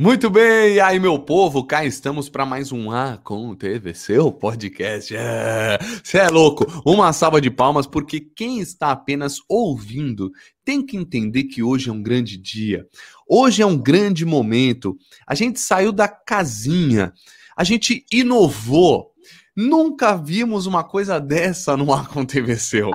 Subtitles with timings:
[0.00, 5.12] Muito bem, e aí, meu povo, cá estamos para mais um Acontece, seu podcast.
[6.04, 6.64] Você é, é louco?
[6.86, 10.30] Uma salva de palmas, porque quem está apenas ouvindo
[10.64, 12.86] tem que entender que hoje é um grande dia.
[13.28, 14.96] Hoje é um grande momento.
[15.26, 17.12] A gente saiu da casinha,
[17.56, 19.10] a gente inovou.
[19.60, 22.92] Nunca vimos uma coisa dessa no Aconteceu.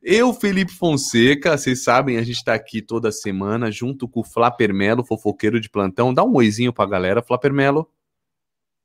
[0.00, 4.72] Eu, Felipe Fonseca, vocês sabem, a gente está aqui toda semana junto com o Flaper
[4.72, 6.14] Melo, fofoqueiro de plantão.
[6.14, 7.90] Dá um oizinho pra galera, Flaper Melo.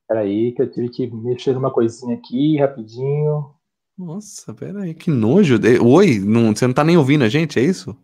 [0.08, 3.54] Peraí, que eu tive que mexer numa coisinha aqui, rapidinho.
[3.96, 5.60] Nossa, peraí, que nojo.
[5.84, 7.96] Oi, não, você não tá nem ouvindo a gente, é isso?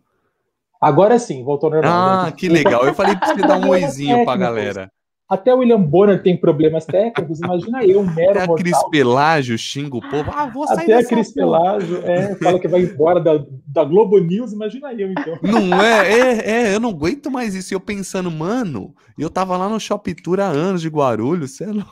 [0.80, 2.26] Agora sim, voltou normal.
[2.26, 2.86] Ah, que legal.
[2.86, 4.92] Eu falei pra você dar um oizinho pra galera.
[5.28, 9.58] Até o William Bonner tem problemas técnicos, imagina eu, um mero Até a Cris Pelágio
[9.58, 10.30] xinga o povo.
[10.32, 14.20] Ah, vou sair Até a Cris Pelágio é, fala que vai embora da, da Globo
[14.20, 15.36] News, imagina eu, então.
[15.42, 16.12] Não é?
[16.12, 17.72] É, é, eu não aguento mais isso.
[17.72, 21.72] E eu pensando, mano, eu tava lá no Shop Tour há anos de Guarulhos, sei
[21.72, 21.86] lá.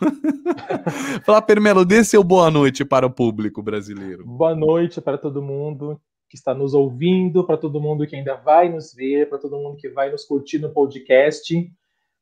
[1.26, 4.24] Fala, Permelo, dê seu boa noite para o público brasileiro.
[4.24, 8.68] Boa noite para todo mundo que está nos ouvindo, para todo mundo que ainda vai
[8.68, 11.52] nos ver, para todo mundo que vai nos curtir no podcast.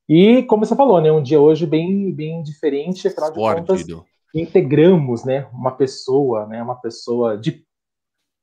[0.08, 3.86] E, como você falou, né, um dia hoje bem, bem diferente, afinal de contas,
[4.34, 7.64] integramos né, uma pessoa, né, uma pessoa de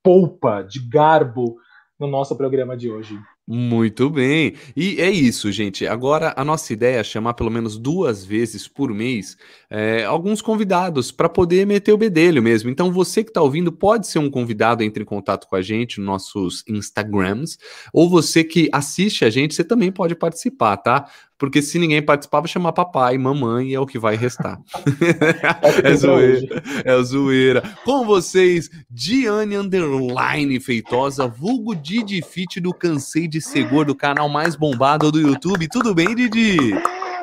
[0.04, 1.58] polpa, de garbo
[2.00, 3.20] no nosso programa de hoje.
[3.52, 4.54] Muito bem.
[4.78, 5.88] E é isso, gente.
[5.88, 9.36] Agora a nossa ideia é chamar pelo menos duas vezes por mês
[9.68, 12.70] é, alguns convidados para poder meter o bedelho mesmo.
[12.70, 15.98] Então você que está ouvindo pode ser um convidado, entre em contato com a gente
[15.98, 17.58] nos nossos Instagrams,
[17.92, 21.10] ou você que assiste a gente, você também pode participar, tá?
[21.40, 24.60] Porque se ninguém participar, vai chamar papai, mamãe e é o que vai restar.
[25.84, 26.62] é zoeira.
[26.84, 27.64] É zoeira.
[27.86, 34.58] Com vocês, Diane Underline Feitosa, vulgo Didi Fit do Cansei de Seguro, do canal mais
[34.58, 35.70] bombado do YouTube.
[35.70, 36.74] Tudo bem, Didi?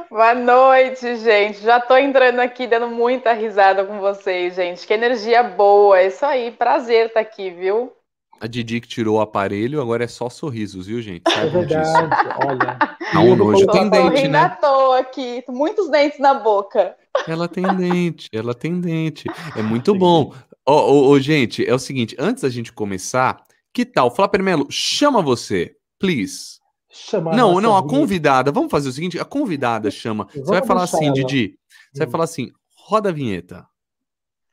[0.09, 1.61] Boa noite, gente.
[1.61, 4.87] Já tô entrando aqui dando muita risada com vocês, gente.
[4.87, 5.99] Que energia boa.
[5.99, 6.51] É isso aí.
[6.53, 7.93] Prazer estar tá aqui, viu?
[8.41, 11.23] A Didi que tirou o aparelho, agora é só sorrisos, viu, gente?
[11.31, 12.11] É verdade,
[12.45, 12.79] olha.
[13.15, 14.39] Não, hoje tem dente, né?
[14.41, 16.95] à toa aqui, muitos dentes na boca.
[17.27, 19.27] Ela tem dente, ela tem dente.
[19.57, 19.99] É muito Sim.
[19.99, 20.35] bom.
[20.67, 23.43] Ô, oh, oh, gente, é o seguinte, antes da gente começar,
[23.73, 24.15] que tal?
[24.15, 26.59] Flapper Melo, chama você, please.
[26.91, 30.27] Chama não, não, a convidada, vamos fazer o seguinte, a convidada chama.
[30.35, 31.15] Você vai falar assim, ela.
[31.15, 31.59] Didi,
[31.93, 32.11] você vai hum.
[32.11, 33.67] falar assim, roda a vinheta.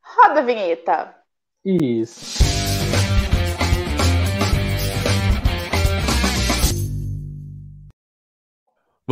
[0.02, 1.16] Roda a vinheta.
[1.66, 2.63] Isso.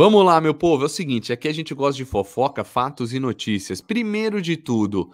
[0.04, 0.82] Vamos lá, meu povo.
[0.82, 3.80] É o seguinte: aqui a gente gosta de fofoca, fatos e notícias.
[3.80, 5.12] Primeiro de tudo,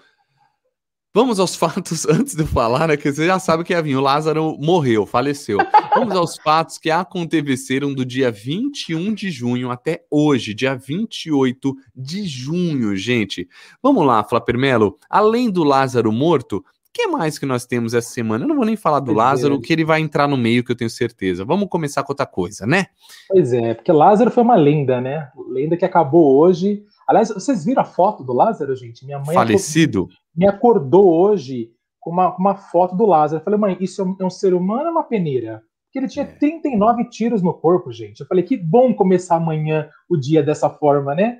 [1.14, 2.96] vamos aos fatos antes de eu falar, né?
[2.96, 3.96] Que você já sabe que ia vir.
[3.96, 5.58] O Lázaro morreu, faleceu.
[5.94, 12.26] Vamos aos fatos que aconteceram do dia 21 de junho até hoje, dia 28 de
[12.26, 13.46] junho, gente.
[13.82, 14.98] Vamos lá, Flapermelo.
[15.10, 18.44] Além do Lázaro morto, que mais que nós temos essa semana?
[18.44, 19.60] Eu não vou nem falar do pois Lázaro, é.
[19.60, 21.44] que ele vai entrar no meio, que eu tenho certeza.
[21.44, 22.86] Vamos começar com outra coisa, né?
[23.28, 25.30] Pois é, porque Lázaro foi uma lenda, né?
[25.48, 26.82] Lenda que acabou hoje.
[27.06, 29.04] Aliás, vocês viram a foto do Lázaro, gente?
[29.04, 30.00] Minha mãe falecido.
[30.00, 33.40] Acordou, me acordou hoje com uma, uma foto do Lázaro.
[33.40, 35.62] Eu falei, mãe, isso é um, é um ser humano ou uma peneira?
[35.86, 36.28] Porque ele tinha é.
[36.28, 38.20] 39 tiros no corpo, gente.
[38.20, 41.38] Eu falei, que bom começar amanhã o dia dessa forma, né?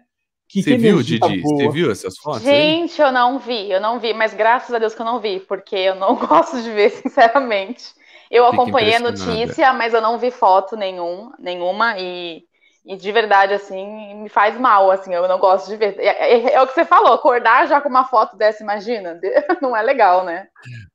[0.48, 1.42] Que Você viu, Didi?
[1.42, 2.42] Você viu essas fotos?
[2.42, 3.08] Gente, aí?
[3.08, 5.76] eu não vi, eu não vi, mas graças a Deus que eu não vi, porque
[5.76, 7.84] eu não gosto de ver, sinceramente.
[8.30, 12.44] Eu Fique acompanhei a notícia, mas eu não vi foto nenhum, nenhuma, e
[12.88, 15.94] e de verdade, assim, me faz mal, assim, eu não gosto de ver.
[15.98, 19.20] É, é, é, o que você falou, acordar já com uma foto dessa, imagina,
[19.60, 20.46] não é legal, né?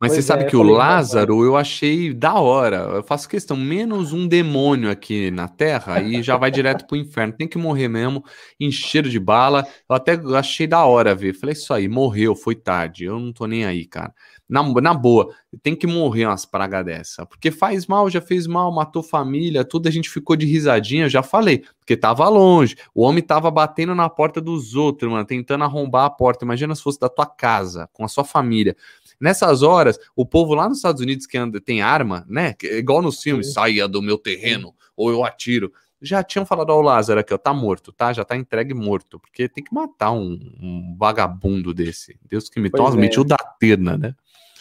[0.01, 2.77] Mas pois você sabe é, que o Lázaro eu achei da hora.
[2.95, 7.31] Eu faço questão, menos um demônio aqui na Terra e já vai direto pro inferno.
[7.31, 8.25] Tem que morrer mesmo,
[8.59, 9.63] encher de bala.
[9.87, 11.35] Eu até achei da hora ver.
[11.35, 13.05] Falei, isso aí, morreu, foi tarde.
[13.05, 14.11] Eu não tô nem aí, cara.
[14.47, 17.25] Na, na boa, tem que morrer umas pragas dessa.
[17.25, 19.87] Porque faz mal, já fez mal, matou família, tudo.
[19.87, 21.63] A gente ficou de risadinha, já falei.
[21.79, 22.75] Porque tava longe.
[22.93, 26.45] O homem tava batendo na porta dos outros, mano, tentando arrombar a porta.
[26.45, 28.75] Imagina se fosse da tua casa, com a sua família.
[29.19, 32.53] Nessas horas, o povo lá nos Estados Unidos que anda, tem arma, né?
[32.63, 35.71] Igual nos filmes, saia do meu terreno, ou eu atiro
[36.03, 38.11] já tinham falado ao Lázaro aqui, ó, tá morto, tá?
[38.11, 42.19] Já tá entregue morto, porque tem que matar um, um vagabundo desse.
[42.29, 42.99] Deus que me toma, é.
[42.99, 44.13] metiu da tena, né?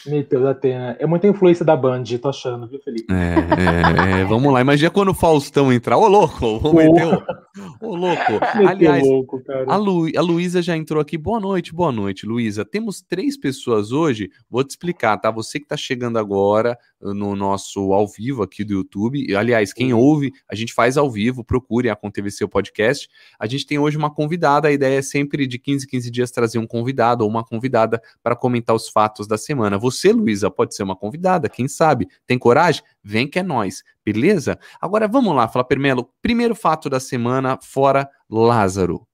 [0.06, 0.96] Meteu da Atena.
[0.98, 3.12] É muita influência da Band, tô achando, viu, Felipe?
[3.12, 4.60] É, é, é vamos lá.
[4.60, 5.96] Imagina quando o Faustão entrar.
[5.96, 6.58] Ô, louco!
[6.58, 7.86] Vamos meter o...
[7.86, 8.22] Ô, louco!
[8.66, 10.06] Aliás, louco, a, Lu...
[10.16, 11.16] a Luísa já entrou aqui.
[11.16, 12.64] Boa noite, boa noite, Luísa.
[12.64, 14.30] Temos três pessoas hoje.
[14.50, 15.30] Vou te explicar, tá?
[15.30, 19.34] Você que tá chegando agora, no nosso ao vivo aqui do YouTube.
[19.34, 23.08] Aliás, quem ouve, a gente faz ao vivo, procure a ConTVC o podcast.
[23.38, 26.58] A gente tem hoje uma convidada, a ideia é sempre de 15 15 dias trazer
[26.58, 29.78] um convidado ou uma convidada para comentar os fatos da semana.
[29.78, 32.08] Você, Luísa, pode ser uma convidada, quem sabe?
[32.26, 32.82] Tem coragem?
[33.02, 34.58] Vem que é nós, beleza?
[34.80, 39.06] Agora vamos lá, falar Permelo, primeiro fato da semana fora Lázaro.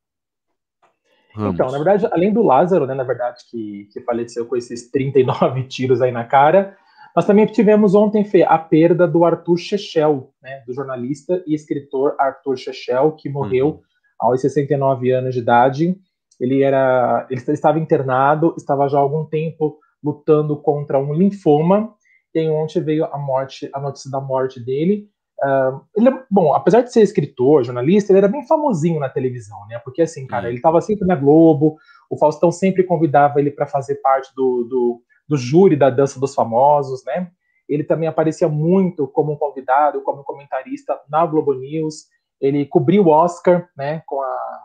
[1.35, 1.55] Vamos.
[1.55, 5.64] Então, na verdade, além do Lázaro, né, na verdade, que, que faleceu com esses 39
[5.69, 6.76] tiros aí na cara,
[7.18, 12.14] nós também tivemos ontem, Fê, a perda do Arthur Chechel, né, do jornalista e escritor
[12.16, 13.80] Arthur Chechel, que morreu uhum.
[14.20, 15.96] aos 69 anos de idade.
[16.38, 21.92] Ele era, ele estava internado, estava já há algum tempo lutando contra um linfoma.
[22.32, 25.08] E ontem veio a morte, a notícia da morte dele.
[25.42, 29.58] Uh, ele, é, bom, apesar de ser escritor, jornalista, ele era bem famosinho na televisão,
[29.66, 29.80] né?
[29.84, 31.78] Porque assim, cara, ele estava sempre na Globo.
[32.08, 36.34] O Faustão sempre convidava ele para fazer parte do, do do júri da Dança dos
[36.34, 37.30] Famosos, né?
[37.69, 42.06] Ele também aparecia muito como um convidado, como comentarista na Globo News.
[42.40, 44.60] Ele cobriu o Oscar, né, com a,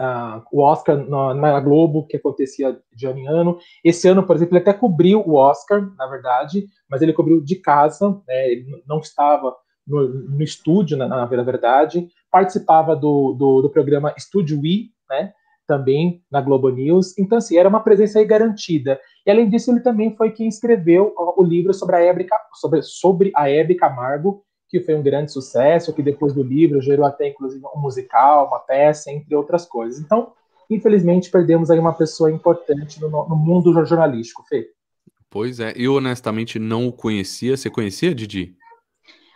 [0.00, 3.58] a o Oscar na, na, Globo, que acontecia de ano em ano.
[3.84, 7.56] Esse ano, por exemplo, ele até cobriu o Oscar, na verdade, mas ele cobriu de
[7.56, 9.54] casa, né, ele não estava
[9.86, 12.08] no, no estúdio, na, na, verdade.
[12.30, 15.32] Participava do, do, do programa Estúdio I, né,
[15.68, 17.16] também na Globo News.
[17.18, 18.98] Então, assim, era uma presença aí garantida.
[19.24, 23.30] E além disso, ele também foi quem escreveu o livro sobre a Hebe, sobre, sobre
[23.36, 27.62] a Hebe Camargo, que foi um grande sucesso, que depois do livro gerou até, inclusive,
[27.76, 30.00] um musical, uma peça, entre outras coisas.
[30.00, 30.32] Então,
[30.68, 34.70] infelizmente, perdemos aí uma pessoa importante no, no mundo jornalístico, Fê.
[35.30, 37.56] Pois é, eu honestamente não o conhecia.
[37.56, 38.56] Você conhecia, Didi?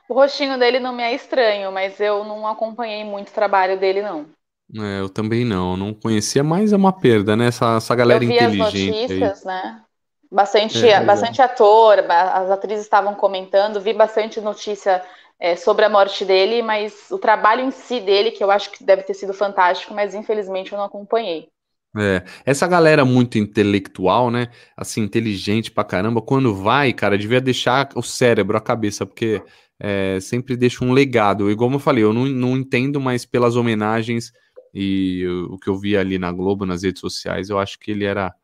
[0.08, 4.02] O rostinho dele não me é estranho, mas eu não acompanhei muito o trabalho dele,
[4.02, 4.26] não.
[4.74, 7.48] É, eu também não, não conhecia, mas é uma perda, né?
[7.48, 8.62] Essa, essa galera eu vi inteligente.
[8.62, 9.52] As notícias, aí.
[9.52, 9.82] né?
[10.30, 11.44] Bastante, é, bastante é.
[11.44, 15.02] ator, as atrizes estavam comentando, vi bastante notícia
[15.38, 18.82] é, sobre a morte dele, mas o trabalho em si dele, que eu acho que
[18.82, 21.48] deve ter sido fantástico, mas infelizmente eu não acompanhei.
[21.94, 24.48] É, essa galera muito intelectual, né?
[24.74, 29.42] Assim, inteligente pra caramba, quando vai, cara, devia deixar o cérebro, a cabeça, porque
[29.78, 31.50] é, sempre deixa um legado.
[31.50, 34.32] Igual eu falei, eu não, não entendo, mas pelas homenagens
[34.74, 38.04] e o que eu vi ali na Globo, nas redes sociais, eu acho que ele
[38.04, 38.34] era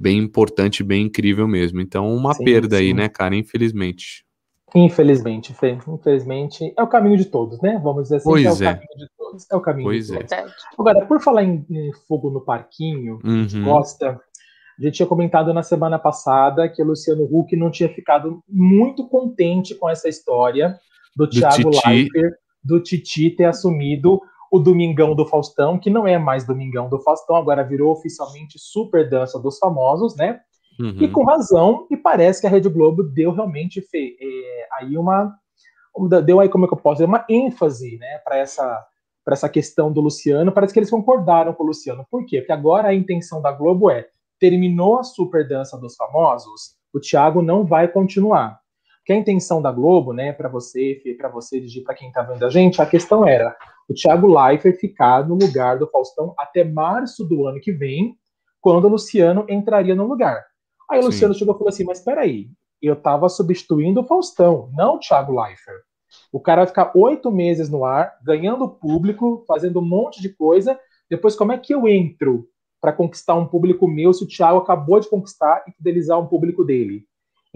[0.00, 1.80] bem importante, bem incrível mesmo.
[1.80, 2.82] Então, uma sim, perda sim.
[2.82, 3.34] aí, né, cara?
[3.34, 4.24] Infelizmente.
[4.74, 5.78] Infelizmente, Fê.
[5.88, 7.80] Infelizmente, é o caminho de todos, né?
[7.82, 9.46] Vamos dizer assim, pois é, é, o caminho de todos.
[9.50, 10.18] É o caminho pois de é.
[10.18, 10.32] todos.
[10.32, 10.46] É.
[10.78, 13.40] Agora, por falar em, em fogo no parquinho, uhum.
[13.40, 14.20] a gente gosta.
[14.78, 19.08] A gente tinha comentado na semana passada que o Luciano Huck não tinha ficado muito
[19.08, 20.76] contente com essa história
[21.16, 24.20] do, do Thiago Leifert, do Titi ter assumido
[24.50, 29.08] o Domingão do Faustão, que não é mais Domingão do Faustão, agora virou oficialmente Super
[29.08, 30.40] Dança dos Famosos, né?
[30.78, 30.96] Uhum.
[31.00, 35.34] E com razão, e parece que a Rede Globo deu realmente é, aí uma
[36.24, 38.86] deu aí como é que eu posso dizer uma ênfase, né, para essa
[39.24, 40.52] para essa questão do Luciano.
[40.52, 42.06] Parece que eles concordaram com o Luciano.
[42.08, 42.38] Por quê?
[42.38, 44.06] Porque agora a intenção da Globo é
[44.38, 48.60] terminou a Super Dança dos Famosos, o Thiago não vai continuar.
[49.06, 52.50] Que a intenção da Globo, né, para você, para você, para quem está vendo a
[52.50, 53.56] gente, a questão era
[53.88, 58.16] o Thiago Leifert ficar no lugar do Faustão até março do ano que vem,
[58.60, 60.44] quando o Luciano entraria no lugar.
[60.90, 61.08] Aí o Sim.
[61.08, 62.48] Luciano chegou e falou assim: Mas peraí,
[62.82, 65.82] eu estava substituindo o Faustão, não o Thiago Leifert.
[66.32, 70.78] O cara vai ficar oito meses no ar, ganhando público, fazendo um monte de coisa.
[71.08, 72.48] Depois, como é que eu entro
[72.80, 76.64] para conquistar um público meu se o Thiago acabou de conquistar e fidelizar um público
[76.64, 77.06] dele?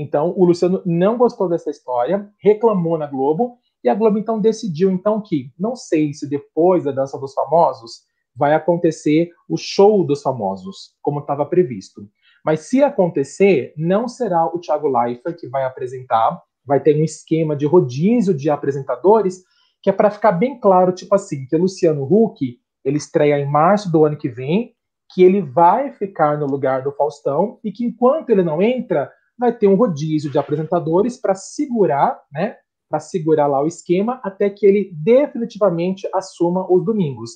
[0.01, 4.91] Então, o Luciano não gostou dessa história, reclamou na Globo e a Globo então decidiu
[4.91, 8.01] então que, não sei se depois da Dança dos Famosos
[8.35, 12.09] vai acontecer o show dos famosos, como estava previsto.
[12.43, 17.55] Mas se acontecer, não será o Thiago Leifert que vai apresentar, vai ter um esquema
[17.55, 19.43] de rodízio de apresentadores,
[19.83, 23.51] que é para ficar bem claro, tipo assim, que o Luciano Huck, ele estreia em
[23.51, 24.73] março do ano que vem,
[25.13, 29.57] que ele vai ficar no lugar do Faustão e que enquanto ele não entra, vai
[29.57, 32.57] ter um rodízio de apresentadores para segurar, né,
[32.89, 37.31] para segurar lá o esquema até que ele definitivamente assuma os domingos.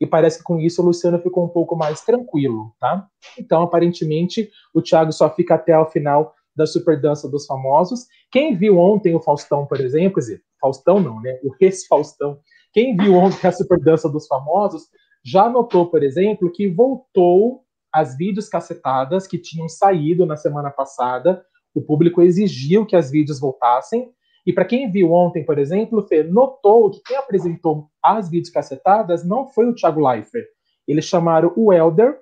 [0.00, 3.06] E parece que com isso o Luciano ficou um pouco mais tranquilo, tá?
[3.38, 8.06] Então, aparentemente, o Thiago só fica até o final da Super Dança dos Famosos.
[8.30, 11.38] Quem viu ontem o Faustão, por exemplo, quer dizer, Faustão não, né?
[11.44, 12.38] O ex-Faustão.
[12.72, 14.84] Quem viu ontem a Super Dança dos Famosos
[15.22, 17.62] já notou, por exemplo, que voltou
[17.92, 21.44] as vídeos cacetadas que tinham saído na semana passada.
[21.74, 24.10] O público exigiu que as vídeos voltassem
[24.46, 29.24] e para quem viu ontem, por exemplo, Fê, notou que quem apresentou as vídeos cacetadas
[29.24, 30.46] não foi o Thiago Leifert.
[30.88, 32.18] Eles chamaram o Elder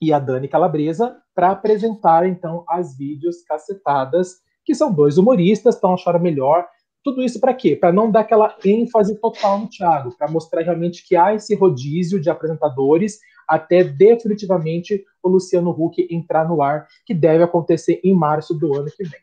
[0.00, 5.94] e a Dani Calabresa para apresentar, então, as vídeos cacetadas que são dois humoristas, então
[5.94, 6.66] acharam melhor.
[7.04, 7.76] Tudo isso para quê?
[7.76, 12.20] Para não dar aquela ênfase total no Thiago, para mostrar realmente que há esse rodízio
[12.20, 18.54] de apresentadores até definitivamente o Luciano Huck entrar no ar, que deve acontecer em março
[18.54, 19.20] do ano que vem.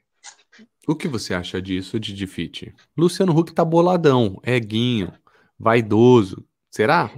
[0.87, 2.73] O que você acha disso, Didi Fit?
[2.97, 5.11] Luciano Huck tá boladão, é guinho,
[5.59, 6.45] vaidoso.
[6.69, 7.09] Será?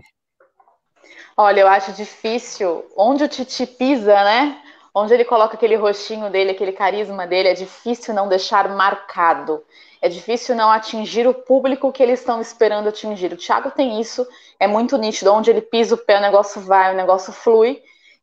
[1.35, 2.85] Olha, eu acho difícil.
[2.95, 4.61] Onde o Titi pisa, né?
[4.93, 9.63] Onde ele coloca aquele rostinho dele, aquele carisma dele, é difícil não deixar marcado.
[10.01, 13.33] É difícil não atingir o público que eles estão esperando atingir.
[13.33, 14.27] O Thiago tem isso,
[14.59, 15.33] é muito nítido.
[15.33, 17.81] Onde ele pisa o pé, o negócio vai, o negócio flui.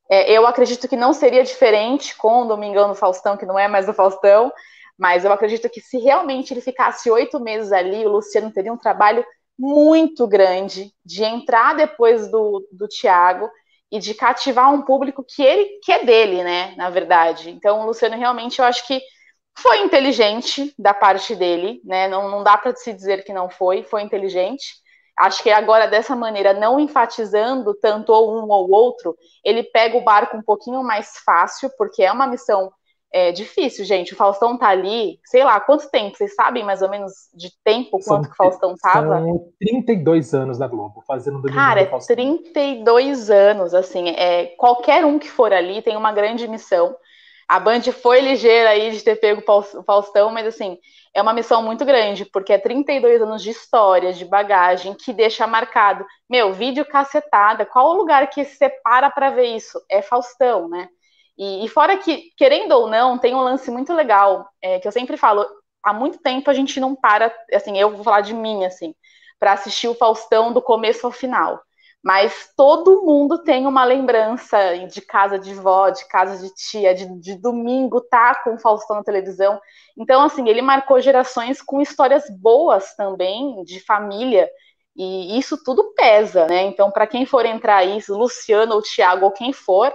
[0.08, 3.66] É, eu acredito que não seria diferente com o Domingão do Faustão, que não é
[3.66, 4.52] mais do Faustão,
[4.98, 8.78] mas eu acredito que se realmente ele ficasse oito meses ali, o Luciano teria um
[8.78, 9.24] trabalho
[9.58, 13.48] muito grande de entrar depois do, do Thiago
[13.90, 16.74] e de cativar um público que ele que é dele, né?
[16.76, 17.50] Na verdade.
[17.50, 19.00] Então, o Luciano realmente eu acho que
[19.56, 22.08] foi inteligente da parte dele, né?
[22.08, 24.82] Não, não dá para se dizer que não foi, foi inteligente.
[25.16, 30.02] Acho que agora, dessa maneira, não enfatizando tanto ou um ou outro, ele pega o
[30.02, 32.72] barco um pouquinho mais fácil, porque é uma missão
[33.14, 34.12] é difícil, gente.
[34.12, 36.16] O Faustão tá ali, sei lá, quanto tempo?
[36.16, 39.20] Vocês sabem mais ou menos de tempo quanto são, que o Faustão tava?
[39.20, 45.16] São 32 anos da Globo, fazendo domingo Cara, é 32 anos, assim, é, qualquer um
[45.16, 46.96] que for ali tem uma grande missão.
[47.48, 50.78] A Band foi ligeira aí de ter pego o Faustão, mas assim,
[51.14, 55.46] é uma missão muito grande, porque é 32 anos de história, de bagagem, que deixa
[55.46, 56.04] marcado.
[56.28, 59.80] Meu, vídeo cacetada, qual o lugar que se separa para ver isso?
[59.90, 60.88] É Faustão, né?
[61.36, 64.92] E, e, fora que, querendo ou não, tem um lance muito legal, é, que eu
[64.92, 65.44] sempre falo,
[65.82, 68.94] há muito tempo a gente não para, assim, eu vou falar de mim, assim,
[69.38, 71.60] para assistir o Faustão do começo ao final.
[72.04, 77.06] Mas todo mundo tem uma lembrança de casa de vó, de casa de tia, de,
[77.18, 79.58] de domingo tá com o Faustão na televisão.
[79.98, 84.50] Então, assim, ele marcou gerações com histórias boas também, de família,
[84.94, 86.62] e isso tudo pesa, né?
[86.64, 89.92] Então, para quem for entrar aí, Luciano ou Thiago ou quem for,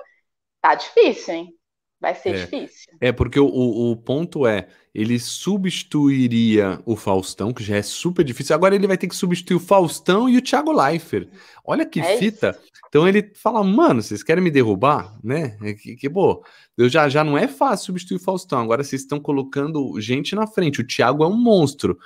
[0.61, 1.53] Tá difícil, hein?
[1.99, 2.33] Vai ser é.
[2.33, 2.93] difícil.
[3.01, 8.23] É, porque o, o, o, ponto é, ele substituiria o Faustão, que já é super
[8.23, 8.55] difícil.
[8.55, 11.29] Agora ele vai ter que substituir o Faustão e o Thiago Leifert.
[11.63, 12.59] Olha que é fita.
[12.87, 15.57] Então ele fala, mano, vocês querem me derrubar, né?
[15.61, 16.43] É que, que pô,
[16.75, 18.59] eu já, já não é fácil substituir o Faustão.
[18.61, 20.81] Agora vocês estão colocando gente na frente.
[20.81, 21.97] O Thiago é um monstro.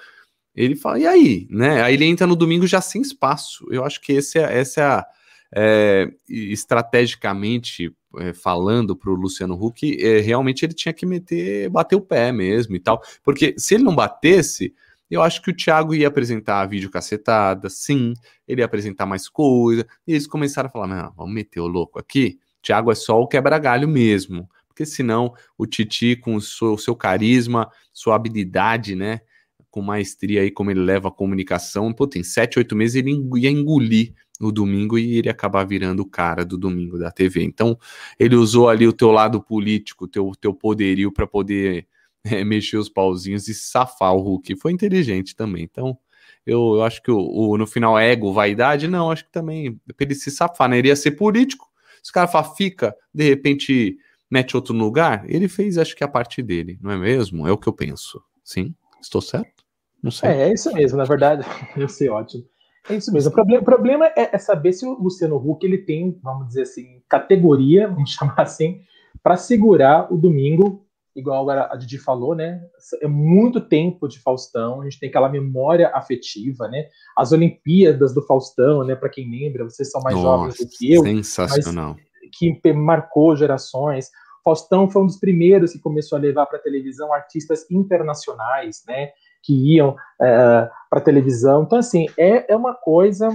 [0.54, 1.82] Ele fala, e aí, né?
[1.82, 3.66] Aí ele entra no domingo já sem espaço.
[3.72, 5.06] Eu acho que esse é, essa é a
[5.56, 11.96] é, estrategicamente é, falando para o Luciano Huck, é, realmente ele tinha que meter, bater
[11.96, 13.02] o pé mesmo e tal.
[13.24, 14.74] Porque se ele não batesse,
[15.10, 18.14] eu acho que o Thiago ia apresentar vídeo cacetada, sim,
[18.48, 19.86] ele ia apresentar mais coisa.
[20.08, 22.40] E eles começaram a falar: vamos meter o louco aqui.
[22.62, 24.50] Thiago é só o quebra-galho mesmo.
[24.68, 29.22] Porque senão o Titi, com o seu, o seu carisma, sua habilidade, né?
[29.70, 33.52] Com maestria aí, como ele leva a comunicação, pô, tem sete, oito meses ele ia
[33.52, 37.44] engolir no domingo e ele acabar virando o cara do domingo da TV.
[37.44, 37.78] Então,
[38.20, 41.88] ele usou ali o teu lado político, o teu, teu poderio para poder
[42.24, 44.56] é, mexer os pauzinhos e safar o Hulk.
[44.58, 45.64] Foi inteligente também.
[45.64, 45.98] Então,
[46.46, 50.06] eu, eu acho que o, o, no final, ego, vaidade, não, acho que também para
[50.06, 50.78] ele se safar, né?
[50.78, 51.72] Ele ia ser político.
[52.02, 53.98] Se o cara fala, fica, de repente
[54.30, 57.48] mete outro lugar, ele fez, acho que a parte dele, não é mesmo?
[57.48, 58.22] É o que eu penso.
[58.44, 58.74] Sim?
[59.00, 59.64] Estou certo?
[60.02, 60.30] Não sei.
[60.30, 61.46] É, é isso mesmo, na verdade,
[61.78, 62.44] eu sei ótimo.
[62.90, 63.32] É isso mesmo.
[63.32, 66.64] O problema, o problema é, é, saber se o Luciano Huck ele tem, vamos dizer
[66.64, 68.82] assim, categoria, vamos chamar assim,
[69.22, 70.86] para segurar o domingo,
[71.16, 72.62] igual agora a Didi falou, né?
[73.02, 76.88] É muito tempo de Faustão, a gente tem aquela memória afetiva, né?
[77.18, 78.96] As Olimpíadas do Faustão, né?
[78.96, 81.04] Para quem lembra, vocês são mais Nossa, jovens do que eu.
[81.04, 81.96] Sensacional.
[82.38, 84.10] que marcou gerações.
[84.44, 89.10] Faustão foi um dos primeiros que começou a levar para a televisão artistas internacionais, né?
[89.44, 91.64] Que iam é, para televisão.
[91.64, 93.30] Então, assim, é, é uma coisa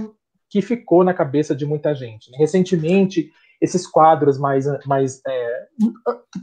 [0.49, 2.31] que ficou na cabeça de muita gente.
[2.31, 2.37] Né?
[2.39, 3.29] Recentemente,
[3.61, 5.67] esses quadros mais, mais é,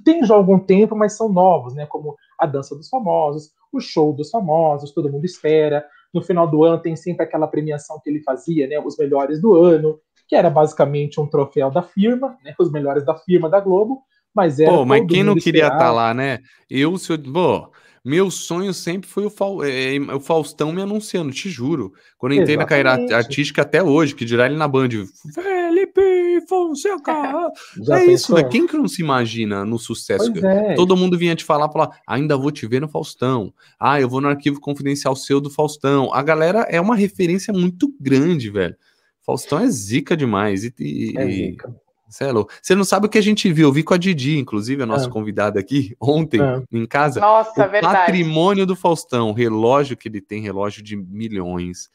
[0.05, 1.87] tem já algum tempo, mas são novos, né?
[1.87, 5.85] Como a dança dos famosos, o show dos famosos, todo mundo espera.
[6.15, 8.79] No final do ano tem sempre aquela premiação que ele fazia, né?
[8.79, 12.55] Os melhores do ano, que era basicamente um troféu da firma, né?
[12.59, 14.03] Os melhores da firma da Globo.
[14.35, 14.71] Mas era.
[14.71, 16.41] Pô, mas quem não queria estar tá lá, né?
[16.69, 17.19] Eu, se eu.
[17.19, 17.71] Pô,
[18.07, 19.47] meu sonho sempre foi o, Fa...
[19.65, 21.93] é, o Faustão me anunciando, te juro.
[22.17, 22.85] Quando eu entrei Exatamente.
[22.85, 24.91] na carreira artística até hoje, que dirá ele na Band,
[25.35, 27.13] Felipe Fonseca.
[27.83, 28.09] é pensou?
[28.09, 28.45] isso, né?
[28.45, 30.33] Quem que não se imagina no sucesso?
[30.47, 30.75] É.
[30.75, 33.53] Todo mundo vinha te falar, falar, ainda vou te ver no Faustão.
[33.77, 36.15] Ah, eu vou no arquivo confidencial seu do Faustão.
[36.15, 38.77] A galera é uma referência muito grande, velho.
[39.21, 40.63] Faustão é zica demais.
[40.63, 41.75] E, e, é zica.
[42.09, 42.53] Você é louco.
[42.63, 43.69] Você não sabe o que a gente viu.
[43.69, 45.11] Eu vi com a Didi, inclusive, a nossa ah.
[45.11, 46.63] convidada aqui, ontem, ah.
[46.73, 47.21] em casa.
[47.21, 47.95] Nossa, o verdade.
[47.95, 51.91] patrimônio do Faustão, relógio que ele tem, relógio de milhões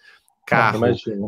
[0.45, 0.81] carro,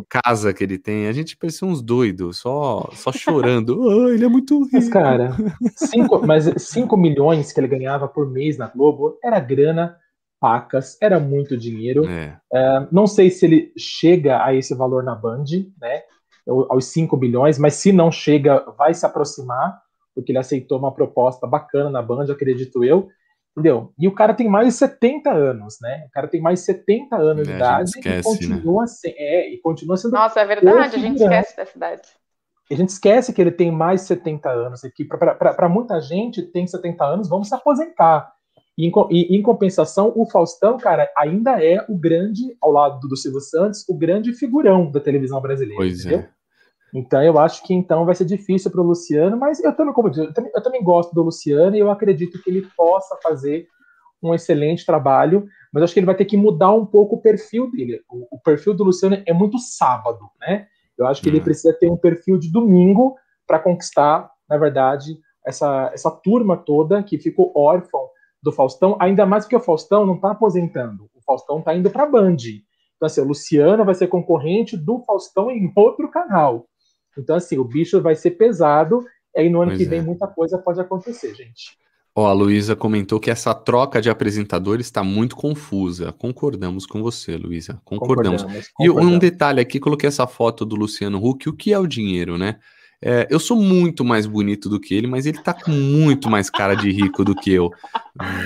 [0.10, 1.08] casa que ele tem.
[1.08, 3.80] A gente parecia uns doidos, só, só chorando.
[3.82, 4.70] oh, ele é muito rico.
[4.74, 5.36] Mas, cara,
[5.76, 9.96] cinco, mas 5 milhões que ele ganhava por mês na Globo era grana,
[10.40, 12.06] pacas, era muito dinheiro.
[12.06, 12.38] É.
[12.54, 15.46] É, não sei se ele chega a esse valor na Band,
[15.80, 16.02] né?
[16.48, 19.82] Aos 5 bilhões, mas se não chega, vai se aproximar,
[20.14, 23.08] porque ele aceitou uma proposta bacana na Band, acredito eu.
[23.56, 23.94] Entendeu?
[24.00, 26.06] E o cara tem mais de 70 anos, né?
[26.08, 28.88] O cara tem mais de 70 anos é, de idade esquece, e continua, né?
[28.88, 30.14] se, é, e continua sendo.
[30.14, 32.10] Nossa, é verdade, a gente esquece dessa idade.
[32.72, 36.42] A gente esquece que ele tem mais de 70 anos, e que para muita gente
[36.42, 38.34] tem 70 anos, vamos se aposentar.
[38.78, 43.88] E em, compensação, o Faustão, cara, ainda é o grande, ao lado do Silvio Santos,
[43.88, 45.78] o grande figurão da televisão brasileira.
[45.78, 46.20] Pois entendeu?
[46.20, 46.30] é.
[46.94, 50.08] Então eu acho que então vai ser difícil para o Luciano, mas eu também, como
[50.08, 53.18] eu, disse, eu, também, eu também gosto do Luciano e eu acredito que ele possa
[53.22, 53.68] fazer
[54.22, 57.70] um excelente trabalho, mas acho que ele vai ter que mudar um pouco o perfil
[57.70, 58.02] dele.
[58.10, 60.68] O, o perfil do Luciano é muito sábado, né?
[60.98, 61.44] Eu acho que ele hum.
[61.44, 63.16] precisa ter um perfil de domingo
[63.46, 68.08] para conquistar, na verdade, essa, essa turma toda que ficou órfão
[68.44, 72.04] do Faustão, ainda mais porque o Faustão não está aposentando, o Faustão está indo para
[72.04, 72.36] a Band.
[72.98, 76.68] Então, assim, o Luciano vai ser concorrente do Faustão em outro canal.
[77.18, 80.02] Então, assim, o bicho vai ser pesado, e aí no ano pois que vem é.
[80.02, 81.78] muita coisa pode acontecer, gente.
[82.16, 86.12] Ó, a Luísa comentou que essa troca de apresentadores está muito confusa.
[86.12, 87.82] Concordamos com você, Luísa.
[87.84, 88.44] Concordamos.
[88.44, 89.12] Concordamos, concordamos.
[89.12, 91.50] E um detalhe aqui, coloquei essa foto do Luciano Huck.
[91.50, 92.60] O que é o dinheiro, né?
[93.06, 96.50] É, eu sou muito mais bonito do que ele, mas ele tá com muito mais
[96.50, 97.70] cara de rico do que eu.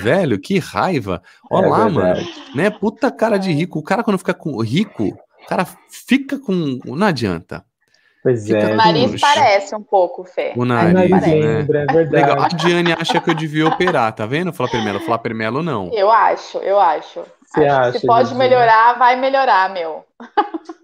[0.02, 1.22] Velho, que raiva.
[1.48, 2.26] Olha é lá, mano.
[2.56, 2.68] Né?
[2.68, 3.78] Puta cara de rico.
[3.78, 6.80] O cara, quando fica com rico, o cara fica com.
[6.84, 7.64] Não adianta.
[8.20, 8.72] Pois é.
[8.72, 10.52] O nariz parece um pouco, Fê.
[10.56, 12.10] O nariz, o nariz lembra, é verdade.
[12.10, 12.42] Legal.
[12.42, 14.52] A Diane acha que eu devia operar, tá vendo?
[14.52, 15.88] Flávio Melo, Flávio Melo não.
[15.92, 17.22] Eu acho, eu acho.
[17.46, 20.04] Você acha, se pode melhorar, vai melhorar, meu.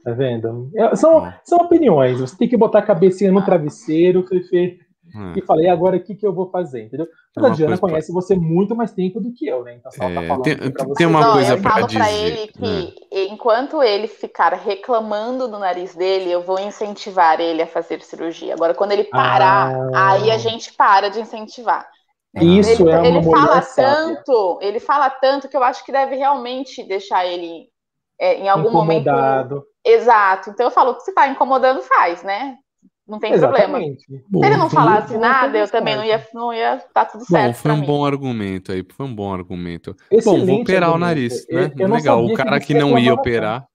[0.04, 0.70] Tá vendo?
[0.94, 2.20] São, são opiniões.
[2.20, 4.78] Você tem que botar a cabecinha no travesseiro, Fefe,
[5.14, 5.32] hum.
[5.34, 7.08] e falei, agora o que, que eu vou fazer, entendeu?
[7.36, 8.20] a Diana conhece pra...
[8.20, 9.76] você muito mais tempo do que eu, né?
[9.76, 11.98] Então, ela tá é, tá tem, tem uma Não, coisa para dizer.
[11.98, 13.24] Eu falo pra ele que né?
[13.30, 18.54] enquanto ele ficar reclamando do nariz dele, eu vou incentivar ele a fazer cirurgia.
[18.54, 20.12] Agora, quando ele parar, ah.
[20.12, 21.88] aí a gente para de incentivar.
[22.36, 26.16] Isso ele, é uma ele fala tanto, ele fala tanto que eu acho que deve
[26.16, 27.68] realmente deixar ele
[28.18, 29.54] é, em algum Incomodado.
[29.56, 29.68] momento.
[29.84, 30.50] Exato.
[30.50, 32.56] Então eu falo que se tá incomodando, faz, né?
[33.06, 34.06] Não tem Exatamente.
[34.06, 34.24] problema.
[34.30, 37.48] Bom, Se ele não falasse nada, eu também não ia, não ia tá tudo certo.
[37.48, 37.86] Bom, foi um mim.
[37.86, 39.94] bom argumento aí, foi um bom argumento.
[40.10, 40.96] Excelente bom, vou operar argumento.
[40.96, 41.72] o nariz, né?
[41.76, 43.66] Eu, eu Legal, o cara que, que não ia operar.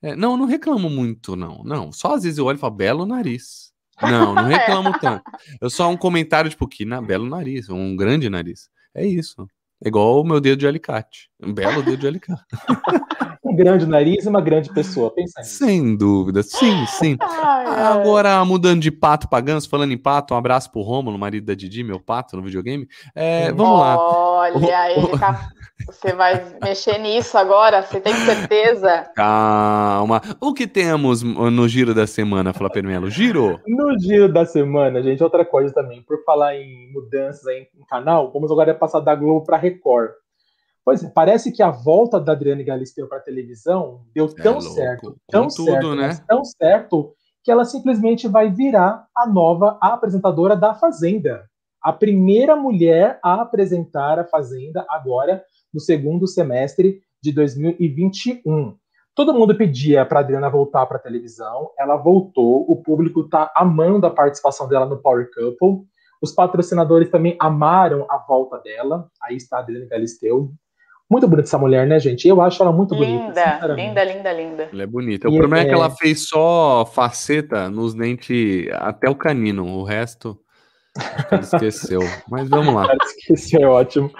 [0.00, 1.64] É, não, não reclamo muito, não.
[1.64, 3.72] Não, só às vezes eu olho e falo, belo nariz.
[4.00, 5.24] Não, não reclamo tanto.
[5.60, 8.68] Eu só um comentário, tipo, que na belo nariz, um grande nariz.
[8.94, 9.48] É isso.
[9.84, 11.28] É igual o meu dedo de alicate.
[11.42, 12.44] Um belo dedo de alicate.
[13.56, 15.54] um grande nariz e uma grande pessoa, pensa nisso.
[15.54, 17.16] Sem dúvida, sim, sim.
[17.22, 21.46] Ai, Agora, mudando de pato pra ganso, falando em pato, um abraço pro Romulo, marido
[21.46, 22.86] da Didi, meu pato no videogame.
[23.14, 23.96] É, vamos lá.
[23.98, 25.48] Olha, ele tá
[25.84, 27.82] você vai mexer nisso agora?
[27.82, 29.10] Você tem certeza?
[29.14, 30.22] Calma.
[30.40, 33.10] O que temos no giro da semana, Flávio Melo?
[33.10, 33.60] Giro?
[33.66, 36.02] No giro da semana, gente, outra coisa também.
[36.02, 40.10] Por falar em mudanças aí em canal, vamos agora passar da Globo para Record.
[40.86, 44.60] Pois é, parece que a volta da Adriane Galisteu para televisão deu é tão é
[44.60, 46.10] certo, tão tudo, certo, né?
[46.28, 51.44] tão certo que ela simplesmente vai virar a nova apresentadora da Fazenda.
[51.82, 55.42] A primeira mulher a apresentar a Fazenda agora
[55.74, 58.76] no segundo semestre de 2021.
[59.12, 64.06] Todo mundo pedia para Adriana voltar para a televisão, ela voltou, o público está amando
[64.06, 65.84] a participação dela no Power Couple,
[66.22, 70.54] os patrocinadores também amaram a volta dela, aí está a Adriana Galisteu.
[71.08, 72.26] Muito bonita essa mulher, né, gente?
[72.26, 73.66] Eu acho ela muito linda, bonita.
[73.74, 74.68] Linda, linda, linda.
[74.72, 75.28] Ela é bonita.
[75.28, 75.66] O e problema é...
[75.66, 80.36] é que ela fez só faceta nos dentes até o canino, o resto
[81.30, 82.00] ele esqueceu.
[82.28, 82.86] Mas vamos lá.
[83.04, 84.10] Esqueceu, é ótimo.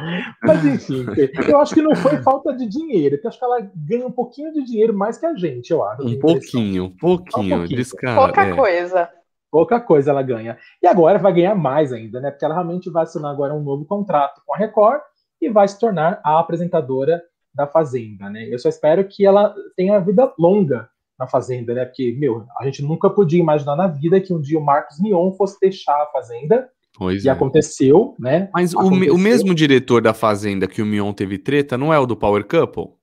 [0.43, 1.07] Mas enfim,
[1.49, 4.53] eu acho que não foi falta de dinheiro, eu acho que ela ganha um pouquinho
[4.53, 6.07] de dinheiro mais que a gente, eu acho.
[6.07, 8.15] Um pouquinho, um pouquinho, um pouquinho.
[8.15, 8.55] Pouca é.
[8.55, 9.11] coisa.
[9.51, 10.59] Pouca coisa ela ganha.
[10.83, 12.31] E agora vai ganhar mais ainda, né?
[12.31, 15.01] Porque ela realmente vai assinar agora um novo contrato com a Record
[15.41, 17.23] e vai se tornar a apresentadora
[17.55, 18.47] da Fazenda, né?
[18.51, 21.85] Eu só espero que ela tenha vida longa na Fazenda, né?
[21.85, 25.33] Porque, meu, a gente nunca podia imaginar na vida que um dia o Marcos Mion
[25.33, 26.69] fosse deixar a Fazenda.
[26.99, 27.33] Pois e é.
[27.33, 28.49] aconteceu, né?
[28.55, 29.15] Mas aconteceu.
[29.15, 32.17] O, o mesmo diretor da Fazenda que o Mion teve treta não é o do
[32.17, 32.95] Power Couple?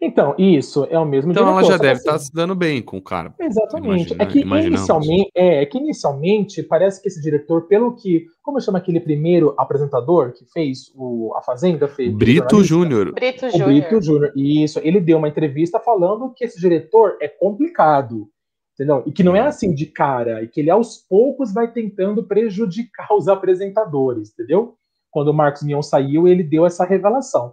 [0.00, 2.82] Então, isso é o mesmo Então diretor, ela já deve estar tá se dando bem
[2.82, 3.34] com o cara.
[3.38, 4.12] Exatamente.
[4.12, 8.26] Imagina, é, que inicialmente, é, é, que inicialmente parece que esse diretor, pelo que.
[8.42, 11.86] Como chama aquele primeiro apresentador que fez o, a Fazenda?
[11.88, 13.12] Fez, Brito Júnior.
[13.12, 13.66] Brito Júnior.
[13.66, 14.32] Brito Júnior.
[14.36, 14.80] Isso.
[14.82, 18.28] Ele deu uma entrevista falando que esse diretor é complicado.
[18.74, 19.02] Entendeu?
[19.06, 23.12] E que não é assim de cara, e que ele aos poucos vai tentando prejudicar
[23.14, 24.76] os apresentadores, entendeu?
[25.10, 27.52] Quando o Marcos Mion saiu, ele deu essa revelação.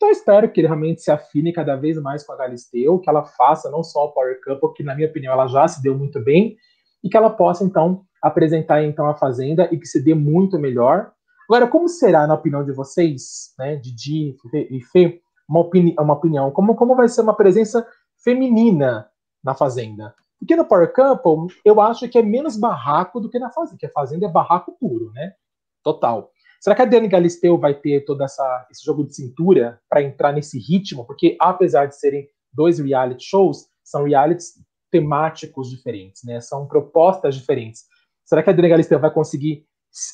[0.00, 3.22] Então espero que ele realmente se afine cada vez mais com a Galisteu, que ela
[3.22, 6.18] faça não só o Power Couple, que na minha opinião ela já se deu muito
[6.24, 6.56] bem,
[7.04, 11.12] e que ela possa então apresentar então a Fazenda e que se dê muito melhor.
[11.46, 16.50] Agora, como será, na opinião de vocês, né, Didi e Fê, uma, opini uma opinião,
[16.50, 17.86] como, como vai ser uma presença
[18.24, 19.06] feminina
[19.44, 20.14] na Fazenda?
[20.38, 23.86] Porque no Power Couple, eu acho que é menos barraco do que na Fazenda, que
[23.86, 25.34] a Fazenda é barraco puro, né?
[25.82, 26.30] Total.
[26.60, 30.30] Será que a Dani Galisteu vai ter todo essa, esse jogo de cintura para entrar
[30.30, 31.06] nesse ritmo?
[31.06, 34.52] Porque, apesar de serem dois reality shows, são realities
[34.90, 36.38] temáticos diferentes, né?
[36.42, 37.84] São propostas diferentes.
[38.26, 39.66] Será que a Dani Galisteu vai conseguir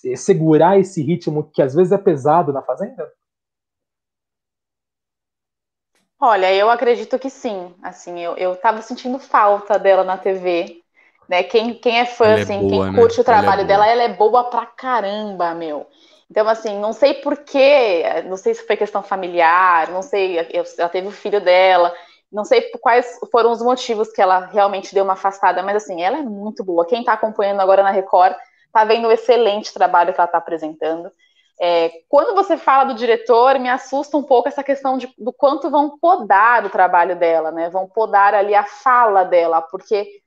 [0.05, 3.11] eh, segurar esse ritmo que às vezes é pesado na Fazenda?
[6.21, 7.75] Olha, eu acredito que sim.
[7.83, 10.81] Assim, eu, eu tava sentindo falta dela na TV.
[11.29, 11.43] Né?
[11.43, 12.99] Quem, quem é fã, ela é assim, é boa, quem né?
[12.99, 15.87] curte o trabalho ela é dela, ela é boa pra caramba, meu.
[16.31, 20.39] Então, assim, não sei porquê, não sei se foi questão familiar, não sei,
[20.77, 21.95] ela teve o filho dela,
[22.33, 26.19] não sei quais foram os motivos que ela realmente deu uma afastada, mas assim, ela
[26.19, 26.87] é muito boa.
[26.87, 28.35] Quem está acompanhando agora na Record
[28.67, 31.11] está vendo o excelente trabalho que ela está apresentando.
[31.59, 35.71] É, quando você fala do diretor, me assusta um pouco essa questão de, do quanto
[35.71, 37.71] vão podar o trabalho dela, né?
[37.71, 40.21] Vão podar ali a fala dela, porque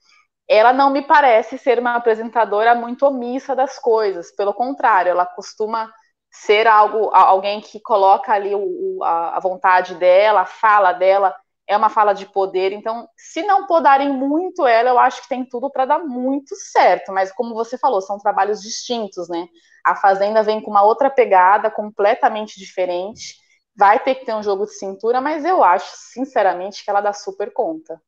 [0.49, 4.35] ela não me parece ser uma apresentadora muito omissa das coisas.
[4.35, 5.93] Pelo contrário, ela costuma
[6.31, 11.35] ser algo, alguém que coloca ali o, a, vontade dela, a fala dela
[11.67, 12.71] é uma fala de poder.
[12.71, 17.11] Então, se não podarem muito ela, eu acho que tem tudo para dar muito certo.
[17.11, 19.47] Mas como você falou, são trabalhos distintos, né?
[19.85, 23.35] A Fazenda vem com uma outra pegada completamente diferente.
[23.77, 27.13] Vai ter que ter um jogo de cintura, mas eu acho, sinceramente, que ela dá
[27.13, 28.01] super conta.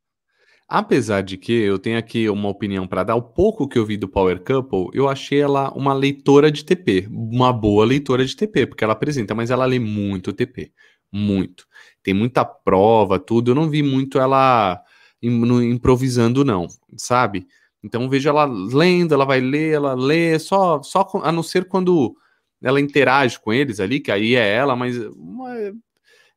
[0.73, 3.97] Apesar de que eu tenho aqui uma opinião para dar, o pouco que eu vi
[3.97, 8.65] do Power Couple, eu achei ela uma leitora de TP, uma boa leitora de TP,
[8.65, 10.71] porque ela apresenta, mas ela lê muito TP,
[11.11, 11.67] muito.
[12.01, 13.51] Tem muita prova, tudo.
[13.51, 14.81] Eu não vi muito ela
[15.21, 17.47] improvisando, não, sabe?
[17.83, 22.15] Então vejo ela lendo, ela vai ler, ela lê, só, só a não ser quando
[22.63, 24.95] ela interage com eles ali, que aí é ela, mas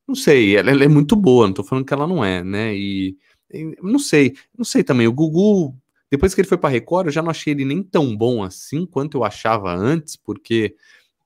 [0.09, 2.75] não sei, ela, ela é muito boa, não tô falando que ela não é, né?
[2.75, 3.17] E
[3.83, 5.07] não sei, não sei também.
[5.07, 5.75] O Gugu,
[6.11, 8.87] depois que ele foi para Record, eu já não achei ele nem tão bom assim
[8.87, 10.77] quanto eu achava antes, porque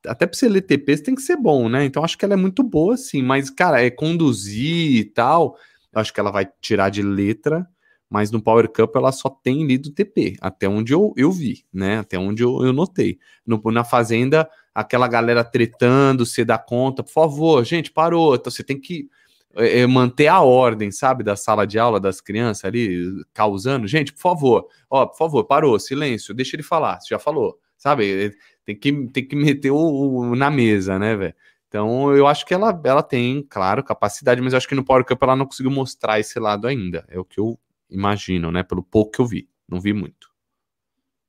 [0.05, 1.85] até para você ler TP você tem que ser bom, né?
[1.85, 5.57] Então acho que ela é muito boa, sim, mas, cara, é conduzir e tal.
[5.93, 7.67] Eu acho que ela vai tirar de letra,
[8.09, 11.99] mas no Power Cup ela só tem lido TP, até onde eu, eu vi, né?
[11.99, 13.19] Até onde eu, eu notei.
[13.45, 18.35] No, na Fazenda, aquela galera tretando, você dá conta, por favor, gente, parou.
[18.35, 19.09] Então você tem que
[19.55, 23.87] é, é, manter a ordem, sabe, da sala de aula das crianças ali, causando.
[23.87, 28.27] Gente, por favor, ó, por favor, parou, silêncio, deixa ele falar, você já falou, sabe?
[28.27, 28.31] É,
[28.65, 31.33] tem que, tem que meter o, o na mesa, né, velho?
[31.67, 35.05] Então, eu acho que ela, ela tem, claro, capacidade, mas eu acho que no Power
[35.05, 37.05] Cup ela não conseguiu mostrar esse lado ainda.
[37.07, 38.63] É o que eu imagino, né?
[38.63, 39.47] Pelo pouco que eu vi.
[39.67, 40.29] Não vi muito.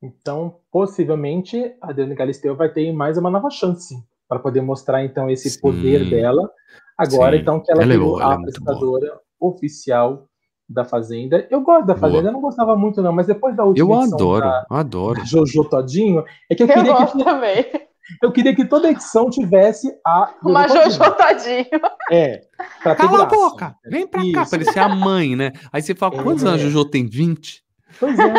[0.00, 5.28] Então, possivelmente, a Adriana Galisteu vai ter mais uma nova chance para poder mostrar, então,
[5.28, 5.60] esse Sim.
[5.60, 6.50] poder dela
[7.00, 10.28] Agora, Sim, então, que ela, ela é virou é a apresentadora oficial
[10.68, 11.46] da Fazenda.
[11.50, 12.28] Eu gosto da Fazenda, boa.
[12.28, 15.24] eu não gostava muito, não, mas depois da última eu adoro, da, adoro.
[15.24, 17.24] Jojo Todinho, é que eu, eu queria que.
[17.24, 17.64] também.
[18.20, 20.34] Eu queria que toda edição tivesse a.
[20.42, 21.80] Uma Jojo Todinho.
[22.10, 22.40] É.
[22.82, 23.76] Cala graça, a boca!
[23.86, 24.32] Vem pra Isso.
[24.32, 25.52] cá, parecia a mãe, né?
[25.72, 26.48] Aí você fala, quantos é.
[26.48, 27.06] anos a Jojo tem?
[27.06, 27.62] 20?
[28.00, 28.32] Pois é.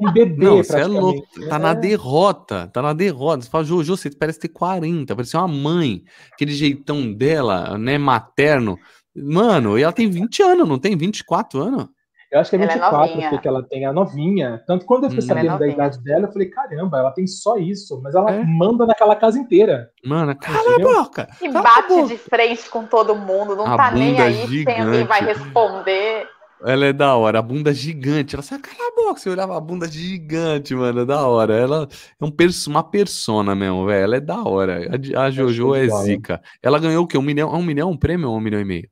[0.00, 0.44] Um bebê.
[0.44, 1.26] Não, você é louco.
[1.48, 1.58] Tá é.
[1.58, 2.70] na derrota.
[2.72, 3.42] Tá na derrota.
[3.42, 6.02] Você fala, Jojo, você parece ter 40, parece uma mãe.
[6.32, 8.78] Aquele jeitão dela, né, materno.
[9.14, 11.88] Mano, e ela tem 20 anos, não tem 24 anos?
[12.30, 14.62] Eu acho que é 24 é que ela tem, a novinha.
[14.64, 17.26] Tanto quando eu fiquei hum, sabendo é da idade dela, eu falei, caramba, ela tem
[17.26, 18.44] só isso, mas ela é.
[18.44, 19.90] manda naquela casa inteira.
[20.04, 21.28] Mano, cala a boca!
[21.42, 24.76] E bate de frente com todo mundo, não a tá nem aí gigante.
[24.76, 26.28] sem alguém vai responder.
[26.64, 28.34] Ela é da hora, a bunda gigante.
[28.34, 31.54] Ela sai, cala a boca, você olhava a bunda gigante, mano, é da hora.
[31.54, 31.88] Ela
[32.20, 34.04] é um pers uma persona mesmo, velho.
[34.04, 34.90] Ela é da hora.
[35.16, 36.40] A, a Jojo é zica.
[36.62, 37.16] Ela ganhou o quê?
[37.16, 38.88] Um milhão, um milhão, um prêmio ou um milhão e meio?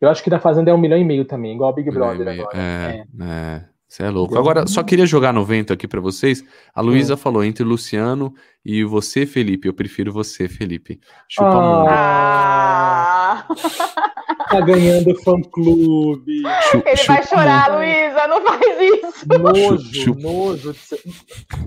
[0.00, 2.28] Eu acho que da Fazenda é um milhão e meio também, igual a Big Brother
[2.28, 2.56] agora.
[2.56, 3.24] É, é.
[3.24, 3.64] é.
[3.88, 4.36] Você é louco.
[4.36, 6.44] Agora, só queria jogar no vento aqui para vocês.
[6.74, 7.16] A Luísa hum.
[7.16, 9.68] falou entre Luciano e você, Felipe.
[9.68, 11.00] Eu prefiro você, Felipe.
[11.28, 13.46] Chupa ah.
[13.48, 13.62] muito.
[14.48, 16.42] tá ganhando fã-clube.
[16.74, 19.26] Ele vai chorar, Luísa, não faz isso.
[19.38, 20.74] Nojo, nojo.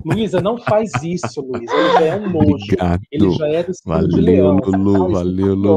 [0.04, 1.74] Luísa, não faz isso, Luísa.
[1.74, 2.54] Ele já é um nojo.
[2.54, 3.02] Obrigado.
[3.10, 4.56] Ele já é do Valeu, de leão.
[4.56, 5.76] Lulu, valeu, Lulu.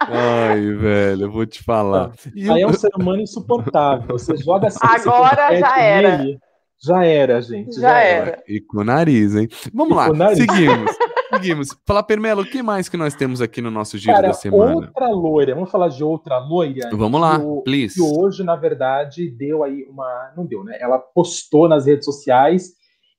[0.00, 2.12] Ai, velho, eu vou te falar.
[2.50, 4.06] Aí é um ser humano insuportável.
[4.18, 4.78] Você joga assim.
[4.82, 6.18] Agora já era.
[6.18, 6.38] Nele,
[6.82, 7.74] já era, gente.
[7.74, 8.30] Já, já era.
[8.30, 8.42] era.
[8.46, 9.48] E com o nariz, hein?
[9.72, 10.90] Vamos e lá, seguimos.
[11.30, 11.68] seguimos.
[11.86, 14.74] Fala, Permelo, o que mais que nós temos aqui no nosso giro Cara, da semana?
[14.74, 15.54] Outra loira.
[15.54, 16.90] Vamos falar de outra loira?
[16.92, 17.94] Vamos lá, que, please.
[17.94, 20.32] Que hoje, na verdade, deu aí uma.
[20.36, 20.76] Não deu, né?
[20.80, 22.72] Ela postou nas redes sociais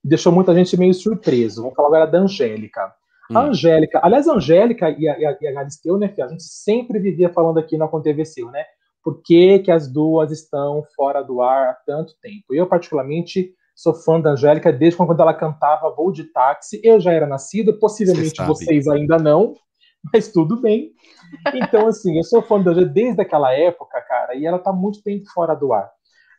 [0.04, 1.62] e deixou muita gente meio surpreso.
[1.62, 2.92] Vamos falar agora da Angélica.
[3.30, 3.36] Hum.
[3.36, 6.44] A Angélica, aliás, a Angélica e a, e a, e a Galisteu, né, a gente
[6.44, 8.64] sempre vivia falando aqui no Aconteceu, né?
[9.02, 12.52] Por que, que as duas estão fora do ar há tanto tempo?
[12.52, 16.80] Eu, particularmente, sou fã da Angélica desde quando ela cantava Voo de Táxi.
[16.82, 19.54] Eu já era nascido, possivelmente vocês ainda não,
[20.12, 20.90] mas tudo bem.
[21.54, 25.00] Então, assim, eu sou fã da Angélica desde aquela época, cara, e ela tá muito
[25.00, 25.88] tempo fora do ar.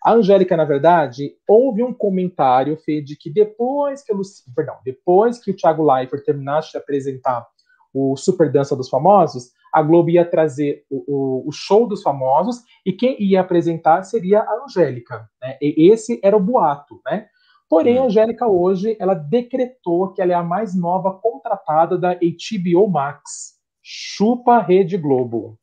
[0.04, 4.20] A Angélica, na verdade, houve um comentário, Fê, de que depois que, eu,
[4.54, 7.48] perdão, depois que o Thiago Leifert terminasse de apresentar
[7.94, 12.64] o Super Dança dos Famosos, a Globo ia trazer o, o, o, show dos famosos
[12.86, 15.30] e quem ia apresentar seria a Angélica.
[15.42, 15.58] Né?
[15.62, 17.28] E esse era o boato, né?
[17.70, 18.06] Porém, a hum.
[18.06, 23.60] Angélica hoje ela decretou que ela é a mais nova contratada da HBO Max.
[23.82, 25.58] Chupa a Rede Globo.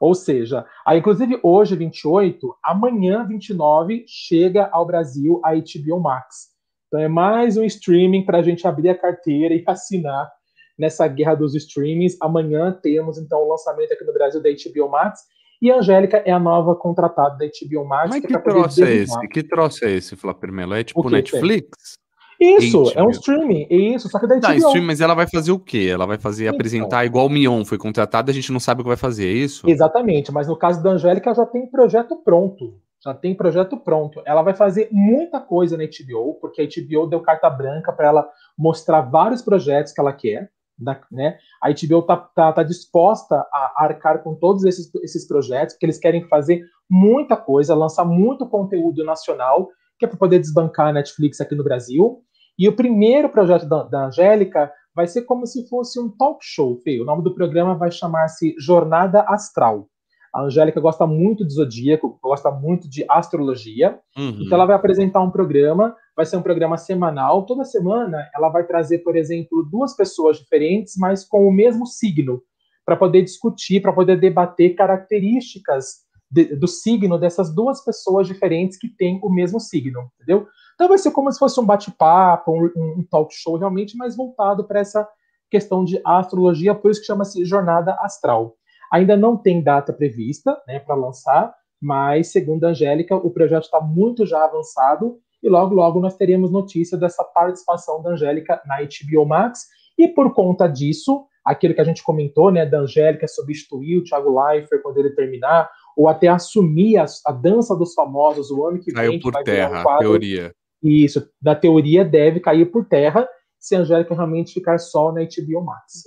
[0.00, 6.54] Ou seja, a, inclusive hoje, 28, amanhã, 29, chega ao Brasil a HBO Max.
[6.86, 10.30] Então é mais um streaming para a gente abrir a carteira e assinar
[10.78, 12.16] nessa guerra dos streamings.
[12.20, 15.20] Amanhã temos então o lançamento aqui no Brasil da HBO Max.
[15.60, 18.10] E a Angélica é a nova contratada da HBO Max.
[18.10, 19.28] Mas que, que troço é esse?
[19.28, 20.74] Que troço é esse, Flávio Melo?
[20.74, 21.96] É tipo Netflix?
[22.38, 22.92] Isso, HBO.
[22.94, 24.42] é um streaming, isso, só que da HBO.
[24.42, 25.88] Tá, streaming, mas ela vai fazer o quê?
[25.90, 28.84] Ela vai fazer, então, apresentar igual o Mion foi contratada, a gente não sabe o
[28.84, 29.68] que vai fazer, é isso?
[29.68, 34.20] Exatamente, mas no caso da Angélica já tem projeto pronto, já tem projeto pronto.
[34.26, 38.28] Ela vai fazer muita coisa na HBO, porque a HBO deu carta branca para ela
[38.56, 41.38] mostrar vários projetos que ela quer, da, né?
[41.62, 45.98] A HBO está tá, tá disposta a arcar com todos esses, esses projetos, porque eles
[45.98, 51.40] querem fazer muita coisa, lançar muito conteúdo nacional, que é para poder desbancar a Netflix
[51.40, 52.22] aqui no Brasil.
[52.58, 56.80] E o primeiro projeto da, da Angélica vai ser como se fosse um talk show,
[56.82, 57.00] Fê.
[57.00, 59.88] O nome do programa vai chamar-se Jornada Astral.
[60.36, 63.98] A Angélica gosta muito de zodíaco, gosta muito de astrologia.
[64.14, 64.42] Uhum.
[64.42, 67.46] Então ela vai apresentar um programa, vai ser um programa semanal.
[67.46, 72.42] Toda semana ela vai trazer, por exemplo, duas pessoas diferentes, mas com o mesmo signo,
[72.84, 78.88] para poder discutir, para poder debater características de, do signo dessas duas pessoas diferentes que
[78.88, 80.46] têm o mesmo signo, entendeu?
[80.74, 84.64] Então vai ser como se fosse um bate-papo, um, um talk show realmente mais voltado
[84.64, 85.08] para essa
[85.50, 88.54] questão de astrologia, por isso que chama-se Jornada Astral.
[88.92, 93.80] Ainda não tem data prevista né, para lançar, mas, segundo a Angélica, o projeto está
[93.80, 99.26] muito já avançado e logo, logo nós teremos notícia dessa participação da Angélica na HBO
[99.26, 99.66] Max.
[99.98, 104.40] E por conta disso, aquilo que a gente comentou, né, da Angélica substituir o Thiago
[104.40, 108.92] Leifert quando ele terminar, ou até assumir a, a dança dos famosos o ano que
[108.92, 109.20] Caiu vem.
[109.20, 110.54] Caiu por terra, um quadro, teoria.
[110.82, 115.64] Isso, da teoria deve cair por terra se a Angélica realmente ficar só na HBO
[115.64, 116.04] Max.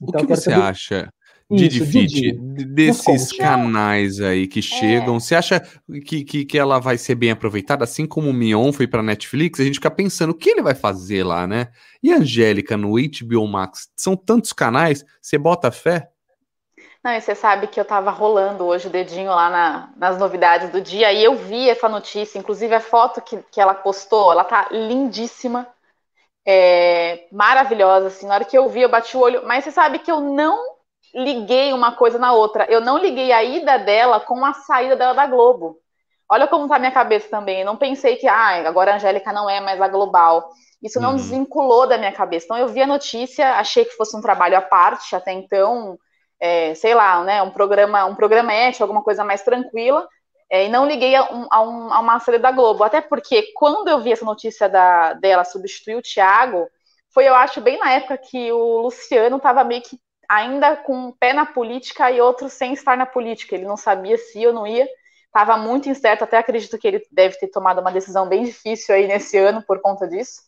[0.00, 0.62] Então, o que você saber...
[0.62, 1.12] acha
[1.50, 5.20] Didi Fit, desses canais aí que chegam, é.
[5.20, 5.60] você acha
[6.04, 9.58] que, que, que, ela vai ser bem aproveitada, assim como o Mion foi para Netflix?
[9.58, 11.68] A gente fica pensando o que ele vai fazer lá, né?
[12.02, 16.10] E a Angélica no HBO Max, são tantos canais, você bota fé?
[17.02, 20.68] Não, e você sabe que eu tava rolando hoje o dedinho lá na, nas novidades
[20.68, 24.44] do dia e eu vi essa notícia, inclusive a foto que, que ela postou, ela
[24.44, 25.66] tá lindíssima,
[26.46, 30.00] é, maravilhosa, assim, na hora que eu vi eu bati o olho, mas você sabe
[30.00, 30.77] que eu não
[31.14, 32.66] liguei uma coisa na outra.
[32.68, 35.78] Eu não liguei a ida dela com a saída dela da Globo.
[36.30, 37.60] Olha como tá a minha cabeça também.
[37.60, 40.50] Eu não pensei que ah, agora a Angélica não é mais a global.
[40.82, 41.16] Isso não uhum.
[41.16, 42.44] desvinculou da minha cabeça.
[42.44, 45.98] Então eu vi a notícia, achei que fosse um trabalho à parte até então,
[46.38, 50.06] é, sei lá, né, um programa, um programa ético, alguma coisa mais tranquila.
[50.50, 52.84] É, e não liguei a, um, a, um, a, uma série da Globo.
[52.84, 56.68] Até porque quando eu vi essa notícia da, dela substituir o Thiago,
[57.12, 61.12] foi, eu acho, bem na época que o Luciano estava meio que ainda com um
[61.12, 63.54] pé na política e outro sem estar na política.
[63.54, 64.86] Ele não sabia se ou não ia,
[65.26, 66.24] estava muito incerto.
[66.24, 69.80] Até acredito que ele deve ter tomado uma decisão bem difícil aí nesse ano por
[69.80, 70.42] conta disso.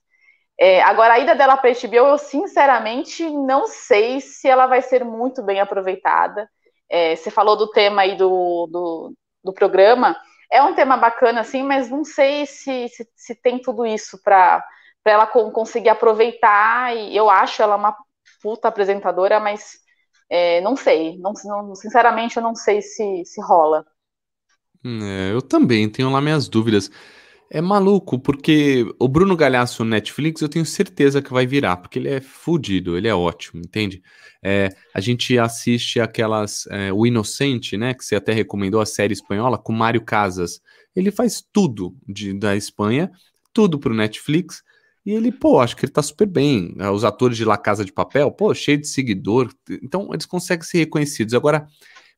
[0.58, 4.82] É, agora, a ida dela para a HBO, eu sinceramente não sei se ela vai
[4.82, 6.46] ser muito bem aproveitada.
[6.90, 10.14] É, você falou do tema aí do, do, do, programa.
[10.52, 14.62] É um tema bacana, assim, mas não sei se, se, se tem tudo isso para
[15.06, 16.94] ela conseguir aproveitar.
[16.94, 17.96] E eu acho ela uma
[18.42, 19.78] puta apresentadora, mas
[20.30, 23.84] É, não sei, não, não, sinceramente eu não sei se, se rola.
[24.84, 26.90] É, eu também tenho lá minhas dúvidas.
[27.50, 32.08] É maluco, porque o Bruno Galhaço Netflix eu tenho certeza que vai virar, porque ele
[32.08, 34.02] é fudido, ele é ótimo, entende?
[34.42, 36.66] É, a gente assiste aquelas.
[36.68, 37.92] É, o Inocente, né?
[37.94, 40.60] Que você até recomendou a série espanhola, com Mário Casas.
[40.96, 43.10] Ele faz tudo de, da Espanha,
[43.52, 44.62] tudo pro Netflix.
[45.04, 46.74] E ele, pô, acho que ele tá super bem.
[46.78, 49.50] É, os atores de La Casa de Papel, pô, cheio de seguidor.
[49.82, 51.34] Então, eles conseguem ser reconhecidos.
[51.34, 51.66] Agora,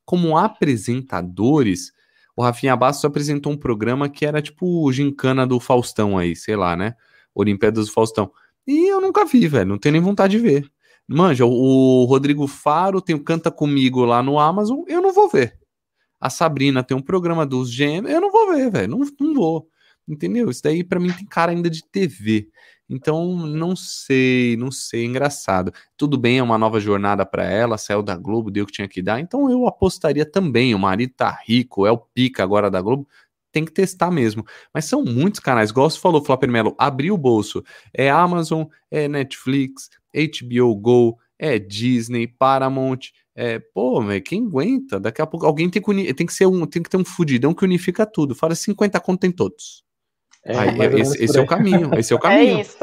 [0.04, 1.92] como apresentadores
[2.36, 6.74] o Rafinha Bastos apresentou um programa que era tipo gincana do Faustão aí, sei lá,
[6.76, 6.94] né?
[7.34, 8.30] Olimpíadas do Faustão.
[8.66, 10.70] E eu nunca vi, velho, não tenho nem vontade de ver.
[11.06, 15.58] Manja, o Rodrigo Faro tem o Canta Comigo lá no Amazon, eu não vou ver.
[16.20, 19.68] A Sabrina tem um programa dos gêmeos, eu não vou ver, velho, não, não vou.
[20.08, 20.50] Entendeu?
[20.50, 22.48] Isso daí para mim tem cara ainda de TV.
[22.88, 25.72] Então, não sei, não sei, engraçado.
[25.96, 28.88] Tudo bem, é uma nova jornada para ela, saiu da Globo, deu o que tinha
[28.88, 29.20] que dar.
[29.20, 30.74] Então, eu apostaria também.
[30.74, 33.06] O marido tá rico, é o pica agora da Globo.
[33.50, 34.44] Tem que testar mesmo.
[34.74, 35.70] Mas são muitos canais.
[35.70, 37.62] Gosto falou, Flapper Melo, abriu o bolso.
[37.94, 43.10] É Amazon, é Netflix, HBO Go, é Disney, Paramount.
[43.34, 45.00] É, pô, véio, quem aguenta?
[45.00, 47.54] Daqui a pouco alguém tem que, tem que ser um, tem que ter um fudidão
[47.54, 48.34] que unifica tudo.
[48.34, 49.82] Fala 50 conto em todos.
[50.44, 52.59] É, Aí, esse, esse é o caminho, esse é o é caminho.
[52.59, 52.76] É isso.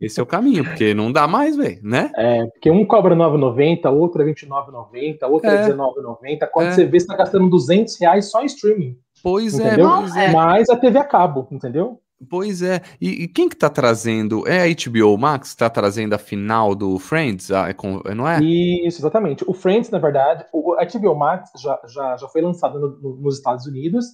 [0.00, 2.10] Esse é o caminho, porque não dá mais, velho, né?
[2.16, 6.48] É, porque um cobra 9,90, outro é 29,90, outro é, é 19,90.
[6.52, 6.72] Quando é.
[6.72, 8.96] você vê, você tá gastando 200 reais só em streaming.
[9.22, 9.88] Pois é, entendeu?
[9.88, 10.30] é, pois é.
[10.30, 12.00] Mas a TV a cabo, entendeu?
[12.30, 12.80] Pois é.
[13.00, 14.46] E, e, quem que tá trazendo?
[14.46, 18.40] É a HBO Max que tá trazendo a final do Friends, ah, é não é?
[18.40, 19.44] Isso, exatamente.
[19.46, 23.16] O Friends, na verdade, o, a HBO Max já, já, já foi lançado no, no,
[23.22, 24.06] nos Estados Unidos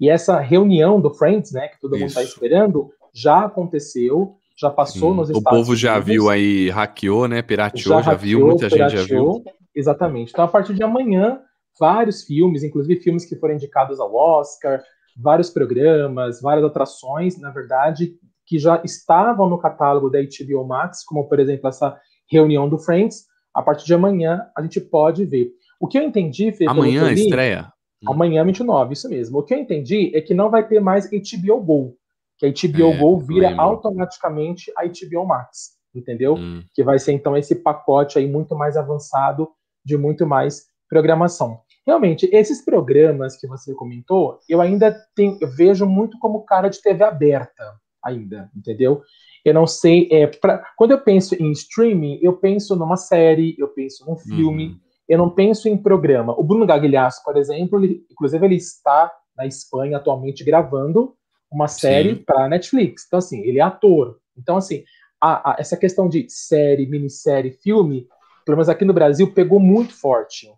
[0.00, 5.12] e essa reunião do Friends, né, que todo mundo está esperando, já aconteceu, já passou
[5.12, 5.60] hum, nos Estados Unidos.
[5.60, 6.06] O povo já Unidos.
[6.06, 9.44] viu aí, hackeou, né, pirateou, já, já hackeou, viu, muita pirateou, gente já viu.
[9.74, 10.30] Exatamente.
[10.32, 11.40] Então, a partir de amanhã,
[11.78, 14.82] vários filmes, inclusive filmes que foram indicados ao Oscar,
[15.16, 18.14] vários programas, várias atrações, na verdade,
[18.46, 21.96] que já estavam no catálogo da HBO Max, como, por exemplo, essa
[22.30, 25.50] reunião do Friends, a partir de amanhã a gente pode ver.
[25.80, 27.72] O que eu entendi, Fê, Amanhã estreia?
[28.02, 28.12] Hum.
[28.12, 29.38] Amanhã, 29, isso mesmo.
[29.38, 31.96] O que eu entendi é que não vai ter mais HBO Go.
[32.38, 33.62] Que a HBO é, Go vira lembro.
[33.62, 35.76] automaticamente a HBO Max.
[35.94, 36.34] Entendeu?
[36.34, 36.62] Hum.
[36.74, 39.48] Que vai ser então esse pacote aí muito mais avançado
[39.84, 41.60] de muito mais programação.
[41.86, 46.80] Realmente, esses programas que você comentou, eu ainda tenho, eu vejo muito como cara de
[46.82, 47.64] TV aberta,
[48.04, 49.02] ainda, entendeu?
[49.42, 53.68] Eu não sei, é, pra, quando eu penso em streaming, eu penso numa série, eu
[53.68, 56.38] penso num filme, hum eu não penso em programa.
[56.38, 61.14] O Bruno Gagliasso, por exemplo, ele, inclusive ele está na Espanha atualmente gravando
[61.50, 63.04] uma série para Netflix.
[63.06, 64.18] Então, assim, ele é ator.
[64.36, 64.84] Então, assim,
[65.20, 68.06] a, a, essa questão de série, minissérie, filme,
[68.44, 70.52] pelo menos aqui no Brasil, pegou muito forte.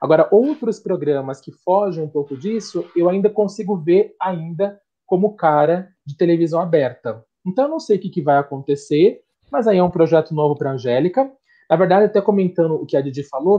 [0.00, 5.88] Agora, outros programas que fogem um pouco disso, eu ainda consigo ver ainda como cara
[6.04, 7.24] de televisão aberta.
[7.46, 10.56] Então, eu não sei o que, que vai acontecer, mas aí é um projeto novo
[10.56, 11.30] para Angélica.
[11.72, 13.58] Na verdade, até comentando o que a Didi falou,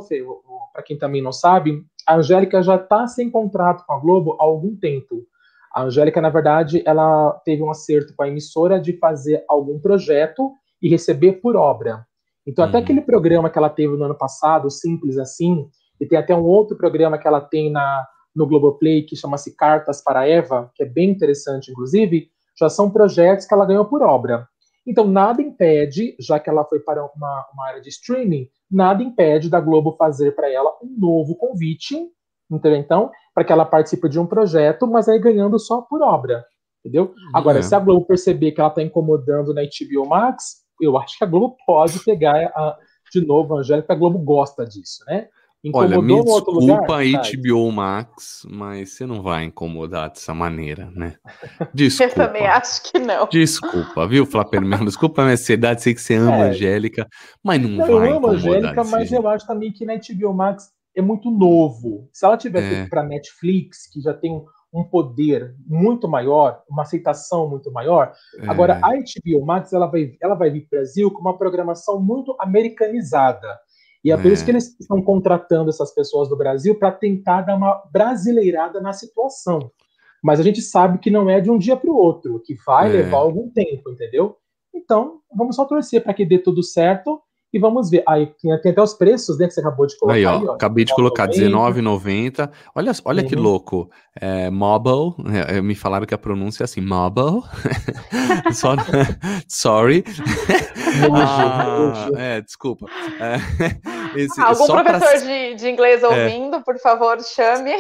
[0.71, 4.43] para quem também não sabe, a Angélica já está sem contrato com a Globo há
[4.43, 5.25] algum tempo.
[5.73, 10.51] A Angélica, na verdade, ela teve um acerto com a emissora de fazer algum projeto
[10.79, 12.05] e receber por obra.
[12.45, 12.69] Então, uhum.
[12.69, 15.67] até aquele programa que ela teve no ano passado, Simples Assim,
[15.99, 20.03] e tem até um outro programa que ela tem na, no Globoplay que chama-se Cartas
[20.03, 24.47] para Eva, que é bem interessante, inclusive, já são projetos que ela ganhou por obra.
[24.85, 29.49] Então, nada impede, já que ela foi para uma, uma área de streaming, nada impede
[29.49, 31.97] da Globo fazer para ela um novo convite,
[32.51, 32.79] entendeu?
[32.79, 36.45] Então, para que ela participe de um projeto, mas aí ganhando só por obra,
[36.79, 37.13] entendeu?
[37.33, 37.61] Agora, é.
[37.61, 41.27] se a Globo perceber que ela está incomodando na HBO Max, eu acho que a
[41.27, 42.77] Globo pode pegar a,
[43.11, 45.29] de novo a Angélica, a Globo gosta disso, né?
[45.73, 51.15] Olha, me desculpa lugar, HBO Max, mas você não vai incomodar dessa maneira, né?
[51.73, 52.11] Desculpa.
[52.23, 53.27] Eu também acho que não.
[53.29, 54.83] Desculpa, viu, Flaperman?
[54.83, 56.41] Desculpa a minha ansiedade, sei que você ama é.
[56.41, 57.07] a Angélica,
[57.41, 59.23] mas não, não vai Eu amo a Angélica, mas jeito.
[59.23, 62.09] eu acho também que na HBO Max é muito novo.
[62.11, 62.87] Se ela tivesse é.
[62.87, 68.11] para Netflix, que já tem um poder muito maior, uma aceitação muito maior.
[68.39, 68.49] É.
[68.49, 72.01] Agora, a HBO Max ela vai, ela vai vir para o Brasil com uma programação
[72.01, 73.47] muito americanizada.
[74.03, 74.45] E é, é por isso é.
[74.45, 79.71] que eles estão contratando essas pessoas do Brasil para tentar dar uma brasileirada na situação.
[80.21, 82.89] Mas a gente sabe que não é de um dia para o outro, que vai
[82.89, 82.93] é.
[82.93, 84.37] levar algum tempo, entendeu?
[84.73, 87.21] Então, vamos só torcer para que dê tudo certo
[87.53, 88.03] e vamos ver.
[88.07, 90.15] Aí tem, tem, até os preços, né, que você acabou de colocar.
[90.15, 92.49] Aí, ó, aí, ó acabei de colocar R$19,90.
[92.73, 93.29] Olha, olha uhum.
[93.29, 93.89] que louco.
[94.19, 95.13] É, mobile,
[95.47, 97.41] é, me falaram que a pronúncia é assim, mobile.
[98.53, 98.75] Só,
[99.47, 100.03] sorry.
[101.13, 102.87] ah, é, desculpa.
[103.19, 103.37] É,
[104.15, 105.17] Esse, Algum professor pra...
[105.17, 106.07] de, de inglês é.
[106.07, 106.59] ouvindo, é.
[106.61, 107.71] por favor, chame.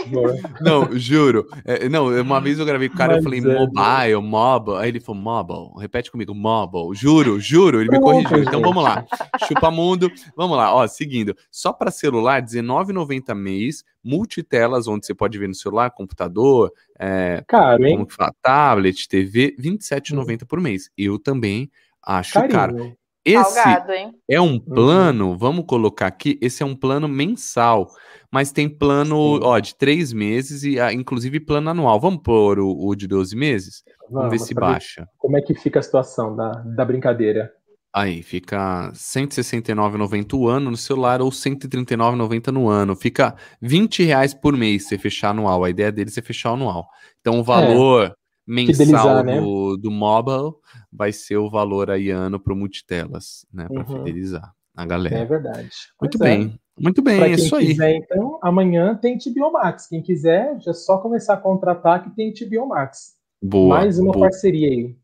[0.61, 1.47] Não, juro.
[1.65, 4.77] É, não, uma vez eu gravei com o cara, Mas eu falei é, mobile, mobile.
[4.77, 5.81] Aí ele falou mobile.
[5.81, 6.95] Repete comigo, mobile.
[6.95, 7.81] Juro, juro.
[7.81, 8.43] Ele me corrigiu.
[8.43, 9.05] Então vamos lá.
[9.47, 10.11] Chupa mundo.
[10.35, 10.73] Vamos lá.
[10.73, 11.35] Ó, seguindo.
[11.51, 13.83] Só para celular, R$19,90 mês.
[14.03, 17.95] Multitelas, onde você pode ver no celular, computador, é, caro, hein?
[17.95, 18.33] como que fala?
[18.41, 20.89] tablet, TV, R$27,90 por mês.
[20.97, 21.71] Eu também
[22.05, 22.51] acho Carinho.
[22.51, 22.97] caro.
[23.25, 23.93] Esse Salgado,
[24.29, 24.59] é um uhum.
[24.59, 25.37] plano, uhum.
[25.37, 27.89] vamos colocar aqui, esse é um plano mensal,
[28.29, 31.99] mas tem plano ó, de três meses e ah, inclusive plano anual.
[32.01, 33.83] Vamos pôr o, o de 12 meses?
[34.09, 35.07] Vamos, vamos ver se baixa.
[35.17, 37.49] Como é que fica a situação da, da brincadeira?
[37.95, 42.95] Aí, fica R$ 169,90 o ano no celular ou R$ 139,90 no ano.
[42.95, 45.63] Fica R$ reais por mês se fechar anual.
[45.63, 46.87] A ideia deles é fechar anual.
[47.21, 47.43] Então, o é.
[47.43, 49.39] valor é mensal né?
[49.39, 50.53] do, do mobile
[50.91, 53.67] vai ser o valor aí ano para o multitelas, né?
[53.67, 53.97] Para uhum.
[53.97, 55.17] fidelizar a galera.
[55.17, 55.69] É verdade.
[56.01, 56.37] Muito pois é.
[56.37, 56.59] bem.
[56.59, 56.63] É.
[56.83, 57.67] Muito bem, pra é isso aí.
[57.67, 59.87] Quiser, então, amanhã tem TBO Max.
[59.87, 63.13] Quem quiser, já é só começar a contratar que tem TBO Max.
[63.41, 63.77] Boa.
[63.77, 64.25] Mais uma boa.
[64.25, 64.95] parceria aí.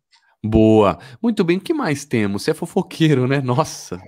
[0.41, 0.97] Boa.
[1.21, 2.43] Muito bem, o que mais temos?
[2.43, 3.41] Você é fofoqueiro, né?
[3.41, 3.99] Nossa.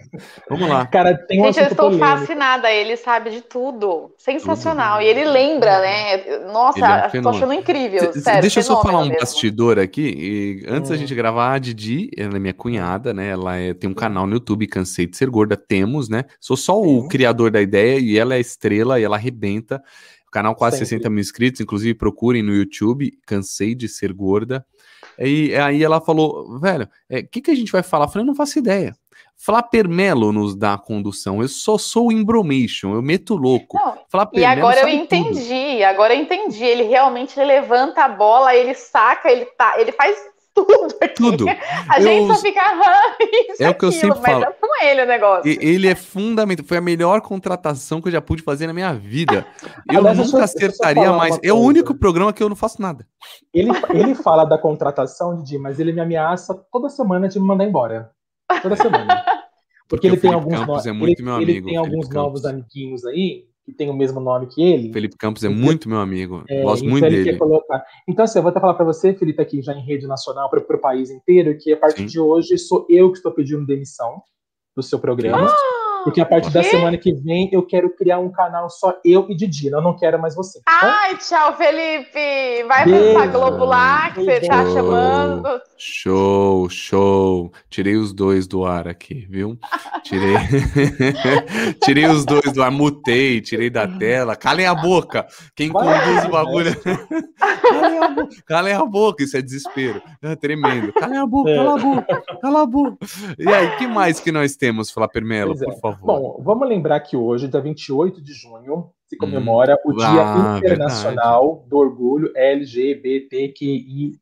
[0.50, 0.86] Vamos lá.
[0.88, 2.06] Cara, tem um Gente, eu estou polêmico.
[2.06, 2.72] fascinada.
[2.72, 4.14] Ele sabe de tudo.
[4.18, 5.00] Sensacional.
[5.00, 5.08] Tudo.
[5.08, 6.40] E ele lembra, né?
[6.54, 8.14] Nossa, é um tô achando incrível.
[8.14, 9.20] Sério, Deixa eu só falar um mesmo.
[9.20, 10.02] bastidor aqui.
[10.02, 10.94] E antes hum.
[10.94, 13.28] da gente gravar, a Didi, ela é minha cunhada, né?
[13.28, 15.58] Ela é, tem um canal no YouTube, Cansei de Ser Gorda.
[15.58, 16.24] Temos, né?
[16.40, 19.84] Sou só o criador da ideia e ela é estrela e ela arrebenta.
[20.30, 20.92] O canal quase Sempre.
[20.92, 24.66] 60 mil inscritos, inclusive procurem no YouTube, Cansei de Ser Gorda.
[25.28, 28.06] E aí ela falou, velho, o é, que, que a gente vai falar?
[28.06, 28.96] Eu falei, não faço ideia.
[29.36, 31.42] Flapermelo nos dá a condução.
[31.42, 33.78] Eu só sou embromation, eu meto louco.
[33.78, 33.98] Não,
[34.34, 35.84] e agora eu entendi, tudo.
[35.84, 36.64] agora eu entendi.
[36.64, 40.16] Ele realmente levanta a bola, ele saca, ele tá, ele faz
[40.54, 41.14] tudo aqui.
[41.16, 41.46] Tudo.
[41.48, 42.62] A eu, gente só fica
[43.50, 44.44] isso, É o que eu sempre falo.
[44.44, 45.58] É com ele o negócio.
[45.62, 46.66] Ele é fundamental.
[46.66, 49.46] Foi a melhor contratação que eu já pude fazer na minha vida.
[49.92, 51.40] Eu Aliás, nunca acertaria mais.
[51.44, 53.06] É o único programa que eu não faço nada.
[53.54, 57.66] Ele, ele fala da contratação, Didi, mas ele me ameaça toda semana de me mandar
[57.66, 58.12] embora.
[58.62, 59.08] Toda semana.
[59.90, 61.52] Porque, Porque ele tem alguns Campos é muito ele.
[61.52, 62.14] Ele tem alguns Campos.
[62.14, 64.92] novos amiguinhos aí que tem o mesmo nome que ele.
[64.92, 66.44] Felipe Campos é então, muito meu amigo.
[66.50, 67.38] É, Gosto então muito dele.
[67.38, 67.84] Colocar...
[68.08, 70.60] Então, assim, eu vou até falar para você, Felipe, aqui já em rede nacional para
[70.60, 72.06] o país inteiro, que a partir Sim.
[72.08, 74.22] de hoje sou eu que estou pedindo demissão
[74.76, 75.48] do seu programa.
[75.48, 75.81] Ah!
[76.04, 79.36] Porque a partir da semana que vem eu quero criar um canal só eu e
[79.36, 79.68] Didi.
[79.68, 80.60] Eu não quero mais você.
[80.64, 80.80] Tá?
[80.82, 82.64] Ai, tchau, Felipe.
[82.68, 83.14] Vai Beijo.
[83.14, 85.62] pra Globo lá que você tá chamando.
[85.78, 87.52] Show, show.
[87.70, 89.58] Tirei os dois do ar aqui, viu?
[90.04, 90.36] Tirei.
[91.84, 94.36] tirei os dois do ar, mutei, tirei da tela.
[94.36, 95.28] Calem a boca.
[95.56, 96.72] Quem conduz o bagulho.
[96.82, 98.36] Calem a boca.
[98.46, 99.24] Calem a boca.
[99.24, 100.02] Isso é desespero.
[100.22, 100.94] É tremendo.
[100.94, 102.24] Calem a boca, cala a boca.
[102.42, 102.98] Cala a boca.
[103.38, 105.91] E aí, que mais que nós temos, Flapper Melo, por favor?
[105.96, 106.38] Favor.
[106.38, 110.58] Bom, vamos lembrar que hoje, dia 28 de junho, se comemora hum, o Dia ah,
[110.58, 111.70] Internacional verdade.
[111.70, 114.20] do Orgulho LGBTQIA+,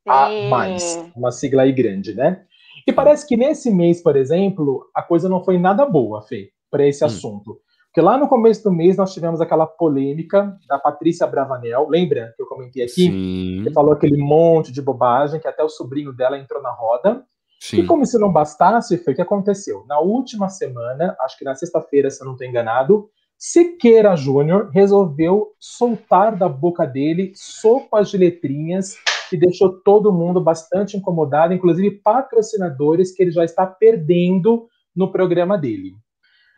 [0.80, 1.12] Sim.
[1.16, 2.44] uma sigla aí grande, né?
[2.88, 6.88] E parece que nesse mês, por exemplo, a coisa não foi nada boa, Fê, para
[6.88, 7.08] esse hum.
[7.08, 7.60] assunto.
[7.86, 12.42] Porque lá no começo do mês nós tivemos aquela polêmica da Patrícia Bravanel, lembra que
[12.42, 12.92] eu comentei aqui?
[12.92, 13.62] Sim.
[13.64, 17.24] Que falou aquele monte de bobagem, que até o sobrinho dela entrou na roda.
[17.60, 17.82] Sim.
[17.82, 19.84] E como se não bastasse, foi o que aconteceu.
[19.88, 25.54] Na última semana, acho que na sexta-feira, se eu não estou enganado, Siqueira Júnior resolveu
[25.60, 28.96] soltar da boca dele sopas de letrinhas
[29.30, 35.58] que deixou todo mundo bastante incomodado, inclusive patrocinadores que ele já está perdendo no programa
[35.58, 35.94] dele.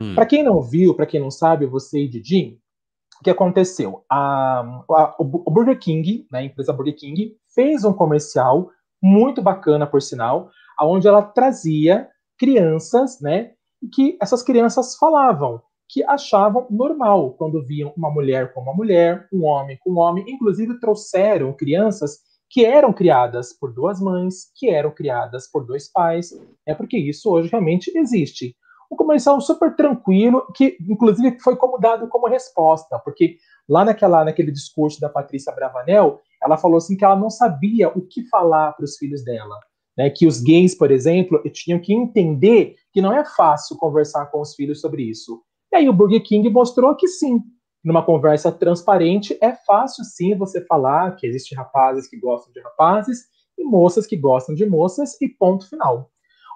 [0.00, 0.14] Hum.
[0.14, 2.58] Para quem não viu, para quem não sabe, você e Didi,
[3.20, 4.04] o que aconteceu?
[4.10, 9.86] A, a, o Burger King, né, a empresa Burger King, fez um comercial muito bacana,
[9.86, 10.50] por sinal,
[10.80, 12.08] onde ela trazia
[12.38, 13.52] crianças, né,
[13.92, 15.60] que essas crianças falavam
[15.92, 20.24] que achavam normal quando viam uma mulher com uma mulher, um homem com um homem,
[20.26, 26.32] inclusive trouxeram crianças que eram criadas por duas mães, que eram criadas por dois pais,
[26.66, 28.56] é porque isso hoje realmente existe.
[28.90, 33.36] Um comercial super tranquilo, que inclusive foi como dado como resposta, porque
[33.68, 38.00] lá naquela, naquele discurso da Patrícia Bravanel, ela falou assim que ela não sabia o
[38.00, 39.58] que falar para os filhos dela.
[39.96, 44.40] Né, que os gays, por exemplo, tinham que entender que não é fácil conversar com
[44.40, 45.42] os filhos sobre isso.
[45.70, 47.40] E aí o Burger King mostrou que sim,
[47.84, 53.24] numa conversa transparente, é fácil sim você falar que existem rapazes que gostam de rapazes
[53.58, 56.10] e moças que gostam de moças, e ponto final.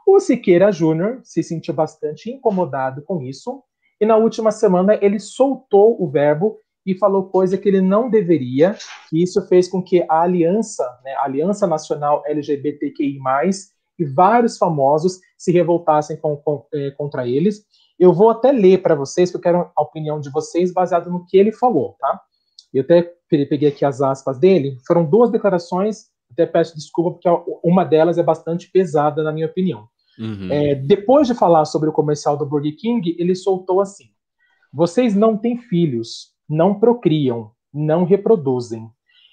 [0.06, 3.62] O Siqueira Júnior se sentiu bastante incomodado com isso,
[4.00, 8.76] e na última semana ele soltou o verbo e falou coisa que ele não deveria,
[9.12, 13.18] e isso fez com que a aliança, né, a Aliança Nacional LGBTQI+,
[13.98, 17.64] e vários famosos se revoltassem com, com, é, contra eles.
[17.98, 21.24] Eu vou até ler para vocês, porque eu quero a opinião de vocês baseado no
[21.26, 22.20] que ele falou, tá?
[22.72, 24.76] Eu até peguei aqui as aspas dele.
[24.86, 27.28] Foram duas declarações, até peço desculpa, porque
[27.64, 29.88] uma delas é bastante pesada, na minha opinião.
[30.18, 30.48] Uhum.
[30.50, 34.10] É, depois de falar sobre o comercial do Burger King, ele soltou assim:
[34.72, 38.88] Vocês não têm filhos, não procriam, não reproduzem.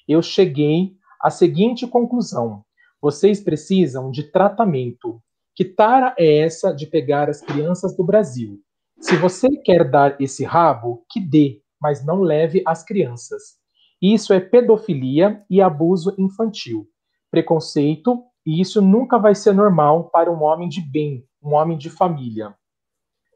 [0.08, 2.64] Eu cheguei à seguinte conclusão:
[3.02, 5.22] vocês precisam de tratamento.
[5.56, 8.60] Que tara é essa de pegar as crianças do Brasil?
[9.00, 13.60] Se você quer dar esse rabo, que dê, mas não leve as crianças.
[14.02, 16.88] Isso é pedofilia e abuso infantil.
[17.30, 21.90] Preconceito, e isso nunca vai ser normal para um homem de bem, um homem de
[21.90, 22.56] família.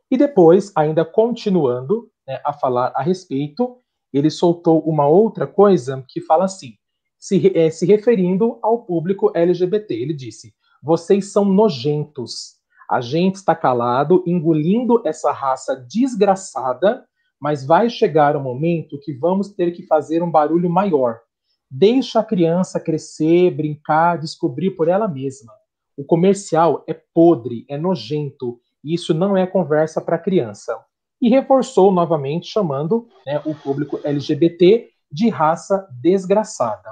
[0.10, 3.78] E depois, ainda continuando né, a falar a respeito,
[4.14, 6.74] ele soltou uma outra coisa que fala assim:
[7.18, 9.94] se, é, se referindo ao público LGBT.
[9.94, 12.56] Ele disse: vocês são nojentos.
[12.90, 17.06] A gente está calado, engolindo essa raça desgraçada,
[17.40, 21.20] mas vai chegar o um momento que vamos ter que fazer um barulho maior.
[21.70, 25.54] Deixa a criança crescer, brincar, descobrir por ela mesma.
[25.98, 30.80] O comercial é podre, é nojento, e isso não é conversa para criança.
[31.22, 36.90] E reforçou novamente, chamando né, o público LGBT de raça desgraçada.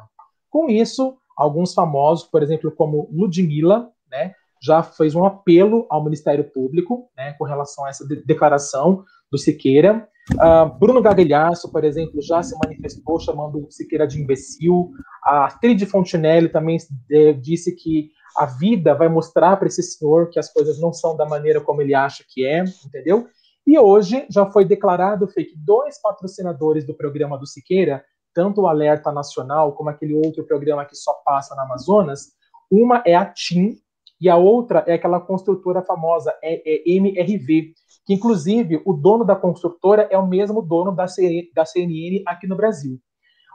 [0.50, 6.44] Com isso, alguns famosos, por exemplo, como Ludmilla, né, já fez um apelo ao Ministério
[6.44, 10.08] Público né, com relação a essa de declaração do Siqueira.
[10.34, 14.92] Uh, Bruno Gagliasso, por exemplo, já se manifestou chamando o Siqueira de imbecil.
[15.24, 16.78] A Trid Fontinelli também
[17.12, 21.16] é, disse que a vida vai mostrar para esse senhor que as coisas não são
[21.16, 23.28] da maneira como ele acha que é, entendeu?
[23.66, 28.04] E hoje já foi declarado que dois patrocinadores do programa do Siqueira
[28.36, 32.34] tanto o Alerta Nacional como aquele outro programa que só passa na Amazonas,
[32.70, 33.78] uma é a TIM
[34.20, 37.74] e a outra é aquela construtora famosa, é, é MRV,
[38.06, 42.46] que inclusive o dono da construtora é o mesmo dono da, C, da CNN aqui
[42.46, 43.00] no Brasil.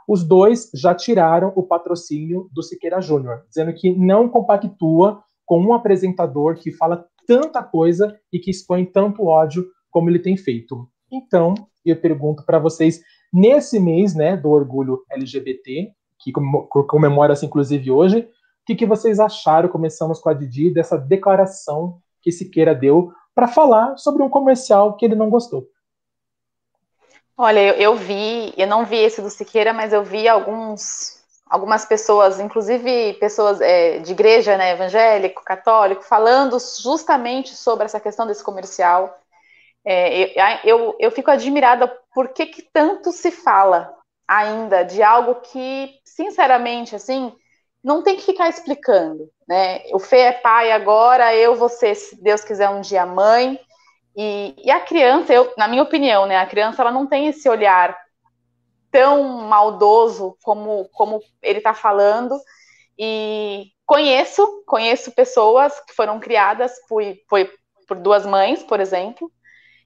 [0.07, 5.73] Os dois já tiraram o patrocínio do Siqueira Júnior, dizendo que não compactua com um
[5.73, 10.89] apresentador que fala tanta coisa e que expõe tanto ódio como ele tem feito.
[11.11, 11.53] Então,
[11.85, 13.01] eu pergunto para vocês
[13.33, 15.89] Nesse mês né, do orgulho LGBT,
[16.19, 16.33] que
[16.87, 19.69] comemora-se inclusive hoje, o que, que vocês acharam?
[19.69, 25.05] Começamos com a Didi, dessa declaração que Siqueira deu para falar sobre um comercial que
[25.05, 25.65] ele não gostou.
[27.37, 31.85] Olha, eu, eu, vi, eu não vi esse do Siqueira, mas eu vi alguns, algumas
[31.85, 38.43] pessoas, inclusive pessoas é, de igreja, né, evangélico, católico, falando justamente sobre essa questão desse
[38.43, 39.20] comercial.
[39.85, 40.31] É,
[40.63, 43.91] eu, eu, fico admirada por que, que tanto se fala
[44.27, 47.33] ainda de algo que, sinceramente, assim,
[47.83, 49.81] não tem que ficar explicando, né?
[49.91, 53.59] O Fê é pai agora, eu ser, se Deus quiser, um dia mãe.
[54.15, 56.37] E, e, a criança, eu, na minha opinião, né?
[56.37, 57.97] A criança ela não tem esse olhar
[58.91, 62.39] tão maldoso como, como ele está falando.
[62.99, 67.49] E conheço, conheço pessoas que foram criadas por, por,
[67.87, 69.31] por duas mães, por exemplo,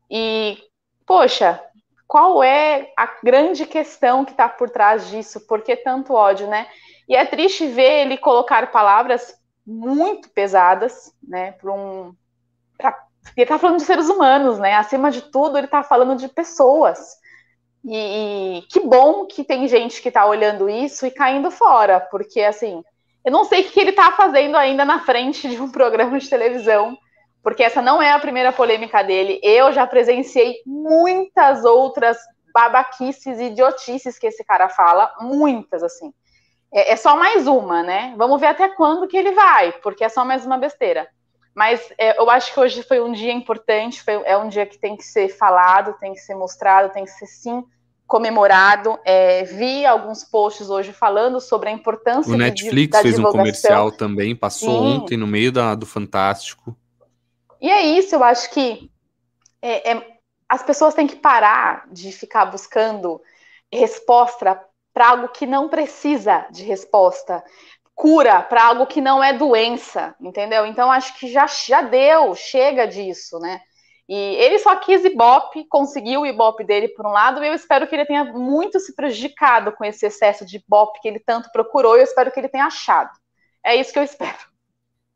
[0.10, 0.58] e,
[1.06, 1.62] poxa,
[2.08, 5.46] qual é a grande questão que está por trás disso?
[5.48, 6.68] Por que tanto ódio, né?
[7.08, 9.36] E é triste ver ele colocar palavras
[9.66, 12.14] muito pesadas, né, para um.
[12.78, 12.96] Pra,
[13.36, 14.76] ele está falando de seres humanos, né?
[14.76, 17.18] Acima de tudo, ele está falando de pessoas.
[17.84, 22.42] E, e, que bom que tem gente que está olhando isso e caindo fora, porque
[22.42, 22.84] assim,
[23.24, 26.30] eu não sei o que ele está fazendo ainda na frente de um programa de
[26.30, 26.98] televisão
[27.46, 29.40] porque essa não é a primeira polêmica dele.
[29.44, 32.18] Eu já presenciei muitas outras
[32.52, 36.12] babaquices e idiotices que esse cara fala, muitas, assim.
[36.74, 38.16] É, é, só mais uma, né?
[38.18, 41.08] Vamos ver até quando que ele vai, porque é só mais uma besteira.
[41.54, 44.80] Mas é, eu acho que hoje foi um dia importante, foi, é um dia que
[44.80, 47.64] tem que ser falado, tem que ser mostrado, tem que ser sim
[48.08, 48.98] comemorado.
[49.06, 54.36] É, vi alguns posts hoje falando sobre a importância o Netflix fez um comercial também,
[54.36, 54.98] passou sim.
[54.98, 56.76] ontem no meio da, do Fantástico.
[57.66, 58.92] E é isso, eu acho que
[59.60, 63.20] é, é, as pessoas têm que parar de ficar buscando
[63.74, 64.64] resposta
[64.94, 67.44] para algo que não precisa de resposta,
[67.96, 70.68] cura para algo que não é doença, entendeu?
[70.68, 73.60] Então acho que já, já deu, chega disso, né?
[74.08, 77.88] E ele só quis Ibope, conseguiu o Ibope dele por um lado, e eu espero
[77.88, 81.96] que ele tenha muito se prejudicado com esse excesso de Ibope que ele tanto procurou,
[81.98, 83.10] e eu espero que ele tenha achado.
[83.66, 84.54] É isso que eu espero.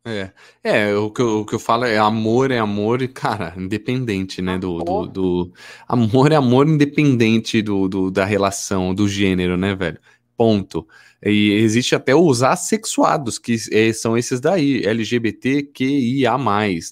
[0.06, 0.32] É,
[0.64, 4.58] é o, que eu, o que eu falo é amor é amor, cara, independente, né?
[4.58, 5.54] Do, do, do,
[5.88, 10.00] amor é amor independente do, do, da relação, do gênero, né, velho?
[10.38, 10.88] Ponto.
[11.22, 16.38] E existe até os assexuados, que é, são esses daí, LGBTQIA+,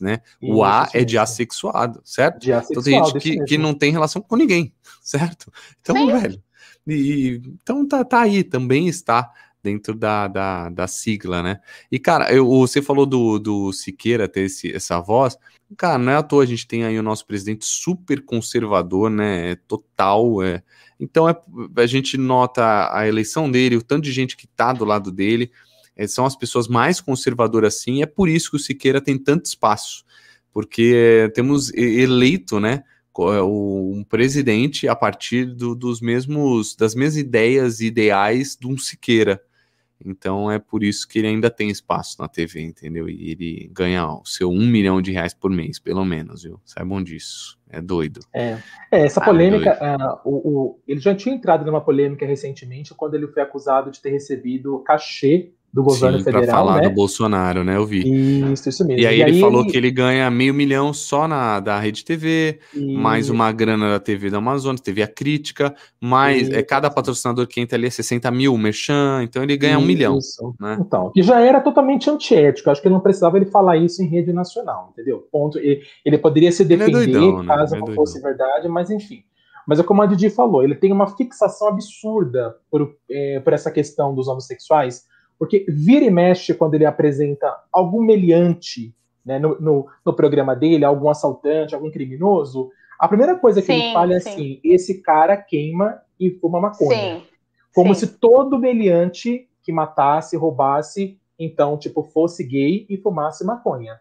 [0.01, 0.19] né?
[0.41, 2.41] Isso, o A é de assexuado, certo?
[2.41, 5.49] De assexuado, então tem gente que, que não tem relação com ninguém, certo?
[5.79, 6.07] Então, Sim.
[6.07, 6.43] velho,
[6.85, 9.31] e, então tá, tá aí, também está
[9.63, 11.59] dentro da, da, da sigla, né?
[11.91, 15.37] E, cara, eu, você falou do, do Siqueira ter esse, essa voz,
[15.75, 19.51] cara, não é à toa a gente tem aí o nosso presidente super conservador, né?
[19.51, 20.63] É total, é
[20.99, 21.35] então é,
[21.75, 25.51] a gente nota a eleição dele, o tanto de gente que está do lado dele,
[25.95, 29.45] é, são as pessoas mais conservadoras sim, é por isso que o Siqueira tem tanto
[29.45, 30.03] espaço,
[30.51, 32.83] porque temos eleito, né,
[33.19, 38.77] é, um presidente a partir do, dos mesmos das mesmas ideias e ideais de um
[38.77, 39.41] Siqueira.
[40.03, 43.09] Então é por isso que ele ainda tem espaço na TV, entendeu?
[43.09, 46.59] E ele ganha o seu um milhão de reais por mês, pelo menos, viu?
[46.63, 47.57] Saibam disso.
[47.69, 48.21] É doido.
[48.33, 48.57] É,
[48.91, 52.93] é essa ah, polêmica, é uh, o, o, ele já tinha entrado numa polêmica recentemente
[52.93, 56.43] quando ele foi acusado de ter recebido cachê do governo Sim, federal.
[56.43, 56.89] Para falar né?
[56.89, 57.77] do Bolsonaro, né?
[57.77, 57.99] Eu vi.
[58.51, 58.99] Isso, isso mesmo.
[58.99, 62.03] E aí, e aí ele falou que ele ganha meio milhão só na da Rede
[62.03, 62.97] TV, e...
[62.97, 67.61] mais uma grana da TV da Amazonas, TV A Crítica, mais é, cada patrocinador que
[67.61, 70.17] entra ali é 60 mil, merchan, então ele ganha um milhão.
[70.59, 70.79] Né?
[70.81, 74.07] Então, que já era totalmente antiético, acho que ele não precisava ele falar isso em
[74.07, 75.27] rede nacional, entendeu?
[75.31, 75.59] Ponto.
[75.59, 77.55] Ele, ele poderia se defender é doidão, né?
[77.55, 77.81] caso né?
[77.81, 79.21] não fosse verdade, mas enfim.
[79.67, 83.69] Mas é como a Didi falou, ele tem uma fixação absurda por, é, por essa
[83.69, 85.05] questão dos homossexuais,
[85.37, 88.93] porque vira e mexe quando ele apresenta algum meliante
[89.25, 92.69] né, no, no, no, programa dele, algum assaltante, algum criminoso,
[92.99, 94.29] a primeira coisa que sim, ele fala é sim.
[94.29, 97.17] assim: esse cara queima e fuma maconha.
[97.17, 97.23] Sim,
[97.73, 103.99] Como se todo meliante que matasse, roubasse, então, tipo, fosse gay e fumasse maconha.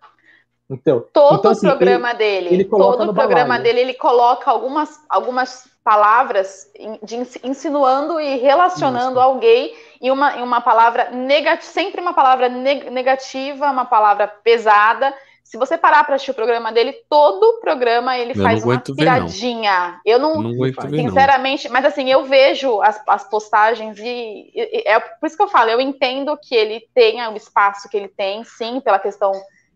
[0.69, 3.63] Então, todo então, assim, o programa ele, dele, ele todo o programa balaio.
[3.63, 6.69] dele, ele coloca algumas, algumas palavras
[7.05, 9.21] de, insinuando e relacionando Isso.
[9.21, 15.15] ao gay em uma, em uma palavra negativa, sempre uma palavra negativa, uma palavra pesada.
[15.45, 18.81] Se você parar para assistir o programa dele, todo o programa ele eu faz uma
[18.81, 20.01] piradinha.
[20.05, 20.35] Ver, não.
[20.35, 21.75] Eu não, não sinceramente, ver, não.
[21.75, 25.71] mas assim, eu vejo as, as postagens e, e, é por isso que eu falo,
[25.71, 29.31] eu entendo que ele tenha o espaço que ele tem, sim, pela questão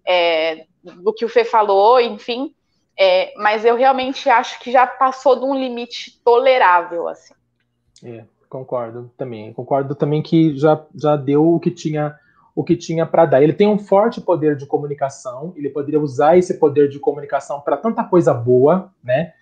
[0.05, 2.55] é, do que o Fê falou, enfim,
[2.99, 7.35] é, mas eu realmente acho que já passou de um limite tolerável, assim.
[8.05, 9.53] É, concordo também.
[9.53, 12.19] Concordo também que já, já deu o que tinha
[12.55, 13.43] o que tinha para dar.
[13.43, 17.77] Ele tem um forte poder de comunicação, ele poderia usar esse poder de comunicação para
[17.77, 19.33] tanta coisa boa, né?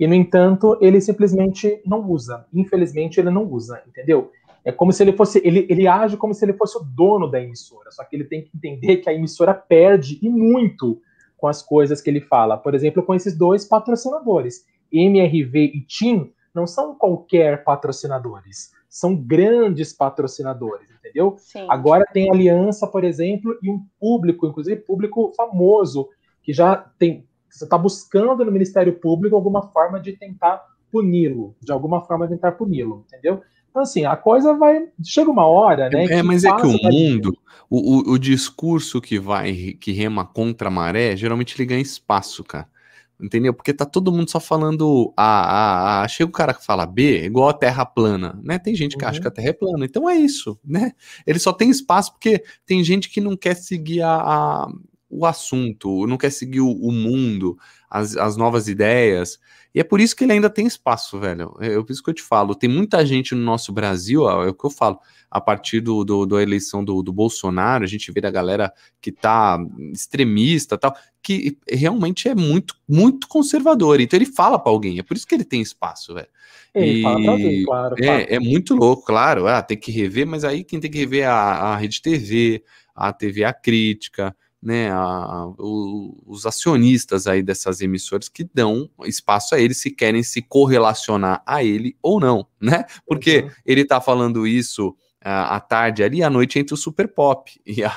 [0.00, 2.46] E no entanto, ele simplesmente não usa.
[2.52, 4.32] Infelizmente, ele não usa, entendeu?
[4.64, 7.40] É como se ele fosse, ele, ele age como se ele fosse o dono da
[7.40, 11.00] emissora, só que ele tem que entender que a emissora perde e muito
[11.36, 12.56] com as coisas que ele fala.
[12.56, 14.64] Por exemplo, com esses dois patrocinadores.
[14.90, 21.34] MRV e TIM não são qualquer patrocinadores, são grandes patrocinadores, entendeu?
[21.36, 21.66] Sim.
[21.68, 26.08] Agora tem aliança, por exemplo, e um público, inclusive público famoso,
[26.42, 27.26] que já tem.
[27.50, 32.52] Você está buscando no Ministério Público alguma forma de tentar puni-lo, de alguma forma tentar
[32.52, 33.42] puni-lo, entendeu?
[33.74, 34.86] Então, assim, a coisa vai.
[35.02, 36.04] Chega uma hora, né?
[36.04, 37.36] É, mas é que o mundo,
[37.68, 42.44] o, o, o, discurso que vai, que rema contra a maré, geralmente ele ganha espaço,
[42.44, 42.68] cara.
[43.20, 43.52] Entendeu?
[43.52, 46.08] Porque tá todo mundo só falando A, A, A.
[46.08, 48.60] Chega o cara que fala B, igual a Terra plana, né?
[48.60, 49.10] Tem gente que uhum.
[49.10, 49.84] acha que a Terra é plana.
[49.84, 50.92] Então é isso, né?
[51.26, 54.68] Ele só tem espaço porque tem gente que não quer seguir a, a
[55.14, 57.56] o assunto, não quer seguir o, o mundo,
[57.88, 59.38] as, as novas ideias.
[59.72, 61.56] E é por isso que ele ainda tem espaço, velho.
[61.60, 62.54] É, é por isso que eu te falo.
[62.54, 64.98] Tem muita gente no nosso Brasil, é o que eu falo.
[65.30, 69.10] A partir do, do da eleição do, do, Bolsonaro, a gente vê a galera que
[69.10, 69.58] tá
[69.92, 74.00] extremista tal, que realmente é muito, muito conservador.
[74.00, 74.98] Então ele fala para alguém.
[74.98, 76.28] É por isso que ele tem espaço, velho.
[76.72, 77.02] Ele e...
[77.02, 77.96] fala pra alguém, claro.
[78.00, 79.46] É, é muito louco, claro.
[79.46, 82.62] Ah, tem que rever, mas aí quem tem que rever é a, a Rede TV,
[82.94, 89.54] a TV A Crítica, né, a, o, os acionistas aí dessas emissoras que dão espaço
[89.54, 92.86] a eles se querem se correlacionar a ele ou não, né?
[93.06, 93.50] Porque uhum.
[93.66, 97.50] ele está falando isso à tarde ali, à noite entra o Super Pop.
[97.66, 97.92] E a,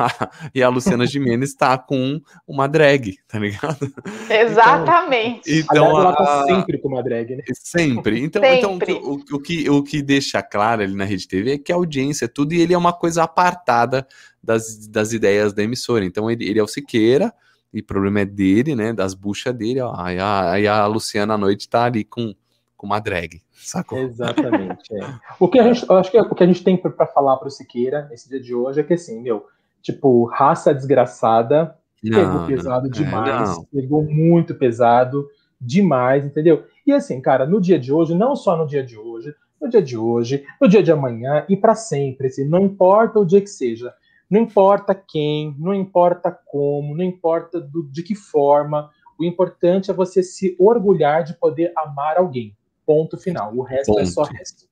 [0.56, 3.94] e a Luciana Gimenez está com uma drag, tá ligado?
[4.30, 5.42] Exatamente.
[5.52, 7.44] Então, então ela tá sempre com uma drag, né?
[7.54, 8.18] Sempre.
[8.28, 8.94] Então, então sempre.
[8.94, 11.76] então o, o, que, o que deixa claro ali na Rede TV é que a
[11.76, 14.08] audiência é tudo e ele é uma coisa apartada
[14.48, 16.06] das, das ideias da emissora.
[16.06, 17.34] Então, ele, ele é o Siqueira,
[17.74, 18.94] e o problema é dele, né?
[18.94, 19.94] Das buchas dele, ó.
[19.96, 22.34] Aí a, aí a Luciana à noite tá ali com,
[22.78, 23.42] com uma drag.
[23.52, 24.00] Sacou?
[24.00, 24.96] Exatamente.
[24.96, 25.14] É.
[25.38, 27.52] O que a gente, acho que o que a gente tem para falar para o
[27.52, 29.46] Siqueira nesse dia de hoje é que assim, meu,
[29.82, 35.28] tipo, raça desgraçada não, pegou pesado não, é, demais, é, pegou muito pesado
[35.60, 36.66] demais, entendeu?
[36.86, 39.82] E assim, cara, no dia de hoje, não só no dia de hoje, no dia
[39.82, 42.28] de hoje, no dia de amanhã e para sempre.
[42.28, 43.94] Assim, não importa o dia que seja,
[44.30, 48.92] não importa quem, não importa como, não importa do, de que forma.
[49.18, 52.56] O importante é você se orgulhar de poder amar alguém.
[52.86, 53.56] Ponto final.
[53.56, 54.02] O resto Ponto.
[54.02, 54.68] é só resto.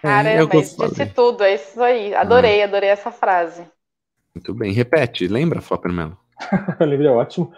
[0.00, 2.14] Cara, é, é mas disse tudo, é isso aí.
[2.14, 2.64] Adorei, ah.
[2.64, 3.64] adorei essa frase.
[4.34, 4.72] Muito bem.
[4.72, 6.16] Repete, lembra, Flopper Melo?
[6.80, 7.52] Lembrei, ótimo.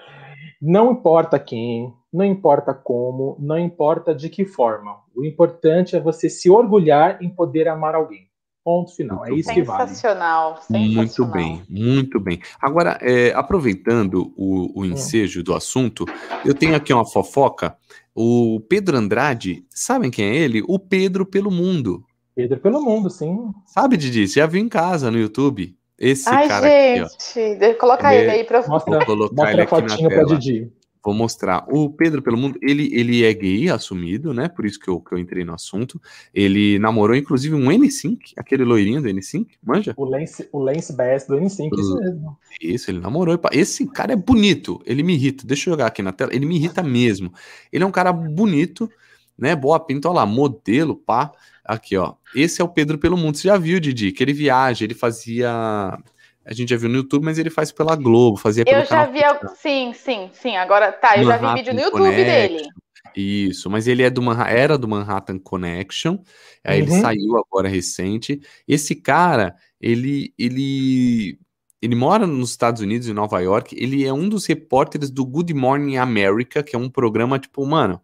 [0.61, 4.99] Não importa quem, não importa como, não importa de que forma.
[5.15, 8.29] O importante é você se orgulhar em poder amar alguém.
[8.65, 9.19] Ponto final.
[9.19, 9.89] Muito é isso que vale.
[9.89, 10.59] Sensacional.
[10.71, 12.41] Muito bem, muito bem.
[12.59, 14.87] Agora, é, aproveitando o, o hum.
[14.87, 15.43] ensejo hum.
[15.45, 16.07] do assunto,
[16.45, 17.77] eu tenho aqui uma fofoca.
[18.15, 20.63] O Pedro Andrade, sabem quem é ele?
[20.67, 22.05] O Pedro pelo Mundo.
[22.35, 23.53] Pedro pelo Mundo, sim.
[23.67, 24.27] Sabe, Didi?
[24.27, 25.77] Já viu em casa no YouTube.
[25.99, 27.75] Esse Ai, cara gente, aqui, ó.
[27.79, 30.73] Coloca ele, ele aí pra mostra, Vou colocar mostra ele aqui a fotinha pra Didi.
[31.05, 31.67] Vou mostrar.
[31.69, 34.49] O Pedro pelo mundo, ele, ele é gay, assumido, né?
[34.49, 36.01] Por isso que eu, que eu entrei no assunto.
[36.33, 39.93] Ele namorou, inclusive, um N5, aquele loirinho do N5, manja?
[39.99, 42.39] O Lance, o Lance Bass do N5, isso mesmo.
[42.59, 43.39] Isso, ele namorou.
[43.53, 45.47] Esse cara é bonito, ele me irrita.
[45.47, 47.31] Deixa eu jogar aqui na tela, ele me irrita mesmo.
[47.71, 48.91] Ele é um cara bonito,
[49.37, 49.55] né?
[49.55, 51.33] Boa pinta, olha lá, modelo, pá.
[51.63, 52.15] Aqui, ó.
[52.35, 53.37] Esse é o Pedro pelo mundo.
[53.37, 54.11] Você já viu, Didi?
[54.11, 55.99] Que ele viaja, ele fazia
[56.45, 59.07] a gente já viu no YouTube, mas ele faz pela Globo, fazia pelo Eu já
[59.07, 59.21] vi,
[59.57, 60.57] sim, sim, sim.
[60.57, 62.25] Agora, tá, eu Manhattan já vi vídeo no YouTube Connection.
[62.25, 62.69] dele.
[63.17, 66.19] Isso, mas ele é do Manha era do Manhattan Connection,
[66.65, 66.89] aí uhum.
[66.89, 68.41] ele saiu agora recente.
[68.67, 71.39] Esse cara, ele, ele,
[71.81, 73.77] ele mora nos Estados Unidos, em Nova York.
[73.79, 78.01] Ele é um dos repórteres do Good Morning America, que é um programa tipo, mano,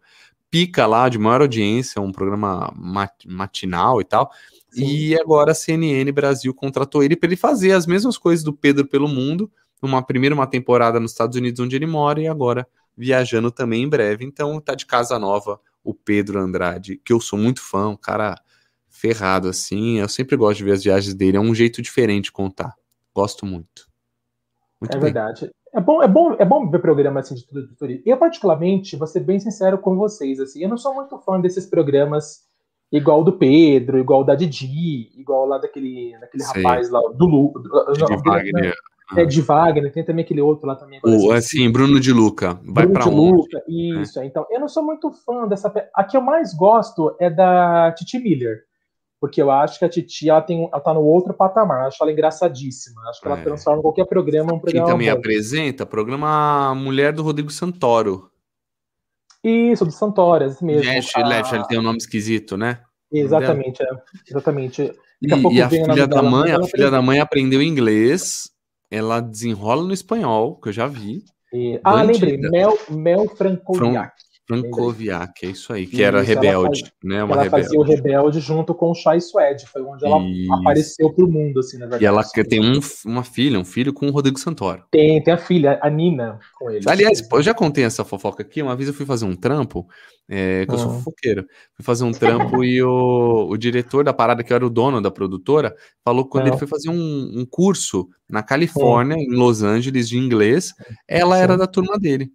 [0.51, 4.29] pica lá de maior audiência, um programa mat matinal e tal.
[4.69, 4.85] Sim.
[4.85, 8.85] E agora a CNN Brasil contratou ele para ele fazer as mesmas coisas do Pedro
[8.85, 9.49] pelo mundo,
[9.81, 13.89] uma primeira uma temporada nos Estados Unidos onde ele mora e agora viajando também em
[13.89, 14.25] breve.
[14.25, 18.39] Então tá de casa nova o Pedro Andrade, que eu sou muito fã, um cara
[18.89, 19.99] ferrado assim.
[19.99, 22.75] Eu sempre gosto de ver as viagens dele, é um jeito diferente de contar.
[23.15, 23.87] Gosto muito.
[24.79, 25.11] muito é bem.
[25.11, 25.49] verdade.
[25.73, 27.45] É bom, é bom, é bom ver programa assim de
[27.77, 28.03] turismo.
[28.05, 31.65] Eu particularmente, vou ser bem sincero com vocês, assim, eu não sou muito fã desses
[31.65, 32.41] programas
[32.91, 37.53] igual do Pedro, igual da Didi, igual lá daquele, daquele rapaz lá, do Lu.
[37.93, 38.75] De Wagner.
[39.15, 40.99] É, de Wagner, tem também aquele outro lá também.
[41.03, 42.59] O, assim, Bruno de Luca.
[42.65, 43.31] Vai de onde?
[43.31, 44.19] Luca, isso.
[44.19, 44.25] É.
[44.25, 45.71] Então, eu não sou muito fã dessa.
[45.93, 48.63] A que eu mais gosto é da Titi Miller.
[49.21, 51.85] Porque eu acho que a Titi ela, tem, ela tá no outro patamar.
[51.85, 52.99] Acho ela engraçadíssima.
[53.07, 53.43] Acho que ela é.
[53.43, 54.87] transforma qualquer programa em um programa.
[54.87, 55.19] Quem também bom.
[55.19, 58.31] apresenta, programa Mulher do Rodrigo Santoro.
[59.43, 60.91] Isso, do Santoro, esse mesmo.
[60.91, 61.27] Lash, a...
[61.27, 62.79] Lash, ele tem um nome esquisito, né?
[63.11, 63.87] Exatamente, é.
[64.27, 64.91] Exatamente.
[65.21, 68.49] E, a, e a filha da mãe, a filha da mãe aprendeu inglês,
[68.89, 71.23] ela desenrola no espanhol, que eu já vi.
[71.53, 71.79] E...
[71.83, 74.13] Ah, lembrei, Mel, Mel Francoviac.
[74.59, 77.23] Francoviac, é isso aí, que era rebelde, faz, né?
[77.23, 77.65] Uma ela rebelde.
[77.65, 80.53] fazia o rebelde junto com o Chai Suede, foi onde ela isso.
[80.53, 82.03] apareceu pro mundo, assim, na verdade.
[82.03, 84.83] E ela tem um, uma filha, um filho com o Rodrigo Santoro.
[84.91, 86.83] Tem, tem a filha, a Nina, com ele.
[86.87, 89.87] Aliás, eu já contei essa fofoca aqui, uma vez eu fui fazer um trampo,
[90.29, 90.93] é, que eu sou ah.
[90.95, 91.45] fofoqueiro,
[91.75, 95.11] fui fazer um trampo e o, o diretor da parada, que era o dono da
[95.11, 100.07] produtora, falou que quando ele foi fazer um, um curso na Califórnia, em Los Angeles,
[100.07, 100.73] de inglês,
[101.07, 102.31] ela era da turma dele.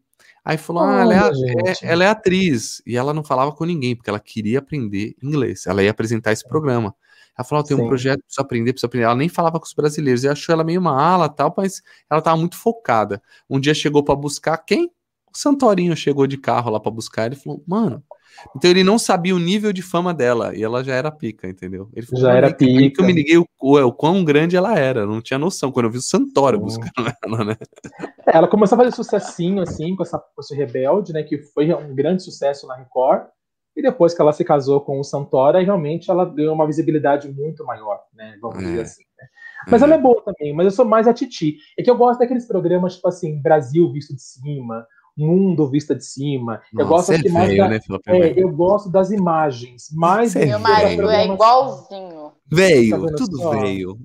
[0.46, 2.80] Aí falou: ah, ela, é, é, ela é atriz.
[2.86, 5.66] E ela não falava com ninguém, porque ela queria aprender inglês.
[5.66, 6.94] Ela ia apresentar esse programa.
[7.36, 9.06] Ela falou: tem um projeto, preciso aprender, preciso aprender.
[9.06, 10.22] Ela nem falava com os brasileiros.
[10.22, 13.20] E achou ela meio mala tal, mas ela estava muito focada.
[13.50, 14.88] Um dia chegou para buscar quem?
[15.34, 17.26] O Santorinho chegou de carro lá para buscar.
[17.26, 18.04] Ele falou: mano,
[18.54, 21.88] então ele não sabia o nível de fama dela e ela já era pica, entendeu?
[21.94, 22.96] Ele falou, já era pica.
[22.96, 25.86] Que eu me liguei o, o, o, quão grande ela era, não tinha noção quando
[25.86, 26.90] eu vi o Santoro buscando
[27.24, 27.56] ela, né?
[28.26, 31.72] É, ela começou a fazer sucessinho assim com essa com esse Rebelde, né, que foi
[31.72, 33.26] um grande sucesso na Record.
[33.76, 37.62] E depois que ela se casou com o Santoro, realmente ela ganhou uma visibilidade muito
[37.62, 38.38] maior, né?
[38.40, 38.60] Vamos é.
[38.62, 39.02] dizer assim.
[39.18, 39.26] Né?
[39.68, 41.58] Mas ela é boa também, mas eu sou mais a Titi.
[41.78, 44.86] É que eu gosto daqueles programas, tipo assim, Brasil visto de cima,
[45.16, 46.60] mundo vista de cima.
[46.72, 51.08] Nossa, eu gosto é mais da, né, é, eu gosto das imagens, mais Meu marido
[51.08, 52.32] é igualzinho.
[52.50, 53.50] Veio, tá tudo só?
[53.50, 53.98] veio.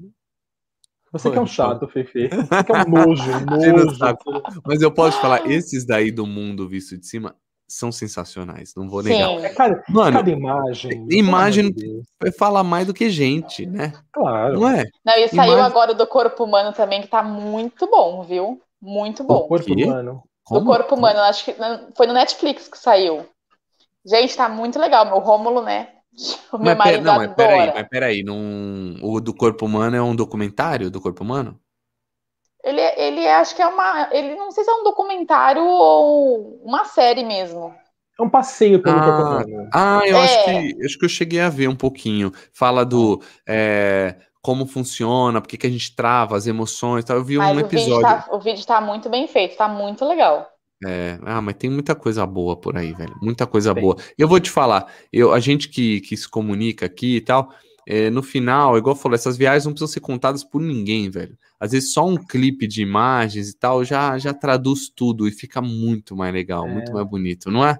[1.11, 2.29] Você que é um chato, Fefe.
[2.29, 4.61] Você que é um nojo, nojo.
[4.65, 7.35] Mas eu posso falar, esses daí do mundo visto de cima
[7.67, 9.31] são sensacionais, não vou negar.
[9.43, 11.07] É, cada, Mano, cada imagem.
[11.09, 11.73] Imagem
[12.37, 13.93] fala mais do que gente, né?
[14.11, 14.59] Claro.
[14.59, 14.85] Não é?
[15.05, 15.65] Não, e saiu imagem...
[15.65, 18.61] agora do corpo humano também, que tá muito bom, viu?
[18.81, 19.35] Muito bom.
[19.35, 20.23] O corpo humano.
[20.51, 20.65] Como?
[20.65, 21.55] Do corpo humano, acho que
[21.95, 23.25] foi no Netflix que saiu.
[24.05, 25.05] Gente, tá muito legal.
[25.05, 25.87] Meu Rômulo, né?
[26.51, 30.01] O meu mas, marido não, mas peraí, mas peraí, num, o do corpo humano é
[30.01, 31.57] um documentário do corpo humano?
[32.61, 34.09] Ele, ele acho que é uma.
[34.11, 37.73] Ele não sei se é um documentário ou uma série mesmo.
[38.19, 39.69] É um passeio pelo ah, corpo humano.
[39.73, 40.23] Ah, eu é.
[40.25, 42.33] acho, que, acho que eu cheguei a ver um pouquinho.
[42.51, 43.23] Fala do.
[43.47, 47.17] É, como funciona, por que a gente trava as emoções tal.
[47.17, 47.95] Eu vi mas um episódio.
[47.95, 50.47] Vídeo tá, o vídeo tá muito bem feito, tá muito legal.
[50.83, 53.15] É, ah, mas tem muita coisa boa por aí, velho.
[53.21, 53.95] Muita coisa boa.
[54.17, 57.53] Eu vou te falar, eu, a gente que, que se comunica aqui e tal,
[57.87, 61.37] é, no final, igual eu falei, essas viagens não precisam ser contadas por ninguém, velho.
[61.59, 65.61] Às vezes só um clipe de imagens e tal já, já traduz tudo e fica
[65.61, 66.71] muito mais legal, é.
[66.71, 67.77] muito mais bonito, não é?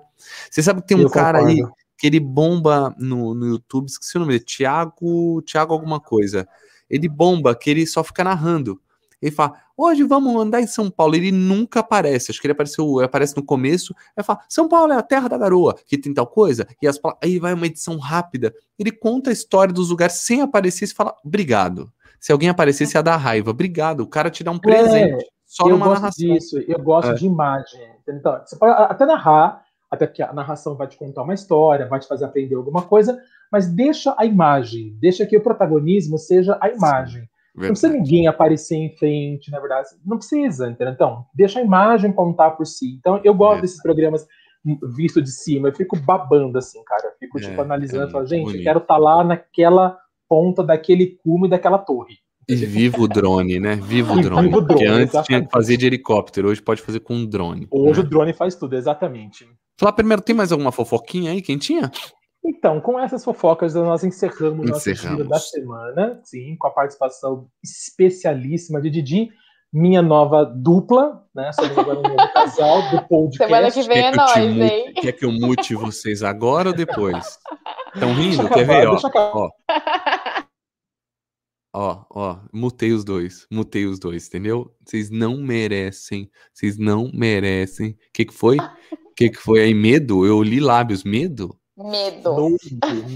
[0.50, 1.66] Você sabe que tem um eu cara concordo.
[1.66, 6.48] aí que ele bomba no, no YouTube, esqueci o nome dele, Thiago, Thiago alguma coisa.
[6.90, 8.82] Ele bomba que ele só fica narrando.
[9.22, 11.16] Ele fala, hoje vamos andar em São Paulo.
[11.16, 12.32] Ele nunca aparece.
[12.32, 13.94] Acho que ele apareceu, aparece no começo.
[14.18, 16.68] Aí fala, São Paulo é a terra da garoa, que tem tal coisa.
[16.82, 18.52] E as, aí vai uma edição rápida.
[18.80, 21.94] Ele conta a história dos lugares sem aparecer e fala, obrigado.
[22.20, 23.52] Se alguém aparecesse, ia dar raiva.
[23.52, 24.00] Obrigado.
[24.00, 25.24] O cara te dá um presente.
[25.24, 26.28] É, só eu numa gosto narração.
[26.28, 26.58] disso.
[26.68, 27.14] Eu gosto é.
[27.14, 27.92] de imagem.
[28.10, 32.00] Então, você pode até narrar, até porque a narração vai te contar uma história, vai
[32.00, 33.22] te fazer aprender alguma coisa,
[33.52, 37.28] mas deixa a imagem, deixa que o protagonismo seja a imagem.
[37.54, 37.68] Verdade.
[37.68, 39.90] Não precisa ninguém aparecer em frente, na verdade.
[40.06, 40.94] Não precisa, entendeu?
[40.94, 42.96] Então, deixa a imagem contar por si.
[42.98, 43.62] Então, eu gosto verdade.
[43.64, 44.26] desses programas
[44.96, 45.68] visto de cima.
[45.68, 47.08] Eu fico babando, assim, cara.
[47.08, 48.08] Eu fico, é, tipo, analisando.
[48.08, 48.60] É falo, gente, bonito.
[48.60, 49.98] eu quero estar tá lá naquela
[50.30, 52.20] ponta daquele cume daquela torre.
[52.48, 53.76] E viva o drone, né?
[53.76, 54.48] Viva o drone.
[54.48, 55.28] O drone porque antes exatamente.
[55.28, 57.68] tinha que fazer de helicóptero, hoje pode fazer com um drone.
[57.70, 58.06] Hoje né?
[58.06, 59.48] o drone faz tudo, exatamente.
[59.82, 61.42] Falar primeiro, tem mais alguma fofoquinha aí?
[61.42, 61.90] Quem tinha?
[62.46, 68.80] Então, com essas fofocas, nós encerramos, nossa giro da semana, sim, com a participação especialíssima
[68.80, 69.30] de Didi,
[69.74, 71.52] minha nova dupla, né?
[71.54, 73.38] Somos agora um novo casal do podcast.
[73.38, 74.94] Semana que vem é nós, hein?
[75.02, 77.40] Quer que eu mute vocês agora ou depois?
[77.96, 78.48] Estão rindo?
[78.50, 78.88] Quer ver?
[78.88, 79.50] Ó, ó.
[81.74, 84.76] Ó, ó, mutei os dois, mutei os dois, entendeu?
[84.86, 87.92] Vocês não merecem, vocês não merecem.
[87.94, 88.58] O que que foi?
[89.22, 89.74] O que que foi aí?
[89.76, 90.26] Medo?
[90.26, 91.56] Eu li lábios, medo?
[91.78, 92.34] Medo.
[92.34, 92.58] Nojo,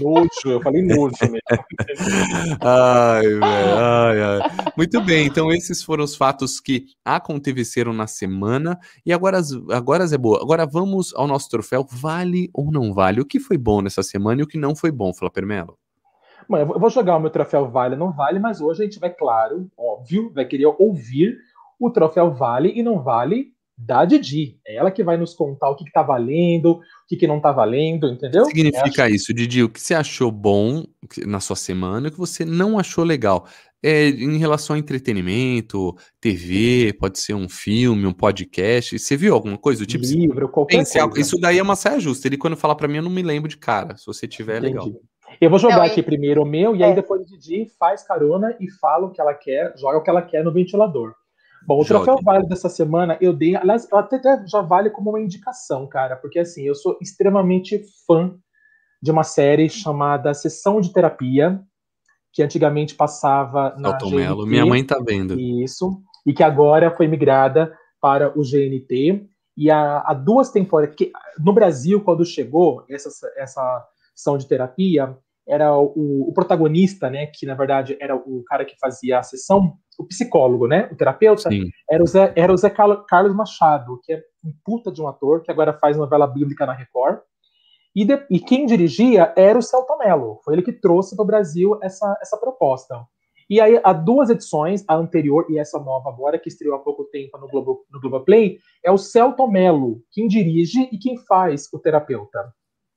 [0.00, 1.40] nojo, eu falei nojo mesmo.
[2.62, 4.40] ai, velho, ai, ai.
[4.76, 8.78] Muito bem, então esses foram os fatos que aconteceram na semana.
[9.04, 9.40] E agora,
[9.72, 11.84] agora Zé Boa, agora vamos ao nosso troféu.
[11.90, 13.20] Vale ou não vale?
[13.20, 15.76] O que foi bom nessa semana e o que não foi bom, Flávio Melo?
[16.48, 19.00] Bom, eu vou jogar o meu troféu vale ou não vale, mas hoje a gente
[19.00, 21.36] vai, claro, óbvio, vai querer ouvir
[21.80, 24.58] o troféu vale e não vale da Didi.
[24.66, 27.52] É ela que vai nos contar o que, está valendo, o que, que não está
[27.52, 28.44] valendo, entendeu?
[28.44, 29.62] O que significa é, isso, Didi?
[29.62, 30.84] O que você achou bom
[31.26, 33.46] na sua semana e o que você não achou legal?
[33.82, 38.98] É, em relação a entretenimento, TV, pode ser um filme, um podcast.
[38.98, 40.04] Você viu alguma coisa do tipo?
[40.04, 41.20] Livro, qualquer Pense, coisa.
[41.20, 42.26] Isso daí é uma saia justa.
[42.26, 43.96] Ele, quando fala para mim, eu não me lembro de cara.
[43.96, 44.90] Se você tiver, é legal.
[45.40, 46.86] Eu vou jogar não, aqui primeiro o meu, e é.
[46.86, 50.08] aí depois o Didi faz carona e fala o que ela quer, joga o que
[50.08, 51.14] ela quer no ventilador.
[51.64, 55.86] Bom, o troféu vale dessa semana eu dei, aliás, até já vale como uma indicação,
[55.86, 58.34] cara, porque assim, eu sou extremamente fã
[59.02, 61.60] de uma série chamada Sessão de Terapia,
[62.32, 65.38] que antigamente passava na Alton GNT, Minha mãe tá vendo.
[65.38, 69.26] Isso, e que agora foi migrada para o GNT.
[69.56, 75.16] E há, há duas temporadas, que no Brasil, quando chegou essa, essa sessão de terapia,
[75.48, 79.78] era o, o, protagonista, né, que na verdade era o cara que fazia a sessão,
[79.98, 81.48] o psicólogo, né, o terapeuta,
[81.90, 85.42] era o, Zé, era o Zé Carlos Machado, que é um puta de um ator,
[85.42, 87.18] que agora faz novela bíblica na Record,
[87.94, 91.26] e, de, e quem dirigia era o Celto Mello, foi ele que trouxe para o
[91.26, 93.02] Brasil essa, essa proposta.
[93.48, 97.04] E aí, há duas edições, a anterior e essa nova agora, que estreou há pouco
[97.04, 101.78] tempo no, Globo, no Globoplay, é o Celto Mello quem dirige e quem faz o
[101.78, 102.52] terapeuta,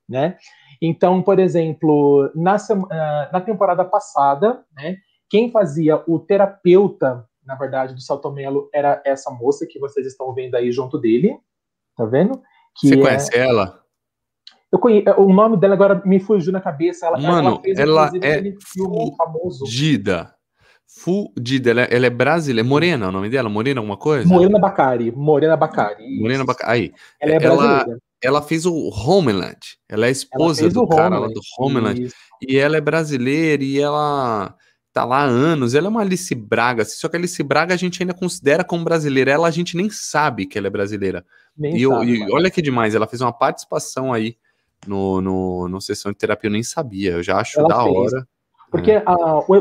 [0.08, 0.38] né?
[0.82, 4.98] Então, por exemplo, na, ah, na temporada passada, né,
[5.30, 10.56] quem fazia o terapeuta, na verdade, do Saltomelo era essa moça que vocês estão vendo
[10.56, 11.38] aí junto dele.
[11.96, 12.42] Tá vendo?
[12.80, 13.02] Que Você é...
[13.02, 13.80] conhece ela?
[14.72, 17.08] Eu conheço, o nome dela agora me fugiu na cabeça.
[17.08, 19.66] Ela, Mano, ela, fez, ela é filme famoso.
[19.66, 20.34] Fudida.
[20.88, 21.72] Fudida.
[21.72, 22.68] Ela, é, ela é brasileira.
[22.68, 23.50] É Morena o nome dela?
[23.50, 24.28] Morena alguma coisa?
[24.28, 25.12] Morena Bacari.
[25.12, 26.20] Morena Bacari.
[26.20, 26.72] Morena Bacari.
[26.72, 26.94] Aí.
[27.20, 27.82] Ela é brasileira.
[27.82, 29.60] Ela, ela fez o Homeland.
[29.90, 32.04] Ela é esposa do cara lá do Homeland.
[32.04, 32.16] Isso.
[32.48, 34.56] E ela é brasileira e ela
[35.00, 35.76] tá lá há anos.
[35.76, 36.84] Ela é uma Alice Braga.
[36.86, 39.32] Só que a Alice Braga a gente ainda considera como brasileira.
[39.32, 41.26] Ela a gente nem sabe que ela é brasileira.
[41.58, 42.96] Nem e, sabe, eu, e olha que demais.
[42.96, 44.36] Ela fez uma participação aí
[44.86, 46.50] no, no, no Sessão de Terapia.
[46.50, 47.12] Eu nem sabia.
[47.14, 47.96] Eu já acho ela da fez.
[47.96, 48.28] hora.
[48.70, 49.04] Porque é.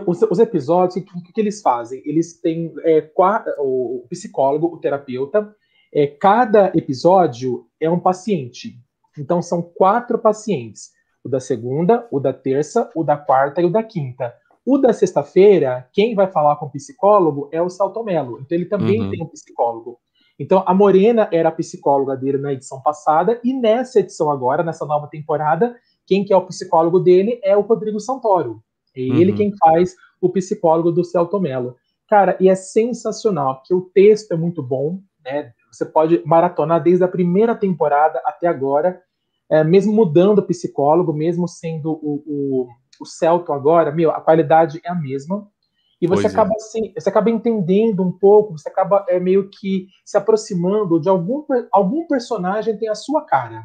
[0.07, 2.03] os, os, episódios, o que, que, eles fazem?
[2.05, 3.11] Eles têm é,
[3.59, 5.55] o psicólogo, o terapeuta,
[5.95, 8.79] é, cada episódio é um paciente.
[9.17, 10.91] Então são quatro pacientes:
[11.25, 14.35] o da segunda, o da terça, o da quarta e o da quinta.
[14.69, 18.39] O da sexta-feira, quem vai falar com o psicólogo é o Saltomelo.
[18.39, 19.11] Então ele também uhum.
[19.11, 19.99] tem um psicólogo.
[20.39, 24.85] Então, a Morena era a psicóloga dele na edição passada, e nessa edição agora, nessa
[24.85, 25.75] nova temporada,
[26.07, 28.63] quem que é o psicólogo dele é o Rodrigo Santoro.
[28.95, 29.39] É ele uhum.
[29.39, 31.75] quem faz o psicólogo do Celto Mello.
[32.07, 35.55] Cara, e é sensacional, porque o texto é muito bom, né?
[35.73, 39.01] Você pode maratonar desde a primeira temporada até agora,
[39.49, 42.69] é, mesmo mudando o psicólogo, mesmo sendo o, o,
[43.03, 45.49] o Celto agora, meu, a qualidade é a mesma.
[46.01, 46.37] E você pois é.
[46.37, 46.57] acaba é.
[46.57, 51.45] assim, você acaba entendendo um pouco, você acaba é, meio que se aproximando de algum,
[51.73, 53.65] algum personagem tem a sua cara.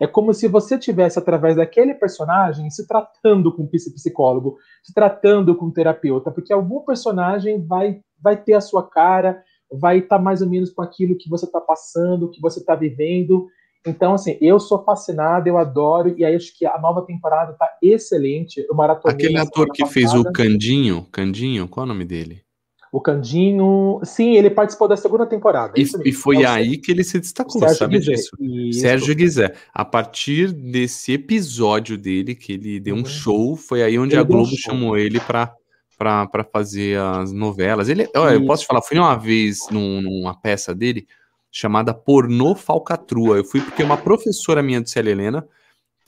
[0.00, 5.70] É como se você tivesse, através daquele personagem, se tratando com psicólogo, se tratando com
[5.70, 9.42] terapeuta, porque algum personagem vai, vai ter a sua cara,
[9.72, 12.74] vai estar tá mais ou menos com aquilo que você está passando, que você está
[12.74, 13.46] vivendo.
[13.86, 17.68] Então, assim, eu sou fascinado, eu adoro, e aí acho que a nova temporada está
[17.80, 18.64] excelente.
[18.68, 19.92] Eu Aquele ator que passada.
[19.92, 22.44] fez o Candinho, Candinho, qual é o nome dele?
[22.92, 25.74] O Candinho, sim, ele participou da segunda temporada.
[25.76, 28.12] E, e foi é aí que ele se destacou, Sérgio sabe Guizé.
[28.12, 28.30] disso?
[28.40, 28.80] Isso.
[28.80, 29.54] Sérgio Guizé.
[29.74, 33.04] A partir desse episódio dele, que ele deu um uhum.
[33.04, 35.54] show, foi aí onde ele a Globo um chamou ele para
[35.98, 37.88] para fazer as novelas.
[37.88, 41.06] Ele, olha, eu posso te falar, fui uma vez num, numa peça dele
[41.50, 43.36] chamada Pornô Falcatrua.
[43.36, 45.46] Eu fui porque uma professora minha de Célia Helena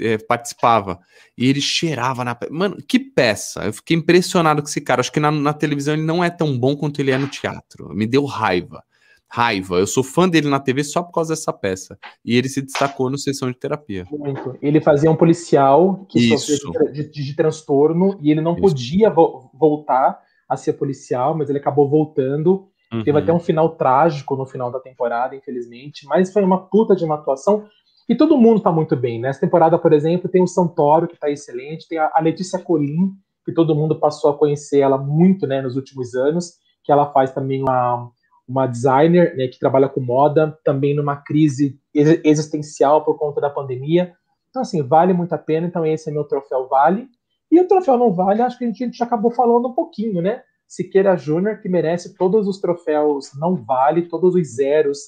[0.01, 0.99] é, participava.
[1.37, 2.37] E ele cheirava na.
[2.51, 3.65] Mano, que peça!
[3.65, 5.01] Eu fiquei impressionado com esse cara.
[5.01, 7.89] Acho que na, na, televisão ele não é tão bom quanto ele é no teatro.
[7.95, 8.83] Me deu raiva.
[9.31, 9.77] Raiva.
[9.77, 11.99] Eu sou fã dele na TV só por causa dessa peça.
[12.25, 14.07] E ele se destacou no Sessão de Terapia.
[14.11, 14.57] Muito.
[14.63, 16.57] Ele fazia um policial que Isso.
[16.57, 18.63] sofria de, de, de, transtorno e ele não Isso.
[18.63, 20.19] podia vo voltar
[20.49, 22.71] a ser policial, mas ele acabou voltando.
[22.93, 23.05] Uhum.
[23.05, 26.07] Teve até um final trágico no final da temporada, infelizmente.
[26.07, 27.67] Mas foi uma puta de uma atuação.
[28.09, 29.21] E todo mundo está muito bem.
[29.21, 33.13] Nessa temporada, por exemplo, tem o Santoro, que está excelente, tem a Letícia Colim,
[33.45, 37.33] que todo mundo passou a conhecer ela muito né, nos últimos anos, que ela faz
[37.33, 38.11] também uma,
[38.49, 44.15] uma designer né, que trabalha com moda, também numa crise existencial por conta da pandemia.
[44.49, 45.67] Então, assim, vale muito a pena.
[45.67, 47.09] Então, esse é meu troféu Vale.
[47.51, 50.43] E o troféu não vale, acho que a gente já acabou falando um pouquinho, né?
[50.69, 54.99] Siqueira Júnior, que merece todos os troféus não vale, todos os zeros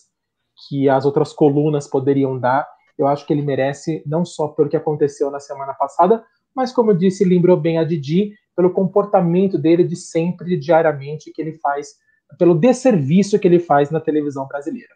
[0.66, 2.66] que as outras colunas poderiam dar.
[2.98, 6.24] Eu acho que ele merece, não só pelo que aconteceu na semana passada,
[6.56, 11.40] mas como eu disse, lembrou bem a Didi, pelo comportamento dele de sempre, diariamente, que
[11.40, 11.94] ele faz,
[12.38, 14.94] pelo desserviço que ele faz na televisão brasileira.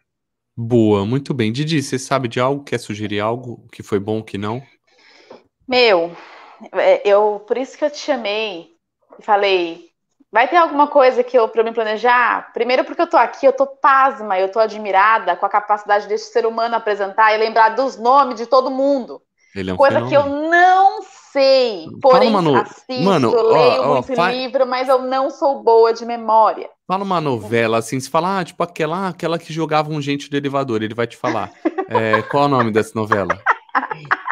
[0.57, 1.51] Boa, muito bem.
[1.51, 2.63] Didi, você sabe de algo?
[2.63, 4.63] Quer sugerir algo que foi bom, que não?
[5.67, 6.11] Meu,
[6.73, 8.69] é, eu por isso que eu te chamei
[9.19, 9.89] e falei,
[10.35, 12.51] Vai ter alguma coisa que eu para me planejar?
[12.51, 16.33] Primeiro porque eu tô aqui, eu tô pasma, eu tô admirada com a capacidade desse
[16.33, 19.21] ser humano apresentar e lembrar dos nomes de todo mundo.
[19.55, 20.09] É um coisa fenômeno.
[20.09, 21.85] que eu não sei.
[22.01, 25.93] Porém, Fala, mano, assisto, mano, leio ó, muito ó, livro, mas eu não sou boa
[25.93, 26.69] de memória.
[26.85, 30.35] Fala uma novela assim, se fala, ah, tipo aquela, aquela que jogava um gente do
[30.35, 31.49] elevador, ele vai te falar.
[31.87, 33.39] é, qual é o nome dessa novela?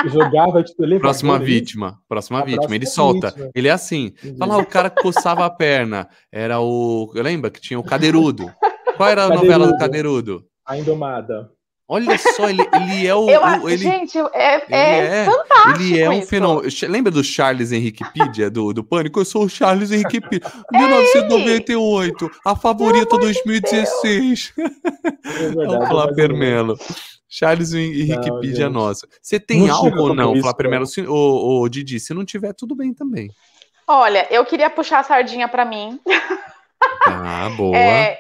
[0.05, 1.01] Jogava tipo elevador.
[1.01, 1.99] Próxima vítima.
[2.07, 2.75] Próxima a vítima.
[2.75, 3.29] Ele solta.
[3.29, 3.51] Vítima.
[3.55, 4.13] Ele é assim.
[4.37, 6.07] Fala, o cara coçava a perna.
[6.31, 7.11] Era o.
[7.15, 8.51] Lembra que tinha o Cadeirudo?
[8.97, 9.51] Qual era a Cadeirudo.
[9.51, 10.45] novela do Cadeirudo?
[10.65, 11.49] A Indomada.
[11.87, 13.29] Olha só, ele, ele é o.
[13.29, 15.83] Eu, o ele, gente, é, é, é, fantástico.
[15.83, 16.67] Ele é um fenômeno.
[16.87, 19.19] Lembra do Charles Henrique Pidia, do, do Pânico?
[19.19, 20.49] Eu sou o Charles Henrique Pidia.
[20.71, 24.53] 1998, a favorita 2016.
[24.57, 26.77] É Vamos falar, Permelo.
[27.35, 29.07] Charles e Wikipedia nossa.
[29.19, 31.99] Você tem não algo ou não, Flá primeiro, ô, ô, Didi?
[31.99, 33.31] Se não tiver, tudo bem também.
[33.87, 35.99] Olha, eu queria puxar a sardinha para mim.
[37.07, 37.77] Ah, boa.
[37.77, 38.19] É,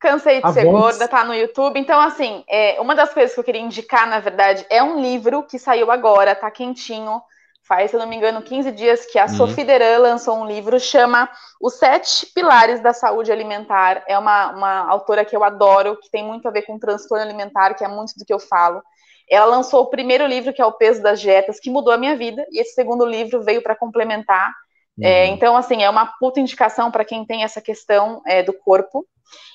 [0.00, 1.78] cansei de a ser gorda, tá no YouTube.
[1.78, 5.44] Então, assim, é, uma das coisas que eu queria indicar, na verdade, é um livro
[5.44, 7.22] que saiu agora, tá quentinho
[7.66, 9.28] faz, se eu não me engano, 15 dias que a uhum.
[9.28, 11.28] Sophie Deran lançou um livro, chama
[11.60, 14.04] Os Sete Pilares da Saúde Alimentar.
[14.06, 17.74] É uma, uma autora que eu adoro, que tem muito a ver com transtorno alimentar,
[17.74, 18.82] que é muito do que eu falo.
[19.30, 22.16] Ela lançou o primeiro livro, que é O Peso das Dietas, que mudou a minha
[22.16, 24.52] vida, e esse segundo livro veio para complementar.
[25.00, 25.06] É, uhum.
[25.06, 29.06] É, então, assim, é uma puta indicação para quem tem essa questão é, do corpo.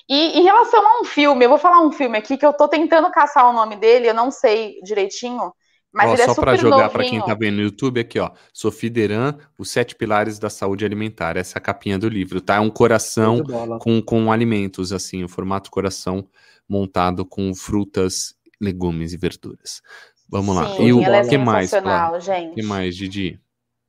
[0.08, 2.66] E em relação a um filme, eu vou falar um filme aqui que eu tô
[2.66, 5.52] tentando caçar o nome dele, eu não sei direitinho,
[5.92, 8.30] mas ó, ele é só para jogar para quem tá vendo no YouTube aqui, ó.
[8.52, 11.36] Sophie Deran, Os Sete Pilares da Saúde Alimentar.
[11.36, 12.56] Essa é a capinha do livro, tá?
[12.56, 13.42] É um coração
[13.80, 16.28] com, com alimentos, assim, o formato coração
[16.68, 19.80] montado com frutas, legumes e verduras.
[20.28, 20.80] Vamos Sim, lá.
[20.80, 21.72] E o é que mais?
[21.72, 23.40] O que mais, Didi?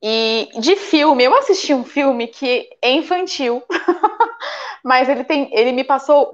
[0.02, 3.62] E de filme, eu assisti um filme que é infantil,
[4.82, 6.32] mas ele tem, ele me passou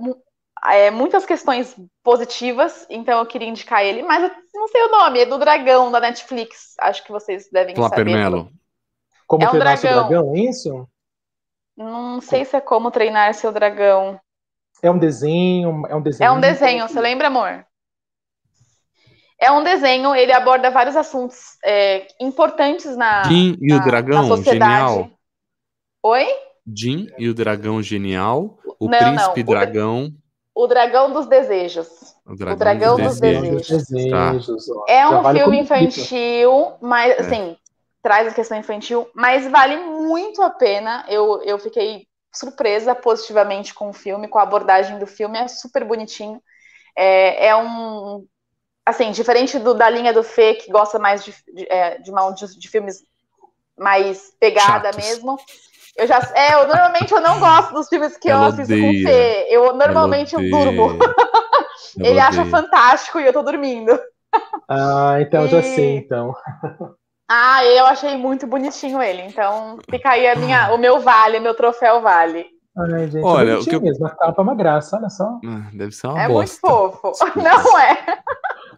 [0.64, 5.20] é, muitas questões positivas, então eu queria indicar ele, mas eu não sei o nome,
[5.20, 6.74] é do Dragão da Netflix.
[6.80, 8.04] Acho que vocês devem saber.
[8.04, 8.50] Melo.
[9.26, 10.00] Como é um treinar dragão.
[10.00, 10.88] seu dragão, é isso?
[11.76, 14.18] Não sei se é como treinar seu dragão.
[14.82, 16.28] É um desenho, é um desenho.
[16.28, 17.66] É um desenho, você lembra, amor?
[19.38, 24.42] É um desenho, ele aborda vários assuntos é, importantes na, Jim e na, o Dragão,
[24.42, 25.10] genial.
[26.02, 26.26] Oi?
[26.66, 30.14] Jim e o Dragão Genial, o Não, Príncipe não, o- Dragão,
[30.56, 31.86] O Dragão dos Desejos.
[32.24, 33.68] o Dragão, Dragão dos dos Desejos.
[33.68, 34.66] Desejos.
[34.66, 34.84] Tá.
[34.88, 37.20] É um vale filme infantil, mas É.
[37.20, 37.56] assim,
[38.02, 41.04] traz a questão infantil, mas vale muito a pena.
[41.08, 45.84] Eu, eu fiquei surpresa positivamente com o filme, com a abordagem do filme, é super
[45.84, 46.42] bonitinho.
[46.96, 48.24] É, é um.
[48.84, 52.30] Assim, diferente do, da linha do Fê, que gosta mais de, de, é, de, uma-
[52.30, 53.02] de- de filmes
[53.76, 54.96] mais pegada Chatos.
[55.04, 55.36] mesmo.
[55.96, 56.18] Eu já.
[56.34, 58.94] É, eu normalmente eu não gosto dos filmes que eu Ela assisto com o odeia.
[58.94, 59.46] Fê.
[59.50, 60.88] Eu normalmente eu durmo.
[60.88, 60.98] odeia.
[62.02, 63.98] Ele acha fantástico e eu tô dormindo.
[64.68, 66.34] Ah, então eu já E- sei, então.
[67.28, 69.22] Ah, eu achei muito bonitinho ele.
[69.22, 72.46] Então, fica aí a minha, o meu vale, meu troféu vale.
[72.78, 74.06] Ai, gente, Olha, é o que eu- mesmo.
[74.06, 75.40] A capa é uma graça, olha só.
[75.46, 76.68] Ah, Deve ser uma é bosta.
[76.68, 77.10] muito fofo.
[77.12, 77.42] Desculpa.
[77.42, 77.94] Não é?
[77.94, 78.16] Deve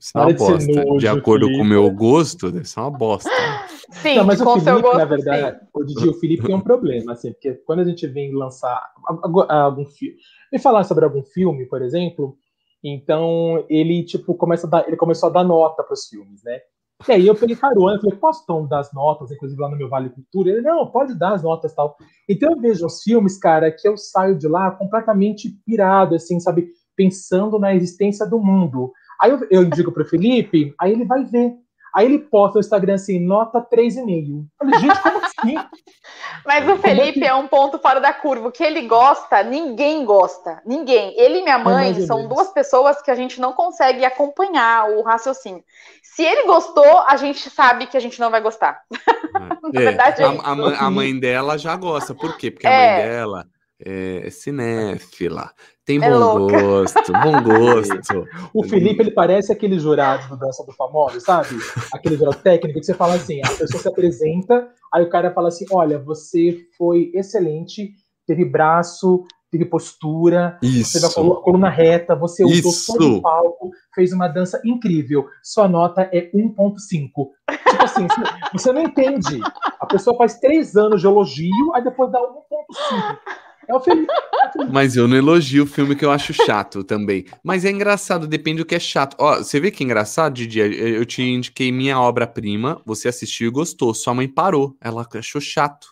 [0.00, 0.72] ser uma Para de bosta.
[0.84, 1.68] nojo, de acordo com o Felipe.
[1.68, 3.30] meu gosto, deve ser uma bosta.
[3.90, 4.98] Sim, Não, mas com o o seu Felipe, gosto.
[4.98, 5.66] na verdade, sim.
[5.74, 9.46] o Didi, o Felipe tem um problema, assim, porque quando a gente vem lançar algu-
[9.50, 10.16] algum filme,
[10.52, 12.36] vem falar sobre algum filme, por exemplo,
[12.84, 16.60] então ele tipo começa a dar, ele começou a dar nota para os filmes, né?
[17.06, 19.76] E aí eu peguei carona, eu falei, posso então dar as notas, inclusive lá no
[19.76, 20.50] meu Vale Cultura?
[20.50, 21.96] Ele, não, pode dar as notas tal.
[22.28, 26.68] Então eu vejo os filmes, cara, que eu saio de lá completamente pirado, assim, sabe?
[26.96, 28.92] Pensando na existência do mundo.
[29.20, 31.54] Aí eu, eu pro Felipe, aí ele vai ver.
[31.98, 34.44] Aí ele posta no Instagram assim, nota 3,5.
[34.60, 35.54] Eu falei, gente, como assim?
[36.46, 38.48] Mas o Como é Felipe que- é um ponto fora da curva.
[38.48, 40.62] O que ele gosta, ninguém gosta.
[40.64, 41.12] Ninguém.
[41.18, 44.88] Ele e minha mãe mais ou são duas pessoas que a gente não consegue acompanhar
[44.90, 45.62] o raciocínio.
[46.02, 48.80] Se ele gostou, a gente sabe que a gente não vai gostar.
[48.92, 50.42] É, verdade, é a, isso.
[50.46, 52.14] a mãe, a mãe dela já gosta.
[52.14, 52.50] Por quê?
[52.50, 52.96] Porque a É.
[53.02, 53.46] mãe dela
[53.84, 55.50] é cinéfila,
[55.84, 56.60] tem É bom louca.
[56.60, 58.24] gosto, bom gosto.
[58.52, 61.48] O Felipe, ele parece aquele jurado do Dança do Famoso, sabe?
[61.92, 65.48] Aquele jurado técnico que você fala assim, a pessoa se apresenta, aí o cara fala
[65.48, 67.92] assim, olha, você foi excelente,
[68.26, 70.92] teve braço, teve postura, Isso.
[70.92, 72.92] teve a colu- coluna reta, você usou Isso.
[72.92, 75.26] todo o palco, fez uma dança incrível.
[75.42, 77.30] Sua nota é 1.5.
[77.70, 79.40] Tipo assim, você- você não entende.
[79.80, 83.18] A pessoa faz três anos de elogio, aí depois dá 1.5.
[83.68, 84.64] É o é.
[84.72, 87.26] Mas eu não elogio o filme que eu acho chato também.
[87.44, 89.14] Mas é engraçado, depende do que é chato.
[89.18, 90.58] Ó, você vê que é engraçado, Didi?
[90.60, 93.92] Eu te indiquei minha obra-prima, você assistiu e gostou.
[93.92, 95.88] Sua mãe parou, ela achou chato.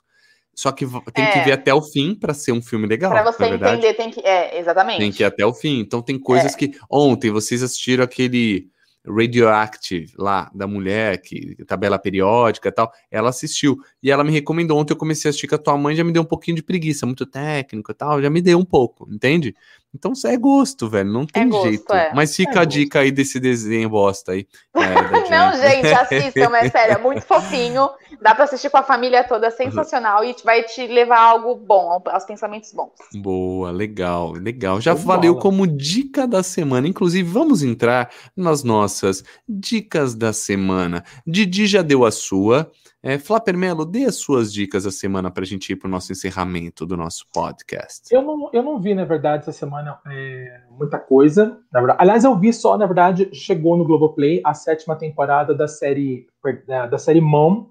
[0.55, 1.45] Só que tem que É.
[1.45, 3.11] ver até o fim pra ser um filme legal.
[3.11, 3.77] Pra você verdade.
[3.77, 4.21] entender, tem que.
[4.21, 4.99] É, exatamente.
[4.99, 5.81] Tem que ir até o fim.
[5.81, 6.57] Então tem coisas É.
[6.57, 6.73] que.
[6.91, 8.69] Ontem vocês assistiram aquele
[9.07, 12.93] Radioactive lá, da mulher, que tabela periódica e tal.
[13.11, 13.79] Ela assistiu.
[14.03, 14.79] E ela me recomendou.
[14.79, 16.63] Ontem eu comecei a assistir com a tua mãe, já me deu um pouquinho de
[16.63, 18.21] preguiça, muito técnico e tal.
[18.21, 19.55] Já me deu um pouco, entende?
[19.97, 21.11] Então isso é gosto, velho.
[21.11, 21.93] Não tem gosto, jeito.
[21.93, 22.13] é.
[22.15, 22.69] Mas fica É a gosto.
[22.79, 24.47] dica aí desse desenho bosta aí.
[24.77, 27.89] é, Não, gente, assistam, é sério, é muito fofinho.
[28.21, 31.55] Dá pra assistir com a família toda, é sensacional e vai te levar a algo
[31.57, 32.91] bom, aos pensamentos bons.
[33.15, 34.81] Boa, legal, legal.
[34.81, 35.43] Já de valeu bola.
[35.43, 36.87] como dica da semana.
[36.87, 41.05] Inclusive, vamos entrar nas nossas dicas da semana.
[41.27, 42.71] Didi já deu a sua.
[43.07, 45.91] É, Flapper Melo, dê as suas dicas da semana para a gente ir para o
[45.91, 48.13] nosso encerramento do nosso podcast.
[48.13, 51.57] Eu não, eu não vi, na verdade, essa semana é, muita coisa.
[51.73, 52.01] Na verdade.
[52.03, 56.27] Aliás, eu vi só, na verdade, chegou no Globoplay a sétima temporada da série
[56.67, 57.69] da, série Mom,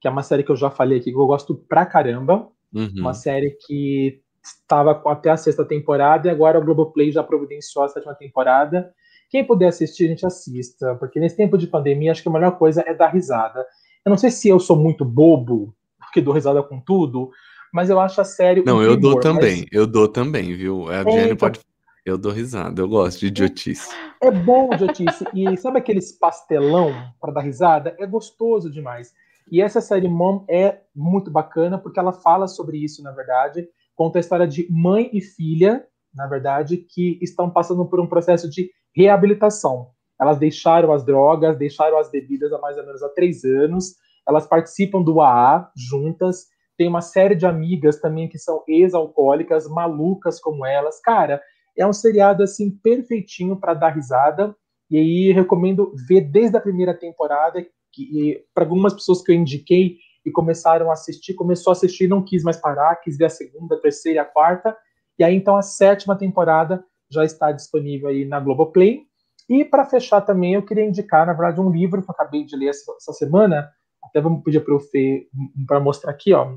[0.00, 2.48] que é uma série que eu já falei aqui, que eu gosto pra caramba.
[2.74, 2.90] Uhum.
[2.96, 7.84] Uma série que estava com até a sexta temporada e agora o Globoplay já providenciou
[7.84, 8.90] a sétima temporada.
[9.28, 12.52] Quem puder assistir, a gente assista, porque nesse tempo de pandemia, acho que a melhor
[12.52, 13.66] coisa é dar risada.
[14.04, 15.74] Eu não sei se eu sou muito bobo,
[16.12, 17.30] que dou risada com tudo,
[17.72, 18.60] mas eu acho a série.
[18.60, 20.88] um Não, eu dou também, mas eu dou também, viu?
[20.88, 21.60] A É, Jenny então- pode.
[22.06, 23.90] Eu dou risada, eu gosto de idiotice.
[24.22, 25.26] É bom, Jotice.
[25.34, 26.90] E sabe aqueles pastelão
[27.20, 27.94] para dar risada?
[27.98, 29.12] É gostoso demais.
[29.52, 33.68] E essa série Mom é muito bacana porque ela fala sobre isso, na verdade.
[33.94, 38.48] Conta a história de mãe e filha, na verdade, que estão passando por um processo
[38.48, 39.88] de reabilitação.
[40.20, 43.94] Elas deixaram as drogas, deixaram as bebidas há mais ou menos há três anos.
[44.28, 46.46] Elas participam do AA juntas.
[46.76, 51.00] Tem uma série de amigas também que são ex-alcoólicas, malucas como elas.
[51.00, 51.40] Cara,
[51.76, 54.54] é um seriado assim perfeitinho para dar risada.
[54.90, 59.96] E aí recomendo ver desde a primeira temporada, que para algumas pessoas que eu indiquei
[60.24, 63.76] e começaram a assistir, começou a assistir não quis mais parar, quis ver a segunda,
[63.76, 64.76] a terceira a quarta.
[65.18, 69.07] E aí então a sétima temporada já está disponível aí na Globoplay.
[69.48, 72.56] E para fechar também, eu queria indicar, na verdade, um livro que eu acabei de
[72.56, 73.68] ler essa, essa semana.
[74.02, 75.26] Até vamos pedir para o Fê
[75.66, 76.56] para mostrar aqui, ó.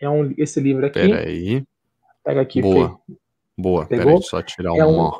[0.00, 1.00] É um, esse livro aqui.
[1.00, 1.64] Peraí.
[2.24, 2.88] Pega aqui, Boa.
[2.88, 3.14] Fê.
[3.58, 4.06] Boa, Pegou?
[4.06, 5.10] peraí, só tirar é um...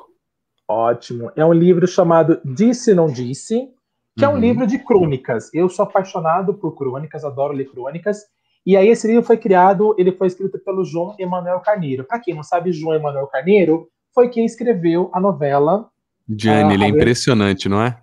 [0.68, 1.30] Ótimo.
[1.36, 3.68] É um livro chamado Disse Não Disse,
[4.16, 4.30] que uhum.
[4.30, 4.40] é um uhum.
[4.40, 5.52] livro de crônicas.
[5.52, 8.22] Eu sou apaixonado por crônicas, adoro ler crônicas.
[8.64, 12.04] E aí esse livro foi criado, ele foi escrito pelo João Emanuel Carneiro.
[12.04, 15.90] Para quem não sabe, João Emanuel Carneiro foi quem escreveu a novela.
[16.36, 17.96] Diane, ele é impressionante, não é?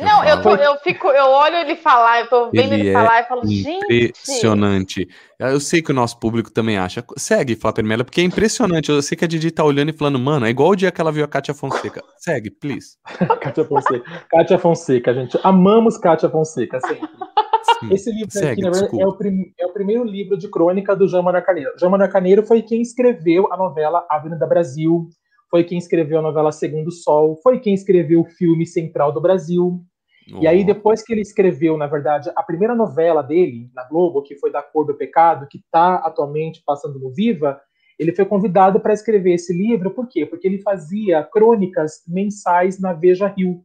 [0.00, 3.20] Não, eu, tô, eu fico, eu olho ele falar, eu tô vendo ele, ele falar
[3.20, 4.06] e falo, gente.
[4.08, 5.06] Impressionante.
[5.38, 7.04] Eu sei que o nosso público também acha.
[7.18, 8.90] Segue, Flávia Mela, porque é impressionante.
[8.90, 10.98] Eu sei que a Didi tá olhando e falando, mano, é igual o dia que
[10.98, 12.02] ela viu a Kátia Fonseca.
[12.16, 12.96] Segue, please.
[13.42, 14.26] Kátia Fonseca.
[14.30, 15.38] Kátia Fonseca, gente.
[15.42, 17.08] Amamos Kátia Fonseca, sempre.
[17.80, 17.92] Sim.
[17.92, 20.96] Esse livro Segue, aqui, na verdade, é o, prim, é o, primeiro livro de crônica
[20.96, 21.72] do João Manuel Carneiro.
[21.78, 25.08] João Manuel Carneiro foi quem escreveu a novela Avenida Brasil,
[25.52, 29.84] foi quem escreveu a novela Segundo Sol, foi quem escreveu o filme Central do Brasil.
[30.32, 30.38] Oh.
[30.38, 34.34] E aí, depois que ele escreveu, na verdade, a primeira novela dele, na Globo, que
[34.36, 37.60] foi Da Cor do Pecado, que está atualmente passando no Viva,
[37.98, 40.24] ele foi convidado para escrever esse livro, por quê?
[40.24, 43.62] Porque ele fazia crônicas mensais na Veja Rio.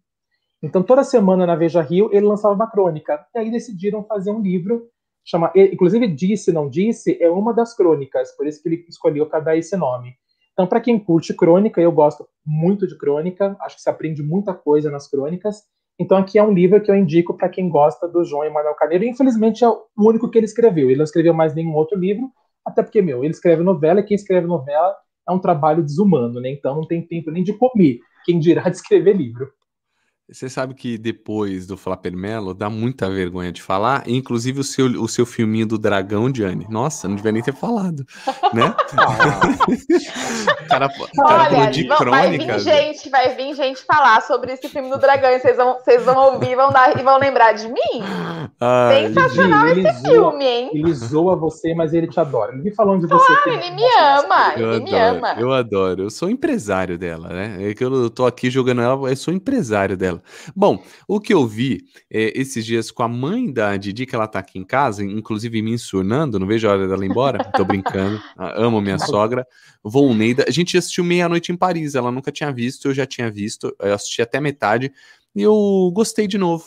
[0.61, 3.25] Então, toda semana na Veja Rio, ele lançava uma crônica.
[3.33, 4.89] E aí decidiram fazer um livro,
[5.23, 9.39] chama, inclusive Disse, Não Disse, é uma das crônicas, por isso que ele escolheu para
[9.39, 10.17] dar esse nome.
[10.57, 14.55] Então, para quem curte crônica, eu gosto muito de crônica, acho que se aprende muita
[14.55, 15.61] coisa nas crônicas.
[15.99, 19.05] Então, aqui é um livro que eu indico para quem gosta do João Emanuel Carneiro.
[19.05, 20.89] Infelizmente, é o único que ele escreveu.
[20.89, 22.31] Ele não escreveu mais nenhum outro livro,
[22.65, 24.95] até porque, meu, ele escreve novela e quem escreve novela
[25.29, 26.49] é um trabalho desumano, né?
[26.49, 29.47] Então, não tem tempo nem de comer, quem dirá de escrever livro.
[30.29, 34.87] Você sabe que depois do Flapper Melo dá muita vergonha de falar, inclusive o seu,
[35.01, 36.67] o seu filminho do Dragão, Diane.
[36.69, 38.05] Nossa, não devia nem ter falado,
[38.53, 38.75] né?
[40.67, 42.09] cara, cara Olha, de crônicas.
[42.09, 45.77] Vai vir gente, vai vir gente falar sobre esse filme do Dragão e vocês vão,
[45.79, 48.03] vocês vão ouvir vão dar, e vão lembrar de mim.
[48.89, 50.71] Sensacional esse zoa, filme, hein?
[50.73, 52.53] Ele zoa você, mas ele te adora.
[52.55, 53.25] Ele falando de você.
[53.43, 55.35] Claro, ele me ama, eu ele adoro, me ama.
[55.39, 57.57] Eu adoro, eu sou empresário dela, né?
[57.59, 60.21] É que eu tô aqui jogando ela, eu sou empresário dela.
[60.55, 64.27] Bom, o que eu vi é, esses dias com a mãe da Didi, que ela
[64.27, 67.63] tá aqui em casa, inclusive me ensunando, não vejo a hora dela ir embora, tô
[67.63, 69.45] brincando, amo minha sogra,
[69.83, 70.45] Volneida.
[70.57, 73.93] A gente assistiu Meia-Noite em Paris, ela nunca tinha visto, eu já tinha visto, eu
[73.93, 74.91] assisti até metade,
[75.35, 76.65] e eu gostei de novo.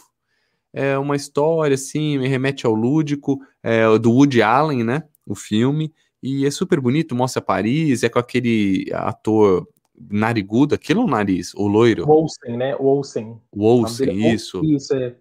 [0.72, 5.92] É uma história, assim, me remete ao lúdico, é, do Woody Allen, né, o filme,
[6.22, 9.66] e é super bonito, mostra Paris, é com aquele ator
[10.08, 12.08] narigudo, aquilo é um nariz, o loiro.
[12.08, 12.76] Olsen, né?
[12.76, 13.40] Olsen.
[13.50, 14.64] O Olsen, é isso.
[14.64, 15.16] Isso, é.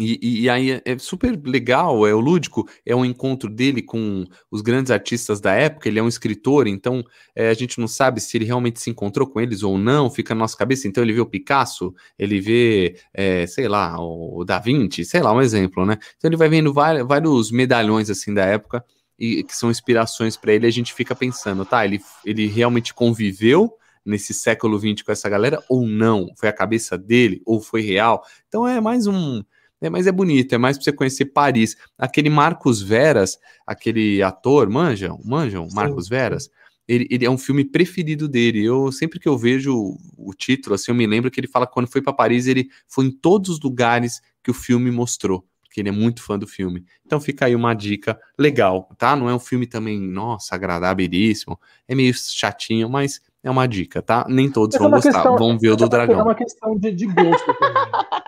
[0.00, 3.82] E, e, e, aí é, é super legal, é o lúdico, é um encontro dele
[3.82, 7.04] com os grandes artistas da época, ele é um escritor, então
[7.36, 10.34] é, a gente não sabe se ele realmente se encontrou com eles ou não, fica
[10.34, 14.58] na nossa cabeça, então ele vê o Picasso, ele vê, é, sei lá, o Da
[14.58, 15.98] Vinci, sei lá, um exemplo, né?
[16.16, 18.82] Então ele vai vendo vários, medalhões assim da época,
[19.18, 23.70] e que são inspirações para ele, a gente fica pensando, tá, ele, ele realmente conviveu
[24.02, 26.28] nesse século XX com essa galera ou não?
[26.38, 28.24] Foi a cabeça dele ou foi real?
[28.48, 29.42] Então é mais um.
[29.80, 31.76] É, mas é bonito, é mais para você conhecer Paris.
[31.96, 35.18] Aquele Marcos Veras, aquele ator, manjam?
[35.24, 35.68] Manjam?
[35.68, 36.50] Sim, Marcos Veras?
[36.86, 38.64] Ele, ele, é um filme preferido dele.
[38.64, 41.72] Eu sempre que eu vejo o, título, assim, eu me lembro que ele fala que
[41.72, 45.80] quando foi para Paris, ele foi em todos os lugares que o filme mostrou porque
[45.80, 46.84] ele é muito fã do filme.
[47.06, 49.14] Então fica aí uma dica legal, tá?
[49.14, 54.26] Não é um filme também, nossa, agradabilíssimo, é meio chatinho, mas é uma dica, tá?
[54.28, 56.18] Nem todos vão é gostar, questão, vão ver o do é dragão.
[56.18, 57.82] É uma questão de, de gosto também.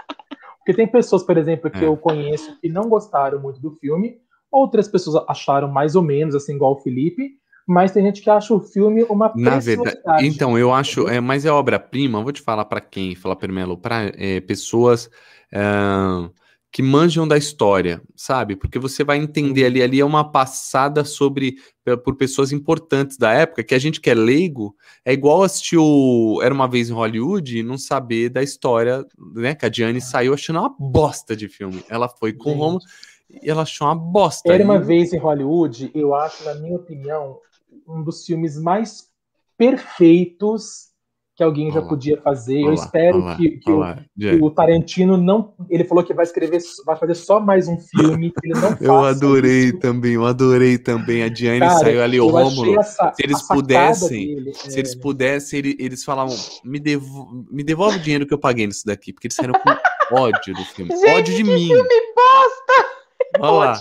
[0.64, 1.89] Porque tem pessoas, por exemplo, que é.
[1.89, 4.18] eu conheço que não gostaram muito do filme,
[4.51, 7.32] outras pessoas acharam mais ou menos, assim, igual o Felipe,
[7.66, 11.44] mas tem gente que acha o filme uma Na verdade, então, eu acho, é, mas
[11.44, 15.10] é obra-prima, vou te falar para quem, falar primeiro, para é, pessoas
[15.52, 15.60] é,
[16.73, 18.57] que manjam da história, sabe?
[18.57, 21.57] Porque você vai entender ali, ali é uma passada sobre
[22.03, 24.74] por pessoas importantes da época, que a gente que é leigo,
[25.05, 29.05] é igual assistir o Era Uma Vez em Hollywood e não saber da história,
[29.35, 29.55] né?
[29.55, 31.85] Que a Diane saiu achando uma bosta de filme.
[31.90, 32.78] Ela foi com Roma
[33.31, 34.51] e ela achou uma bosta.
[34.51, 37.39] Era Uma Vez em Hollywood, eu acho, na minha opinião,
[37.86, 39.11] um dos filmes mais
[39.59, 40.91] perfeitos
[41.34, 42.59] que alguém olá, já podia fazer.
[42.59, 45.54] Olá, eu espero olá, que, que, o, que, o, Tarantino não.
[45.70, 48.32] Ele falou que vai escrever, vai fazer só mais um filme.
[48.42, 49.78] ele não eu adorei isso.
[49.78, 51.22] também, eu adorei também.
[51.22, 52.78] A Diane Cara, saiu ali, o Rômulo.
[52.78, 54.78] Essa, se eles pudessem, dele, se é...
[54.78, 58.84] eles pudessem, eles, eles falavam: me, devo, me devolve o dinheiro que eu paguei nisso
[58.84, 60.94] daqui, porque eles saíram com ódio do filme.
[60.94, 61.66] Gente, ódio de mim.
[61.66, 63.01] filme bosta!
[63.40, 63.80] Olha lá.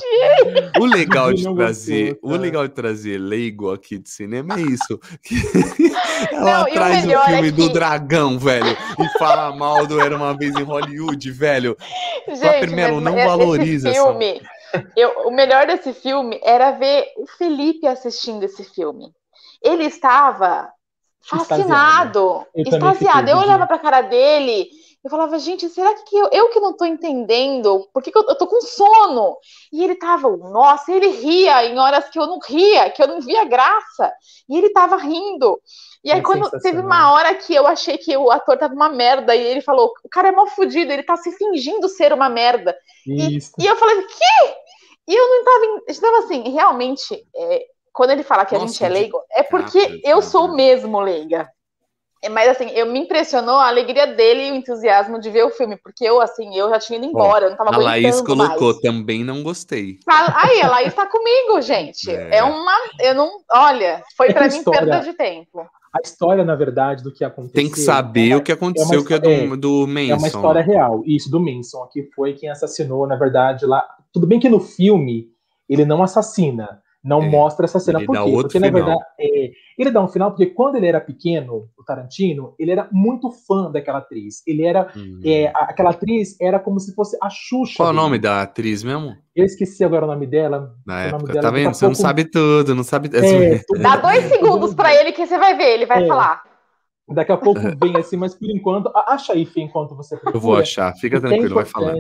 [0.80, 5.00] O legal de trazer, gostou, o legal de trazer leigo aqui de cinema é isso.
[6.32, 7.52] Ela não, traz o, o filme é que...
[7.52, 11.76] do dragão, velho, e fala mal do Era uma vez em Hollywood, velho.
[12.28, 14.42] Gente, Melo não valoriza filme.
[14.96, 19.12] Eu, o melhor desse filme era ver o Felipe assistindo esse filme.
[19.62, 20.70] Ele estava
[21.22, 23.30] fascinado, extasiado.
[23.30, 24.70] Eu, eu olhava pra cara dele,
[25.04, 27.90] eu falava, gente, será que eu, eu que não tô entendendo?
[27.92, 29.36] Por que, que eu, eu, tô com sono?
[29.74, 33.20] E ele tava, nossa, ele ria em horas que eu não ria, que eu não
[33.20, 34.14] via graça.
[34.48, 35.60] E ele tava rindo.
[36.04, 38.90] E aí, é quando teve uma hora que eu achei que o ator tava uma
[38.90, 42.30] merda, e ele falou: o cara é mal fudido, ele tá se fingindo ser uma
[42.30, 42.76] merda.
[43.06, 44.56] E, e, eu falei, que?
[45.08, 45.84] E eu não tava.
[45.90, 50.02] Então, assim, realmente, é, quando ele fala que Nossa, a gente é leigo, é porque
[50.04, 51.50] eu sou mesmo leiga.
[52.24, 55.50] É, mas assim, eu me impressionou a alegria dele e o entusiasmo de ver o
[55.50, 58.68] filme, porque eu, assim, eu já tinha ido embora, eu não tava A Laís colocou,
[58.68, 58.82] mais.
[58.82, 59.98] também não gostei.
[60.08, 62.12] Aí, a Laís tá comigo, gente.
[62.12, 62.74] É, é uma.
[63.00, 63.32] Eu não.
[63.52, 65.68] Olha, foi é para mim história, perda de tempo.
[65.94, 67.56] A história, na verdade, do que aconteceu.
[67.56, 70.12] Tem que saber é o que aconteceu, é que é do, do Manson.
[70.12, 71.02] É uma história real.
[71.06, 73.84] Isso, do Manson, que foi quem assassinou, na verdade, lá.
[74.14, 75.28] Tudo bem que no filme
[75.68, 78.00] ele não assassina não é, mostra essa cena.
[78.06, 78.32] Por quê?
[78.32, 78.72] Porque, final.
[78.72, 82.72] na verdade, é, ele dá um final, porque quando ele era pequeno, o Tarantino, ele
[82.72, 84.44] era muito fã daquela atriz.
[84.46, 84.92] Ele era.
[84.96, 85.20] Uhum.
[85.26, 87.78] É, aquela atriz era como se fosse a Xuxa.
[87.78, 89.16] Qual é o nome da atriz mesmo?
[89.36, 90.76] Eu esqueci agora o nome dela.
[90.86, 91.74] Na época, dela, tá vendo?
[91.74, 91.98] Você pouco...
[91.98, 93.10] não sabe tudo, não sabe.
[93.14, 96.08] É, Dá dois segundos para ele que você vai ver, ele vai é.
[96.08, 96.51] falar.
[97.14, 100.38] Daqui a pouco vem assim, mas por enquanto, acha aí, enquanto você procura.
[100.38, 101.96] Eu vou achar, fica tranquilo, vai falar.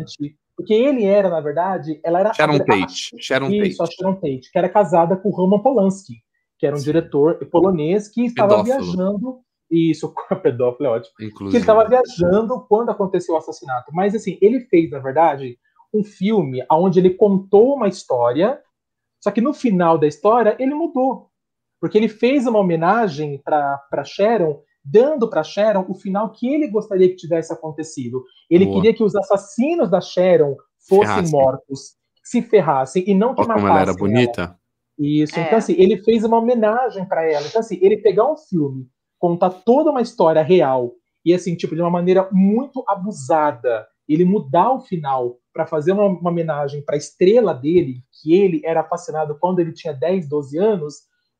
[0.55, 2.33] Porque ele era, na verdade, ela era.
[2.33, 3.15] Sharon Tate.
[3.19, 3.93] Sharon isso, Tate.
[3.93, 6.15] a Sharon Tate, que era casada com Roman Polanski,
[6.57, 6.85] que era um Sim.
[6.85, 8.83] diretor polonês que estava pedófilo.
[8.83, 9.39] viajando.
[9.69, 10.13] Isso,
[10.43, 11.13] pedófilo é ótimo.
[11.21, 11.51] Inclusive.
[11.51, 13.91] Que ele estava viajando quando aconteceu o assassinato.
[13.93, 15.57] Mas, assim, ele fez, na verdade,
[15.93, 18.59] um filme onde ele contou uma história,
[19.19, 21.29] só que no final da história ele mudou.
[21.79, 27.07] Porque ele fez uma homenagem para Sharon dando para Sharon o final que ele gostaria
[27.09, 28.23] que tivesse acontecido.
[28.49, 28.77] Ele Boa.
[28.77, 30.55] queria que os assassinos da Sharon
[30.87, 31.31] fossem ferrassem.
[31.31, 33.67] mortos, se ferrassem e não que Olha matassem.
[33.67, 34.41] Como ela era bonita.
[34.41, 34.59] Ela.
[34.97, 35.39] Isso.
[35.39, 35.43] É.
[35.43, 37.45] Então assim, ele fez uma homenagem para ela.
[37.45, 38.87] Então assim, ele pegar um filme,
[39.19, 40.93] contar toda uma história real
[41.23, 46.05] e assim, tipo de uma maneira muito abusada, ele mudar o final para fazer uma,
[46.05, 50.57] uma homenagem para a estrela dele, que ele era fascinado quando ele tinha 10, 12
[50.57, 50.95] anos,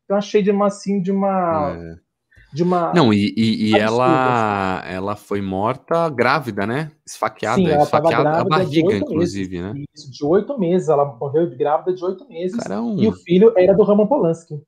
[0.07, 2.10] eu achei de uma assim de uma é
[2.53, 2.93] de uma.
[2.93, 6.91] Não, e, e, e ela, ela foi morta grávida, né?
[7.05, 9.73] Esfaqueada, Sim, ela esfaqueada a barriga, inclusive, meses.
[9.73, 9.85] né?
[9.95, 10.89] Isso, de oito meses.
[10.89, 12.57] Ela morreu de grávida de oito meses.
[12.57, 13.01] Caramba.
[13.01, 14.61] E o filho era do Roman Polanski.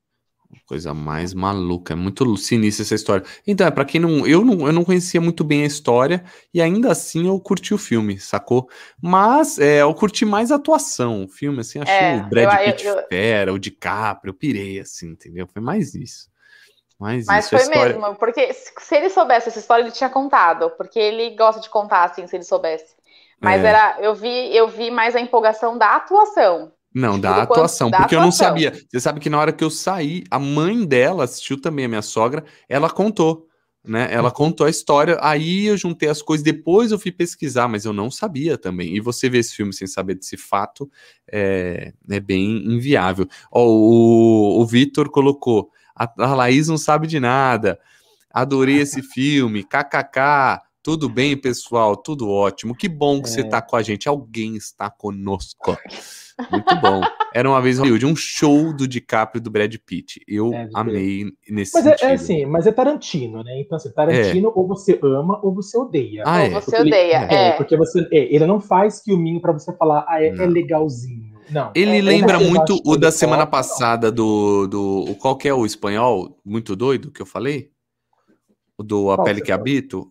[0.66, 3.26] Coisa mais maluca, é muito sinistra essa história.
[3.46, 4.66] Então, é para quem não eu, não.
[4.66, 6.24] eu não conhecia muito bem a história
[6.54, 8.68] e ainda assim eu curti o filme, sacou?
[9.02, 11.24] Mas é, eu curti mais a atuação.
[11.24, 13.08] O filme, assim, achei é, o Brad eu, Pitt eu, eu...
[13.08, 15.46] fera, o DiCaprio, eu pirei, assim, entendeu?
[15.46, 16.32] Foi mais isso.
[16.98, 17.98] Mas, Mas foi história...
[17.98, 22.04] mesmo, porque se ele soubesse essa história, ele tinha contado, porque ele gosta de contar
[22.04, 22.94] assim, se ele soubesse.
[23.40, 23.66] Mas é.
[23.66, 26.72] era, eu vi, eu vi mais a empolgação da atuação.
[26.94, 28.72] Não, da atuação, quanto, porque da eu não sabia.
[28.88, 32.02] Você sabe que na hora que eu saí, a mãe dela assistiu também, a minha
[32.02, 33.48] sogra, ela contou,
[33.84, 34.08] né?
[34.12, 34.34] Ela uhum.
[34.34, 38.12] contou a história, aí eu juntei as coisas, depois eu fui pesquisar, mas eu não
[38.12, 38.94] sabia também.
[38.94, 40.88] E você ver esse filme sem saber desse fato
[41.30, 43.26] é, é bem inviável.
[43.50, 47.78] Ó, o, o Vitor colocou a, a Laís não sabe de nada.
[48.30, 49.62] Adorei esse filme.
[49.62, 50.62] KKK.
[50.82, 51.96] Tudo bem, pessoal?
[51.96, 52.74] Tudo ótimo.
[52.74, 53.32] Que bom que é.
[53.32, 54.08] você está com a gente.
[54.08, 55.78] Alguém está conosco.
[56.50, 57.00] Muito bom.
[57.32, 60.20] Era uma vez de um show do DiCaprio e do Brad Pitt.
[60.26, 62.08] Eu é, amei nesse mas sentido.
[62.08, 63.60] É, é assim, mas é Tarantino, né?
[63.60, 64.52] Então, assim, Tarantino é.
[64.54, 66.22] ou você ama ou você odeia.
[66.26, 67.52] Ah, ou você odeia, ele, é.
[67.52, 71.33] Porque você, ele não faz filminho para você falar, ah, é, legalzinho.
[71.50, 71.72] Não.
[71.74, 75.14] Ele é, lembra muito o da semana passada do, do.
[75.20, 76.38] Qual que é o espanhol?
[76.44, 77.70] Muito doido que eu falei?
[78.76, 80.10] O do A Pele que Habito?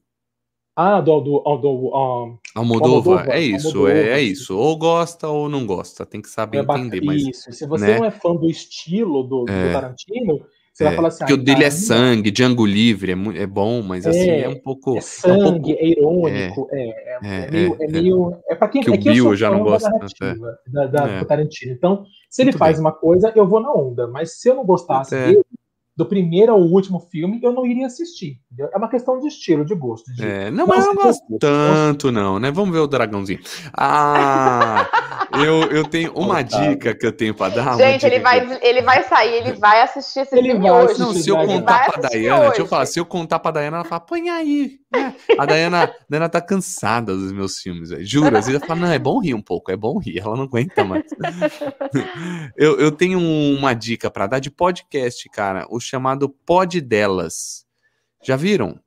[0.76, 3.26] Ah, do, do, do, um, Almodova.
[3.30, 4.58] É isso, Almodova, é, é, isso.
[4.58, 7.02] Ou gosta ou não gosta, tem que saber é entender.
[7.02, 8.00] Mas, isso, se você né?
[8.00, 9.68] não é fã do estilo do, é.
[9.68, 11.20] do Tarantino, você é, vai falar assim.
[11.20, 14.60] Porque ah, o dele é sangue, Django Livre, é, é bom, mas assim, é, um
[14.60, 14.98] pouco.
[14.98, 17.78] É sangue, é, um pouco, é irônico, é, é, meio.
[17.80, 19.92] É, meio é, pra quem que o Bill já não gosta
[20.68, 21.72] da, da, do Tarantino.
[21.74, 22.82] Então, se ele Muito faz bem.
[22.82, 24.08] uma coisa, eu vou na onda.
[24.08, 25.46] Mas se eu não gostasse dele,
[25.96, 28.40] do primeiro ao último filme, eu não iria assistir.
[28.52, 28.70] Entendeu?
[28.74, 30.12] É uma questão de estilo, de gosto.
[30.14, 30.26] De...
[30.26, 32.50] É, não, mas eu não gosto tanto, não, né?
[32.50, 33.40] Vamos ver o dragãozinho.
[33.78, 34.90] Ah,
[35.34, 37.78] eu, eu tenho uma dica que eu tenho para dar.
[37.78, 41.00] Gente, ele vai, ele vai sair, ele vai assistir esse ele filme hoje.
[41.00, 43.86] Não, se eu contar pra Dayana, deixa eu falar, se eu contar pra Dayana, ela
[43.86, 44.80] fala, põe aí.
[44.92, 45.16] Né?
[45.38, 48.06] A Dayana, a Dayana tá cansada dos meus filmes, véio.
[48.06, 48.36] juro.
[48.36, 50.20] Às vezes ela fala, não, é bom rir um pouco, é bom rir.
[50.20, 51.04] Ela não aguenta mais.
[52.58, 55.68] eu, eu tenho uma dica para dar de podcast, cara.
[55.70, 57.66] O chamado Pod Delas.
[58.24, 58.80] Já viram?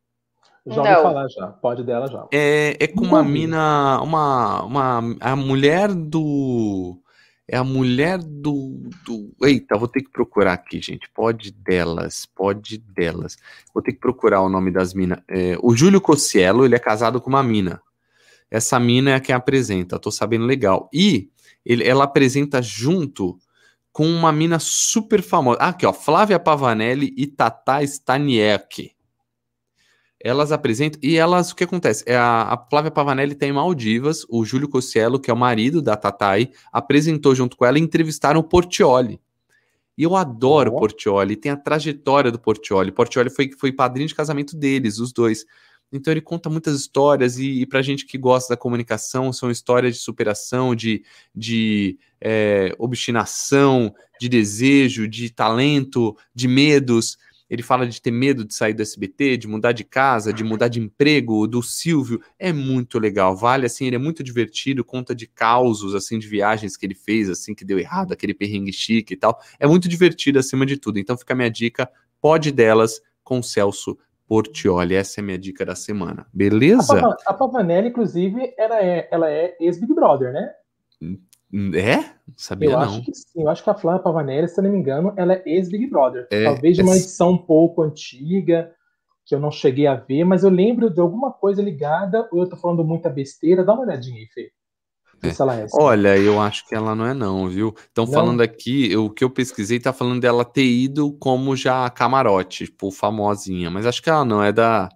[0.67, 2.27] Já ouvi falar já, pode dela já.
[2.33, 7.01] É, é com uma mina, uma, uma, a mulher do,
[7.47, 9.33] É a mulher do, do.
[9.43, 11.09] Eita, vou ter que procurar aqui, gente.
[11.15, 13.37] Pode delas, pode delas.
[13.73, 15.21] Vou ter que procurar o nome das minas.
[15.29, 17.81] É, o Júlio Cossiello, ele é casado com uma mina.
[18.51, 20.89] Essa mina é a que apresenta, tô sabendo legal.
[20.93, 21.31] E
[21.65, 23.39] ele, ela apresenta junto
[23.97, 25.57] com uma mina super famosa.
[25.59, 28.91] Ah, aqui, ó, Flávia Pavanelli e Tata Staniek.
[30.23, 32.05] Elas apresentam, e elas, o que acontece?
[32.07, 35.97] É a, a Flávia Pavanelli tem Maldivas, o Júlio Cossiello, que é o marido da
[35.97, 39.19] Tatai, apresentou junto com ela e entrevistaram o Portioli.
[39.97, 42.93] E eu adoro o Portioli, tem a trajetória do Portioli.
[42.93, 45.47] Portioli foi, foi padrinho de casamento deles, os dois.
[45.93, 49.95] Então ele conta muitas histórias, e, e para gente que gosta da comunicação, são histórias
[49.95, 51.05] de superação, de,
[51.35, 57.17] de é, obstinação, de desejo, de talento, de medos.
[57.49, 60.67] Ele fala de ter medo de sair do SBT, de mudar de casa, de mudar
[60.67, 62.21] de emprego, do Silvio.
[62.37, 66.77] É muito legal, vale assim, ele é muito divertido, conta de causos, assim, de viagens
[66.77, 69.41] que ele fez, assim, que deu errado, aquele perrengue chique e tal.
[69.61, 70.99] É muito divertido acima de tudo.
[70.99, 71.89] Então fica a minha dica,
[72.21, 73.97] pode delas com Celso
[74.27, 74.95] Portioli.
[74.95, 76.27] Essa é a minha dica da semana.
[76.33, 77.01] Beleza?
[77.27, 80.51] A, Pavanelli, inclusive, ela é, ela é ex-Big Brother, né?
[81.75, 81.97] É?
[81.97, 82.83] Não sabia eu não.
[82.83, 85.35] Acho que sim, eu acho que a Flávia Pavanelli, se eu não me engano, ela
[85.35, 86.27] é ex-Big Brother.
[86.31, 88.73] É, Talvez de uma edição um pouco antiga,
[89.25, 92.49] que eu não cheguei a ver, mas eu lembro de alguma coisa ligada, ou eu
[92.49, 93.65] tô falando muita besteira.
[93.65, 94.51] Dá uma olhadinha aí, Fê.
[95.23, 95.29] É.
[95.29, 97.75] É Olha, eu acho que ela não é não, viu?
[97.77, 102.67] Estão falando aqui, o que eu pesquisei tá falando dela ter ido como já camarote,
[102.67, 104.89] tipo, famosinha, mas acho que ela não é da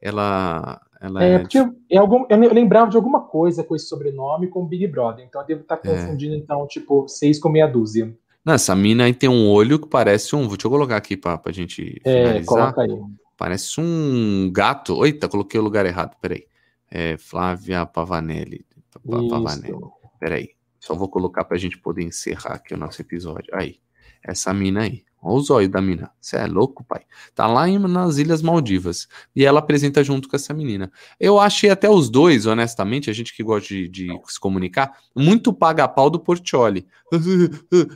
[0.00, 3.86] ela ela é, é porque eu, é algum, eu lembrava de alguma coisa com esse
[3.86, 5.94] sobrenome com Big Brother, então eu devo estar tá é.
[5.94, 6.38] confundindo é.
[6.38, 8.12] então, tipo, seis com meia dúzia.
[8.44, 11.36] Não, essa mina aí tem um olho que parece um, deixa eu colocar aqui pra,
[11.38, 12.46] pra gente é, finalizar.
[12.46, 12.98] Coloca aí.
[13.36, 15.04] Parece um gato.
[15.04, 16.44] Eita, coloquei o lugar errado, peraí.
[16.90, 18.64] É Flávia Pavanelli.
[19.06, 19.78] Pavanelli.
[20.18, 20.50] Peraí.
[20.80, 23.54] Só vou colocar pra gente poder encerrar aqui o nosso episódio.
[23.54, 23.76] Aí.
[24.22, 25.04] Essa mina aí.
[25.20, 26.10] Olha os olhos da mina.
[26.20, 27.02] Você é louco, pai?
[27.34, 29.08] Tá lá em, nas Ilhas Maldivas.
[29.34, 30.92] E ela apresenta junto com essa menina.
[31.18, 35.52] Eu achei até os dois, honestamente, a gente que gosta de, de se comunicar, muito
[35.52, 36.86] paga-pau do Portioli.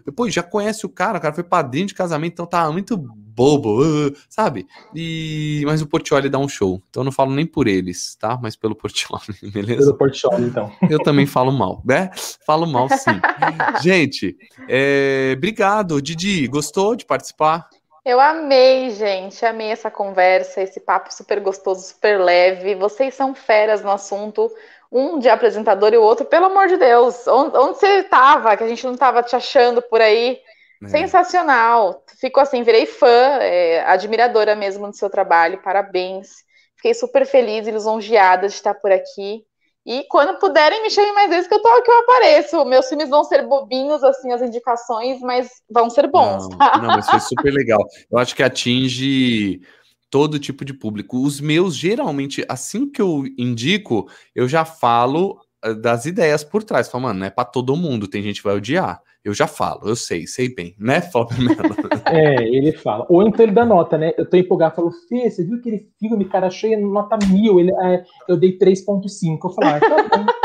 [0.04, 2.96] Depois já conhece o cara, o cara foi padrinho de casamento, então tá muito
[3.34, 3.80] bobo,
[4.28, 4.66] sabe?
[4.94, 6.82] E mas o Portioli dá um show.
[6.90, 8.38] Então eu não falo nem por eles, tá?
[8.40, 9.22] Mas pelo Portioli,
[9.52, 9.86] beleza?
[9.86, 10.72] Pelo Portioli, então.
[10.88, 12.10] Eu também falo mal, né?
[12.46, 13.20] Falo mal, sim.
[13.82, 14.36] gente,
[14.68, 15.34] é...
[15.36, 16.46] obrigado, Didi.
[16.46, 17.68] Gostou de participar?
[18.04, 19.44] Eu amei, gente.
[19.46, 22.74] Amei essa conversa, esse papo super gostoso, super leve.
[22.74, 24.50] Vocês são feras no assunto.
[24.90, 27.26] Um de apresentador e o outro, pelo amor de Deus.
[27.26, 28.56] Onde, onde você estava?
[28.56, 30.38] Que a gente não estava te achando por aí.
[30.84, 30.88] É.
[30.88, 32.04] Sensacional.
[32.20, 35.62] Fico assim, virei fã, é, admiradora mesmo do seu trabalho.
[35.62, 36.28] Parabéns.
[36.76, 39.44] Fiquei super feliz e lisonjeada de estar por aqui.
[39.84, 42.64] E quando puderem, me chamem mais vezes que eu tô aqui, eu apareço.
[42.64, 46.78] Meus filmes vão ser bobinhos, assim, as indicações, mas vão ser bons, não, tá?
[46.78, 47.84] Não, mas foi super legal.
[48.10, 49.60] Eu acho que atinge
[50.08, 51.18] todo tipo de público.
[51.18, 55.40] Os meus, geralmente, assim que eu indico, eu já falo
[55.80, 56.88] das ideias por trás.
[56.88, 59.00] Falo, mano, não é pra todo mundo, tem gente que vai odiar.
[59.24, 61.76] Eu já falo, eu sei, sei bem, né, Flávio Melo?
[62.06, 63.06] é, ele fala.
[63.08, 64.12] Ou então ele dá nota, né?
[64.18, 68.04] Eu tô empolgado, falo, Fê, você viu aquele filme, cara, achei nota mil, ele, é,
[68.28, 69.38] eu dei 3.5.
[69.44, 70.26] Eu falo, ah, tá bom.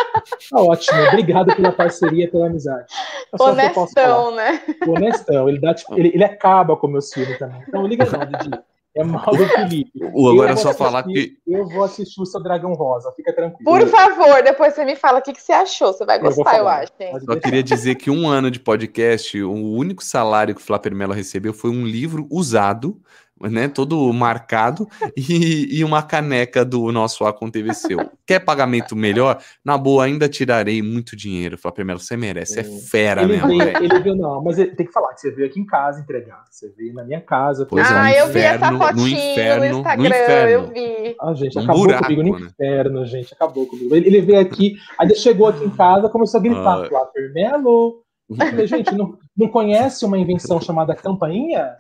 [0.50, 2.86] Tá ótimo, obrigado pela parceria, pela amizade.
[3.32, 4.62] É Honestão, né?
[4.86, 7.62] Honestão, ele, dá, tipo, ele, ele acaba com o meu filme também.
[7.66, 8.60] Então liga não, Didi.
[8.98, 9.92] É mal do Felipe.
[10.14, 11.38] O agora é só assistir, falar que.
[11.48, 13.64] Eu vou assistir o seu Dragão Rosa, fica tranquilo.
[13.64, 15.94] Por favor, depois você me fala o que, que você achou.
[15.94, 16.92] Você vai gostar, eu, eu acho.
[17.00, 17.20] Hein?
[17.24, 21.14] Só queria dizer que um ano de podcast, o único salário que o Flapper Mello
[21.14, 23.00] recebeu foi um livro usado
[23.42, 28.10] né, todo marcado, e, e, uma caneca do nosso Aconteceu.
[28.26, 29.40] Quer pagamento melhor?
[29.64, 31.58] Na boa, ainda tirarei muito dinheiro.
[31.58, 33.48] Fala, primeiro, você merece, é, é fera ele mesmo.
[33.48, 36.44] Veio, ele viu, não, mas tem que falar que você veio aqui em casa entregar.
[36.50, 37.66] Você veio na minha casa.
[37.66, 40.50] Pois é, ah, é, eu vi essa fotinho no, inferno, no Instagram, no inferno.
[40.50, 41.16] eu vi.
[41.20, 42.48] Ah, gente, um acabou buraco, comigo no né?
[42.48, 43.96] inferno, gente, acabou comigo.
[43.96, 46.86] Ele, ele, veio aqui, aí ele chegou aqui em casa, começou a gritar, ah.
[46.86, 48.04] Flapper Melo,
[48.36, 51.76] falei, gente, não, não conhece uma invenção chamada campainha?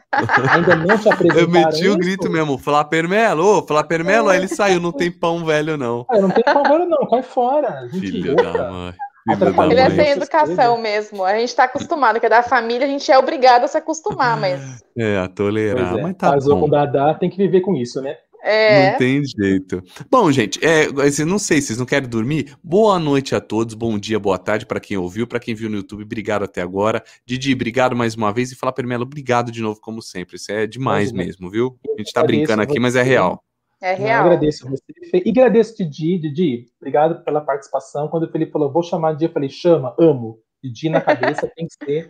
[0.51, 1.93] Ainda não te apresentaram Eu meti isso?
[1.93, 4.33] o grito mesmo, Flapermelo, ô, Flapermelo, é.
[4.33, 6.05] aí ele saiu, não tem pão velho não.
[6.09, 7.87] Ah, não tem pão velho não, cai fora.
[7.91, 8.93] Gente, Filho da mãe.
[9.69, 11.25] Ele é sem educação mesmo.
[11.25, 14.39] A gente está acostumado, que é da família, a gente é obrigado a se acostumar,
[14.39, 14.81] mas.
[14.97, 15.97] É, a tolerar.
[15.97, 16.61] É, mas tá mas bom.
[16.61, 18.15] com Dadá tem que viver com isso, né?
[18.47, 18.91] É.
[18.91, 19.83] Não tem jeito.
[20.09, 20.87] Bom, gente, é,
[21.25, 22.57] não sei, vocês não querem dormir?
[22.63, 25.75] Boa noite a todos, bom dia, boa tarde para quem ouviu, para quem viu no
[25.75, 27.03] YouTube, obrigado até agora.
[27.25, 30.37] Didi, obrigado mais uma vez e falar Permelo, obrigado de novo, como sempre.
[30.37, 31.77] Isso é demais mesmo, viu?
[31.93, 33.43] A gente tá brincando aqui, mas é real.
[33.81, 34.25] É real.
[34.25, 34.81] Eu agradeço você.
[35.13, 38.07] E agradeço Didi, Didi, obrigado pela participação.
[38.07, 40.39] Quando o Felipe falou, vou chamar Didi, eu falei, chama, amo.
[40.61, 42.09] pedir na cabeça tem que ser.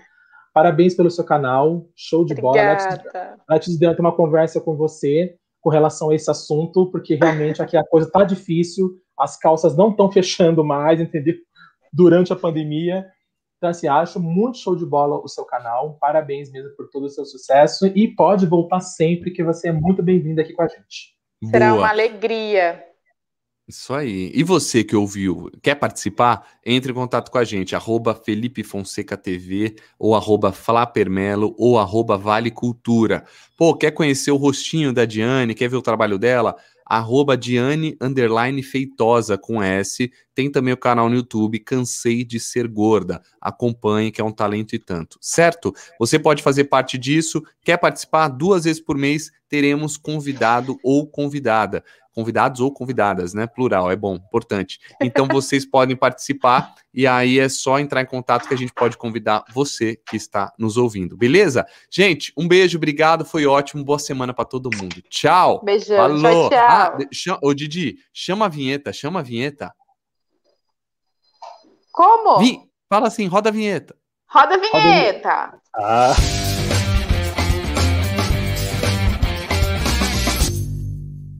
[0.54, 3.04] Parabéns pelo seu canal, show de Obrigada.
[3.12, 3.38] bola.
[3.50, 5.36] Antes de ter uma conversa com você
[5.68, 8.90] com relação a esse assunto, porque realmente aqui a coisa tá difícil,
[9.20, 11.36] as calças não estão fechando mais, entendeu?
[11.92, 13.06] Durante a pandemia.
[13.58, 15.98] Então, assim, acho muito show de bola o seu canal.
[16.00, 17.86] Parabéns mesmo por todo o seu sucesso.
[17.88, 21.18] E pode voltar sempre, que você é muito bem-vindo aqui com a gente.
[21.52, 21.82] Será Boa.
[21.82, 22.87] uma alegria.
[23.68, 24.32] Isso aí.
[24.34, 26.48] E você que ouviu, quer participar?
[26.66, 32.18] Entre em contato com a gente, arroba Felipe Fonseca TV, ou arroba Flapermelo, ou arroba
[32.18, 33.26] Vale Cultura.
[33.58, 36.56] Pô, quer conhecer o rostinho da Diane, quer ver o trabalho dela?
[36.88, 37.98] arroba Diane
[38.64, 40.10] Feitosa com S.
[40.38, 43.24] Tem também o canal no YouTube Cansei de Ser Gorda.
[43.42, 45.18] Acompanhe, que é um talento e tanto.
[45.20, 45.74] Certo?
[46.00, 47.42] Você pode fazer parte disso.
[47.64, 48.28] Quer participar?
[48.28, 51.84] Duas vezes por mês teremos convidado ou convidada
[52.14, 53.46] convidados ou convidadas, né?
[53.46, 54.80] Plural, é bom, importante.
[55.00, 58.98] Então vocês podem participar e aí é só entrar em contato que a gente pode
[58.98, 61.64] convidar você que está nos ouvindo, beleza?
[61.92, 64.96] Gente, um beijo, obrigado, foi ótimo, boa semana para todo mundo.
[65.12, 65.62] Tchau.
[65.64, 66.50] Beijão, Falou.
[66.50, 67.36] tchau, tchau.
[67.36, 69.72] Ah, ô Didi, chama a vinheta, chama a vinheta.
[71.98, 72.38] Como?
[72.38, 73.96] Vi, fala assim, roda a vinheta.
[74.30, 74.72] Roda a vinheta.
[74.72, 75.62] Roda a vinheta.
[75.76, 76.47] Ah.